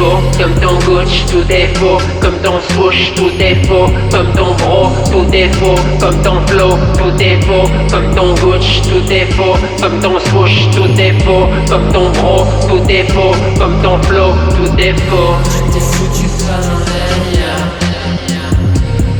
faux, 0.00 0.18
comme 0.38 0.54
ton 0.54 0.78
Gucci, 0.78 1.24
tout 1.26 1.44
est 1.50 1.76
faux, 1.76 1.98
comme 2.20 2.38
ton 2.42 2.58
swoosh, 2.70 3.12
tout 3.14 3.30
est 3.38 3.66
faux, 3.66 3.88
comme 4.10 4.32
ton 4.32 4.54
bro, 4.54 4.88
tout 5.12 5.34
est 5.34 5.52
faux, 5.54 5.74
comme 6.00 6.22
ton 6.22 6.40
flow, 6.46 6.78
tout 6.96 7.22
est 7.22 7.40
faux, 7.42 7.68
comme 7.90 8.14
ton 8.14 8.34
Gucci, 8.34 8.80
tout 8.82 9.12
est 9.12 9.30
faux, 9.32 9.56
comme 9.80 10.00
ton 10.00 10.18
swoosh, 10.18 10.70
tout 10.74 10.98
est 10.98 11.20
faux, 11.24 11.46
comme 11.68 11.92
ton 11.92 12.10
bro, 12.10 12.46
tout 12.68 12.84
est 12.88 13.04
faux, 13.12 13.34
comme 13.58 13.76
ton 13.82 14.00
flow, 14.02 14.32
tout 14.56 14.78
est 14.78 14.98
faux. 15.08 15.34
Tu 15.44 15.58
t'es 15.72 15.80
foutu 15.80 16.24
le 16.24 16.34
doigt 16.38 16.60
dans 16.68 16.80
l'air, 17.32 17.58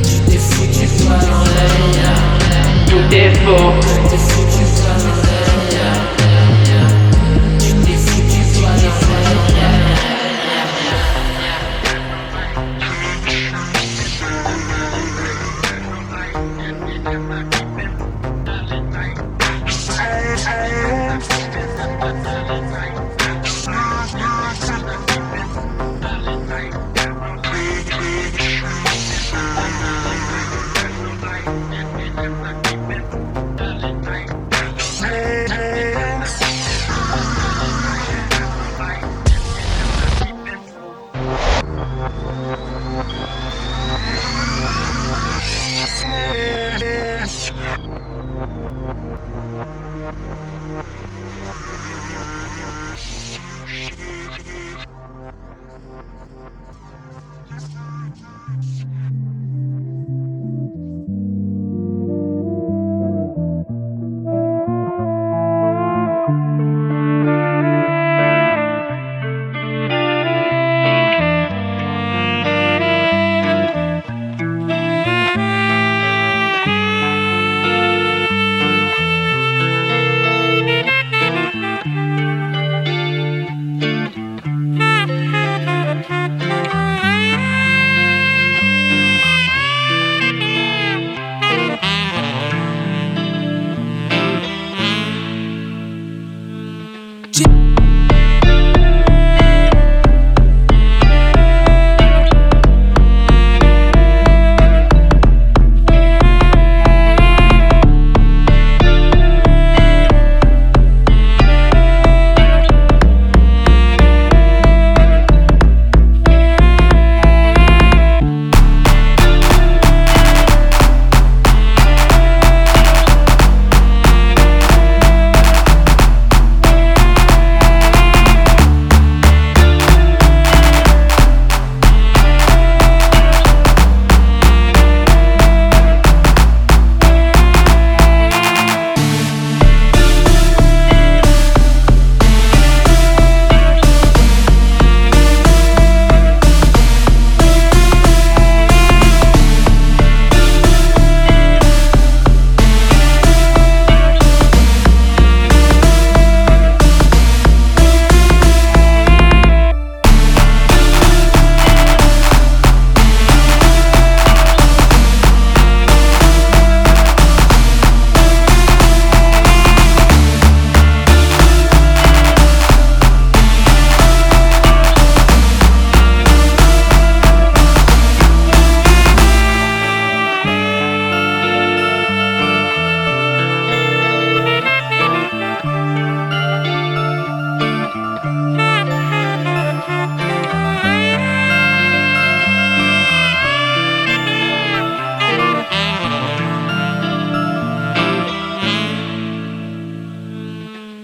tu 0.03 0.15
t'es 0.31 0.37
foutu 0.37 0.85
le 0.85 1.05
doigt 1.05 1.21
dans 1.31 1.45
l'air, 1.53 2.17
tout 2.89 3.15
est 3.15 3.33
faux, 3.45 3.69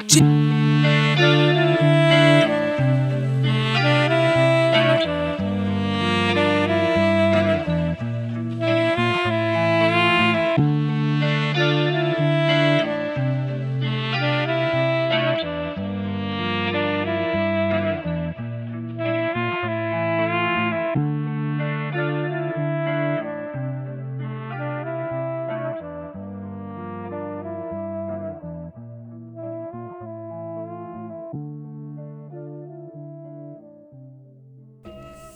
G- 0.07 0.66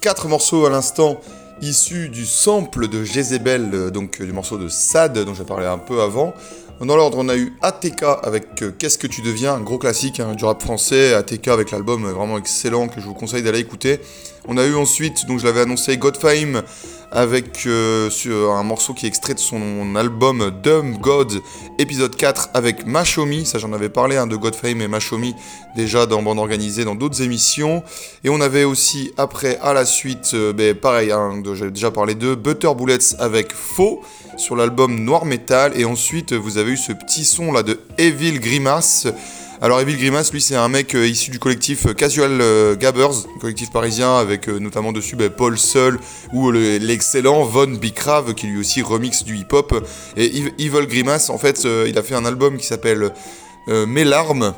quatre 0.01 0.27
morceaux 0.27 0.65
à 0.65 0.69
l'instant 0.71 1.21
issus 1.61 2.09
du 2.09 2.25
sample 2.25 2.87
de 2.87 3.03
Jezebel, 3.03 3.69
euh, 3.71 3.89
donc 3.91 4.19
euh, 4.19 4.25
du 4.25 4.33
morceau 4.33 4.57
de 4.57 4.67
Sad 4.67 5.17
dont 5.19 5.35
j'ai 5.35 5.43
parlé 5.43 5.67
un 5.67 5.77
peu 5.77 6.01
avant. 6.01 6.33
Dans 6.79 6.95
l'ordre, 6.95 7.19
on 7.19 7.29
a 7.29 7.37
eu 7.37 7.53
ATK 7.61 8.03
avec 8.23 8.63
euh, 8.63 8.71
Qu'est-ce 8.75 8.97
que 8.97 9.05
tu 9.05 9.21
deviens, 9.21 9.53
un 9.53 9.61
gros 9.61 9.77
classique 9.77 10.19
hein, 10.19 10.33
du 10.33 10.43
rap 10.43 10.59
français. 10.63 11.13
ATK 11.13 11.49
avec 11.49 11.69
l'album 11.69 12.03
vraiment 12.03 12.39
excellent 12.39 12.87
que 12.87 12.99
je 12.99 13.05
vous 13.05 13.13
conseille 13.13 13.43
d'aller 13.43 13.59
écouter. 13.59 14.01
On 14.47 14.57
a 14.57 14.65
eu 14.65 14.75
ensuite, 14.75 15.27
donc 15.27 15.39
je 15.39 15.45
l'avais 15.45 15.61
annoncé, 15.61 15.97
Godfame 15.97 16.63
avec 17.11 17.65
euh, 17.65 18.09
un 18.51 18.63
morceau 18.63 18.93
qui 18.93 19.05
est 19.05 19.09
extrait 19.09 19.33
de 19.33 19.39
son 19.39 19.95
album 19.95 20.51
Dumb 20.63 20.97
God 20.99 21.41
épisode 21.77 22.15
4 22.15 22.51
avec 22.53 22.85
Mashomi, 22.85 23.45
ça 23.45 23.59
j'en 23.59 23.73
avais 23.73 23.89
parlé 23.89 24.15
hein, 24.15 24.27
de 24.27 24.35
Godfame 24.37 24.81
et 24.81 24.87
Mashomi 24.87 25.35
déjà 25.75 26.05
dans 26.05 26.21
Bande 26.21 26.39
Organisée 26.39 26.85
dans 26.85 26.95
d'autres 26.95 27.21
émissions. 27.21 27.83
Et 28.23 28.29
on 28.29 28.39
avait 28.39 28.63
aussi 28.63 29.11
après 29.17 29.59
à 29.61 29.73
la 29.73 29.85
suite, 29.85 30.31
euh, 30.33 30.53
ben, 30.53 30.73
pareil, 30.73 31.11
hein, 31.11 31.43
j'avais 31.53 31.71
déjà 31.71 31.91
parlé 31.91 32.15
de 32.15 32.33
Butter 32.33 32.71
Bullets 32.75 33.15
avec 33.19 33.51
Faux 33.53 34.01
sur 34.37 34.55
l'album 34.55 35.03
Noir 35.03 35.25
Metal. 35.25 35.73
Et 35.75 35.83
ensuite 35.83 36.31
vous 36.33 36.57
avez 36.57 36.71
eu 36.71 36.77
ce 36.77 36.93
petit 36.93 37.25
son 37.25 37.51
là 37.51 37.61
de 37.61 37.79
Evil 37.97 38.39
Grimace. 38.39 39.07
Alors 39.63 39.79
Evil 39.79 39.95
Grimace, 39.95 40.33
lui, 40.33 40.41
c'est 40.41 40.55
un 40.55 40.69
mec 40.69 40.95
euh, 40.95 41.05
issu 41.07 41.29
du 41.29 41.37
collectif 41.37 41.85
euh, 41.85 41.93
Casual 41.93 42.41
euh, 42.41 42.75
Gabbers, 42.75 43.11
collectif 43.39 43.69
parisien 43.71 44.17
avec 44.17 44.47
notamment 44.47 44.91
dessus 44.91 45.15
ben, 45.15 45.29
Paul 45.29 45.55
Seul 45.55 45.99
ou 46.33 46.49
le- 46.49 46.77
l'excellent 46.79 47.43
Von 47.43 47.67
Bicrave 47.67 48.33
qui 48.33 48.47
lui 48.47 48.59
aussi 48.59 48.81
remix 48.81 49.23
du 49.23 49.37
hip-hop. 49.37 49.87
Et 50.17 50.25
Ev- 50.39 50.51
Evil 50.57 50.87
Grimace, 50.87 51.29
en 51.29 51.37
fait, 51.37 51.63
il 51.87 51.95
a 51.95 52.01
fait 52.01 52.15
un 52.15 52.25
album 52.25 52.57
qui 52.57 52.65
s'appelle 52.65 53.11
Mes 53.67 54.03
larmes 54.03 54.55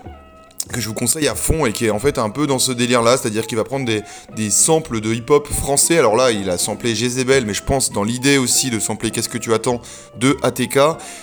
que 0.71 0.79
je 0.79 0.87
vous 0.87 0.93
conseille 0.93 1.27
à 1.27 1.35
fond 1.35 1.65
et 1.65 1.73
qui 1.73 1.85
est 1.85 1.89
en 1.89 1.99
fait 1.99 2.17
un 2.17 2.29
peu 2.29 2.47
dans 2.47 2.59
ce 2.59 2.71
délire 2.71 3.01
là, 3.01 3.17
c'est-à-dire 3.17 3.47
qu'il 3.47 3.57
va 3.57 3.63
prendre 3.63 3.85
des, 3.85 4.49
samples 4.49 5.01
de 5.01 5.13
hip-hop 5.13 5.47
français. 5.47 5.97
Alors 5.97 6.15
là, 6.15 6.31
il 6.31 6.49
a 6.49 6.57
samplé 6.57 6.95
Jezebel, 6.95 7.45
mais 7.45 7.53
je 7.53 7.63
pense 7.63 7.91
dans 7.91 8.03
l'idée 8.03 8.37
aussi 8.37 8.69
de 8.69 8.79
sampler 8.79 9.11
Qu'est-ce 9.11 9.29
que 9.29 9.37
tu 9.37 9.53
attends 9.53 9.81
de 10.19 10.37
ATK. 10.41 10.79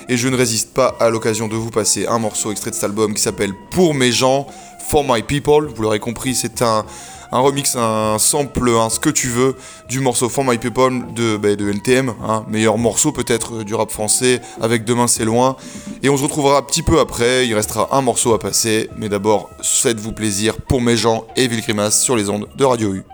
Et 0.09 0.17
je 0.17 0.29
ne 0.29 0.37
résiste 0.37 0.75
pas 0.75 0.95
à 1.01 1.09
l'occasion 1.11 1.49
de 1.49 1.57
vous 1.57 1.71
passer 1.71 2.07
un 2.07 2.19
morceau 2.19 2.53
extrait 2.53 2.71
de 2.71 2.75
cet 2.75 2.85
album 2.85 3.15
qui 3.15 3.23
s'appelle 3.23 3.53
Pour 3.71 3.95
mes 3.95 4.13
gens, 4.13 4.47
For 4.89 5.05
My 5.07 5.23
People. 5.23 5.69
Vous 5.75 5.83
l'aurez 5.83 6.01
compris, 6.01 6.35
c'est 6.35 6.63
un, 6.63 6.85
un 7.33 7.41
remix, 7.41 7.77
un 7.77 8.19
sample, 8.19 8.71
un 8.71 8.91
ce 8.91 9.01
que 9.01 9.11
tu 9.11 9.29
veux 9.29 9.57
du 9.89 10.01
morceau 10.01 10.29
For 10.29 10.45
My 10.45 10.59
People 10.59 11.13
de, 11.15 11.37
bah, 11.37 11.55
de 11.57 11.71
NTM, 11.71 12.13
hein, 12.27 12.45
meilleur 12.49 12.79
morceau 12.79 13.13
peut-être 13.13 13.63
du 13.63 13.75
rap 13.75 13.91
français 13.91 14.41
avec 14.61 14.85
Demain 14.85 15.07
c'est 15.07 15.25
loin. 15.25 15.57
Et 16.03 16.09
on 16.09 16.17
se 16.17 16.23
retrouvera 16.23 16.59
un 16.59 16.63
petit 16.63 16.83
peu 16.83 17.01
après, 17.01 17.47
il 17.47 17.55
restera 17.55 17.89
un 17.93 18.03
morceau 18.03 18.35
à 18.35 18.39
passer, 18.39 18.91
mais 18.97 19.09
d'abord 19.09 19.51
faites-vous 19.63 20.13
plaisir 20.13 20.57
pour 20.57 20.81
mes 20.81 20.97
gens 20.97 21.25
et 21.37 21.49
Vilgrimas 21.49 21.91
sur 21.91 22.17
les 22.17 22.29
ondes 22.29 22.49
de 22.57 22.65
Radio 22.65 22.95
U. 22.95 23.05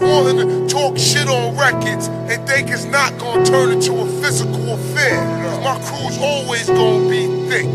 wanting 0.00 0.48
to 0.48 0.68
talk 0.68 0.96
shit 0.96 1.28
on 1.28 1.56
records 1.56 2.08
and 2.08 2.46
think 2.48 2.70
it's 2.70 2.84
not 2.84 3.16
gonna 3.18 3.44
turn 3.44 3.70
into 3.70 3.92
a 4.00 4.06
physical 4.22 4.74
affair. 4.74 5.18
'Cause 5.42 5.60
my 5.64 5.78
crew's 5.86 6.18
always 6.18 6.66
gonna 6.66 7.08
be 7.08 7.26
thick. 7.50 7.66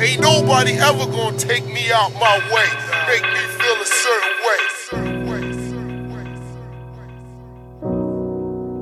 Ain't 0.00 0.20
nobody 0.20 0.72
ever 0.78 1.06
gonna 1.06 1.36
take 1.38 1.66
me 1.66 1.90
out 1.92 2.12
my 2.20 2.38
way, 2.52 2.68
make 3.06 3.22
me 3.22 3.42
feel 3.58 3.76
a 3.80 3.86
certain 3.86 4.36
way. 4.46 4.60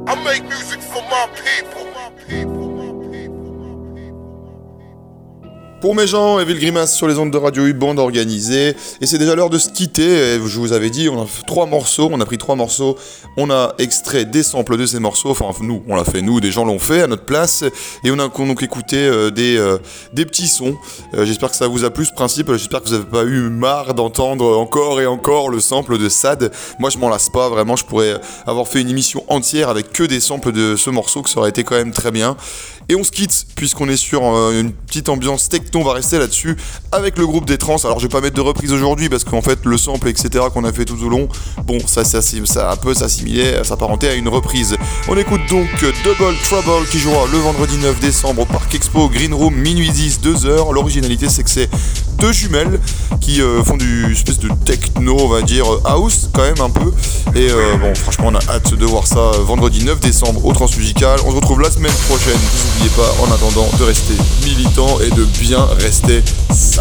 I 0.09 0.15
make 0.25 0.45
music 0.45 0.76
Pour 5.87 5.95
mes 5.95 6.09
gens, 6.09 6.41
Evil 6.41 6.59
Grimace 6.59 6.97
sur 6.97 7.07
les 7.07 7.17
ondes 7.17 7.31
de 7.31 7.39
Radio 7.39 7.65
U, 7.65 7.73
bande 7.73 8.01
organisée. 8.01 8.75
Et 9.01 9.07
c'est 9.07 9.19
déjà 9.19 9.37
l'heure 9.37 9.51
de 9.51 9.59
se 9.59 9.69
quitter. 9.69 10.37
Je 10.45 10.59
vous 10.59 10.73
avais 10.73 10.91
dit, 10.91 11.09
on 11.09 11.23
a 11.23 11.27
trois 11.47 11.67
morceaux, 11.67 12.09
on 12.11 12.21
a 12.21 12.27
pris 12.27 12.39
trois 12.39 12.57
morceaux, 12.57 12.97
on 13.37 13.51
a 13.51 13.73
extrait 13.79 14.25
des 14.25 14.43
samples 14.43 14.79
de 14.79 14.85
ces 14.85 14.99
morceaux. 14.99 15.31
Enfin, 15.31 15.47
nous, 15.61 15.85
on 15.87 15.95
l'a 15.95 16.03
fait, 16.03 16.23
nous, 16.23 16.41
des 16.41 16.51
gens 16.51 16.65
l'ont 16.65 16.81
fait 16.81 17.03
à 17.03 17.07
notre 17.07 17.25
place. 17.25 17.63
Et 18.03 18.11
on 18.11 18.19
a 18.19 18.27
donc 18.27 18.65
écouté 18.65 18.97
euh, 18.97 19.31
des, 19.31 19.57
euh, 19.59 19.79
des 20.13 20.27
petits 20.27 20.49
sons. 20.49 20.75
Euh, 21.15 21.25
j'espère 21.25 21.53
que 21.53 21.57
ça 21.57 21.69
vous 21.69 21.85
a 21.85 21.91
plu 21.91 22.05
ce 22.05 22.13
principe. 22.13 22.53
J'espère 22.55 22.83
que 22.83 22.89
vous 22.89 22.95
n'avez 22.97 23.05
pas 23.05 23.23
eu 23.23 23.43
marre 23.49 23.95
d'entendre 23.95 24.59
encore 24.59 25.01
et 25.01 25.07
encore 25.07 25.51
le 25.51 25.61
sample 25.61 25.99
de 25.99 26.09
Sad. 26.09 26.51
Moi, 26.81 26.91
je 26.91 26.99
m'en 26.99 27.09
lasse 27.09 27.29
pas, 27.29 27.49
vraiment. 27.49 27.77
Je 27.77 27.85
pourrais 27.85 28.21
avoir 28.45 28.67
fait 28.67 28.81
une 28.81 28.91
émission 28.91 29.23
entière 29.29 29.69
avec 29.69 29.93
que 29.93 30.03
des 30.03 30.19
samples 30.19 30.51
de 30.51 30.75
ce 30.75 30.91
morceau, 30.91 31.23
que 31.23 31.31
ça 31.31 31.39
aurait 31.39 31.51
été 31.51 31.63
quand 31.63 31.77
même 31.77 31.93
très 31.93 32.11
bien. 32.11 32.37
Et 32.89 32.95
on 32.95 33.03
se 33.03 33.11
quitte, 33.11 33.47
puisqu'on 33.57 33.89
est 33.89 33.97
sur 33.97 34.23
euh, 34.25 34.61
une 34.61 34.73
petite 34.73 35.09
ambiance 35.09 35.49
techno, 35.49 35.81
on 35.81 35.85
va 35.85 35.95
rester 35.95 36.19
là-dessus 36.19 36.57
avec 36.93 37.19
le 37.19 37.27
groupe 37.27 37.45
des 37.45 37.59
trans. 37.59 37.77
Alors 37.85 37.99
je 37.99 38.05
vais 38.05 38.13
pas 38.13 38.21
mettre 38.21 38.37
de 38.37 38.41
reprise 38.41 38.73
aujourd'hui, 38.73 39.09
parce 39.09 39.25
qu'en 39.25 39.43
fait 39.43 39.59
le 39.65 39.77
sample, 39.77 40.09
etc. 40.09 40.45
qu'on 40.53 40.65
a 40.65 40.73
fait 40.73 40.85
tout 40.85 41.03
au 41.05 41.09
long, 41.09 41.29
bon, 41.65 41.79
ça, 41.87 42.05
ça, 42.05 42.21
ça 42.23 42.71
un 42.71 42.77
peu 42.77 42.95
s'assimiler, 42.95 43.65
s'apparenter 43.65 44.09
à 44.09 44.15
une 44.15 44.29
reprise. 44.29 44.77
On 45.09 45.17
écoute 45.17 45.41
donc 45.51 45.69
Double 46.05 46.35
Trouble 46.45 46.87
qui 46.91 46.99
jouera 46.99 47.27
le 47.33 47.39
vendredi 47.39 47.77
9 47.79 47.99
décembre 48.01 48.43
au 48.43 48.45
Parc 48.45 48.75
Expo 48.75 49.09
Green 49.09 49.35
Room, 49.35 49.55
minuit 49.55 49.91
10, 49.91 50.21
2h. 50.21 50.73
L'originalité 50.73 51.29
c'est 51.29 51.43
que 51.43 51.51
c'est 51.51 51.69
deux 52.19 52.33
jumelles 52.33 52.81
qui 53.21 53.41
euh, 53.41 53.63
font 53.63 53.77
du 53.77 54.13
espèce 54.13 54.39
de 54.39 54.49
techno, 54.65 55.17
on 55.21 55.29
va 55.29 55.43
dire, 55.43 55.67
house 55.85 56.29
quand 56.33 56.43
même 56.43 56.61
un 56.61 56.71
peu. 56.71 56.93
Et 57.35 57.51
euh, 57.51 57.77
bon, 57.77 57.95
franchement, 57.95 58.29
on 58.29 58.35
a 58.35 58.55
hâte 58.55 58.75
de 58.75 58.87
voir 58.87 59.07
ça 59.07 59.19
euh, 59.19 59.43
vendredi 59.43 59.85
9 59.85 60.01
décembre 60.01 60.45
au 60.45 60.53
Transmusical. 60.53 61.19
On 61.27 61.31
se 61.31 61.37
retrouve 61.37 61.61
la 61.61 61.71
semaine 61.71 61.93
prochaine. 62.09 62.39
N'oubliez 62.77 62.95
pas, 62.95 63.11
en 63.23 63.33
attendant, 63.33 63.69
de 63.79 63.85
rester 63.85 64.15
militant 64.45 65.01
et 65.01 65.09
de 65.11 65.25
bien 65.41 65.65
rester 65.81 66.23
sale. 66.53 66.77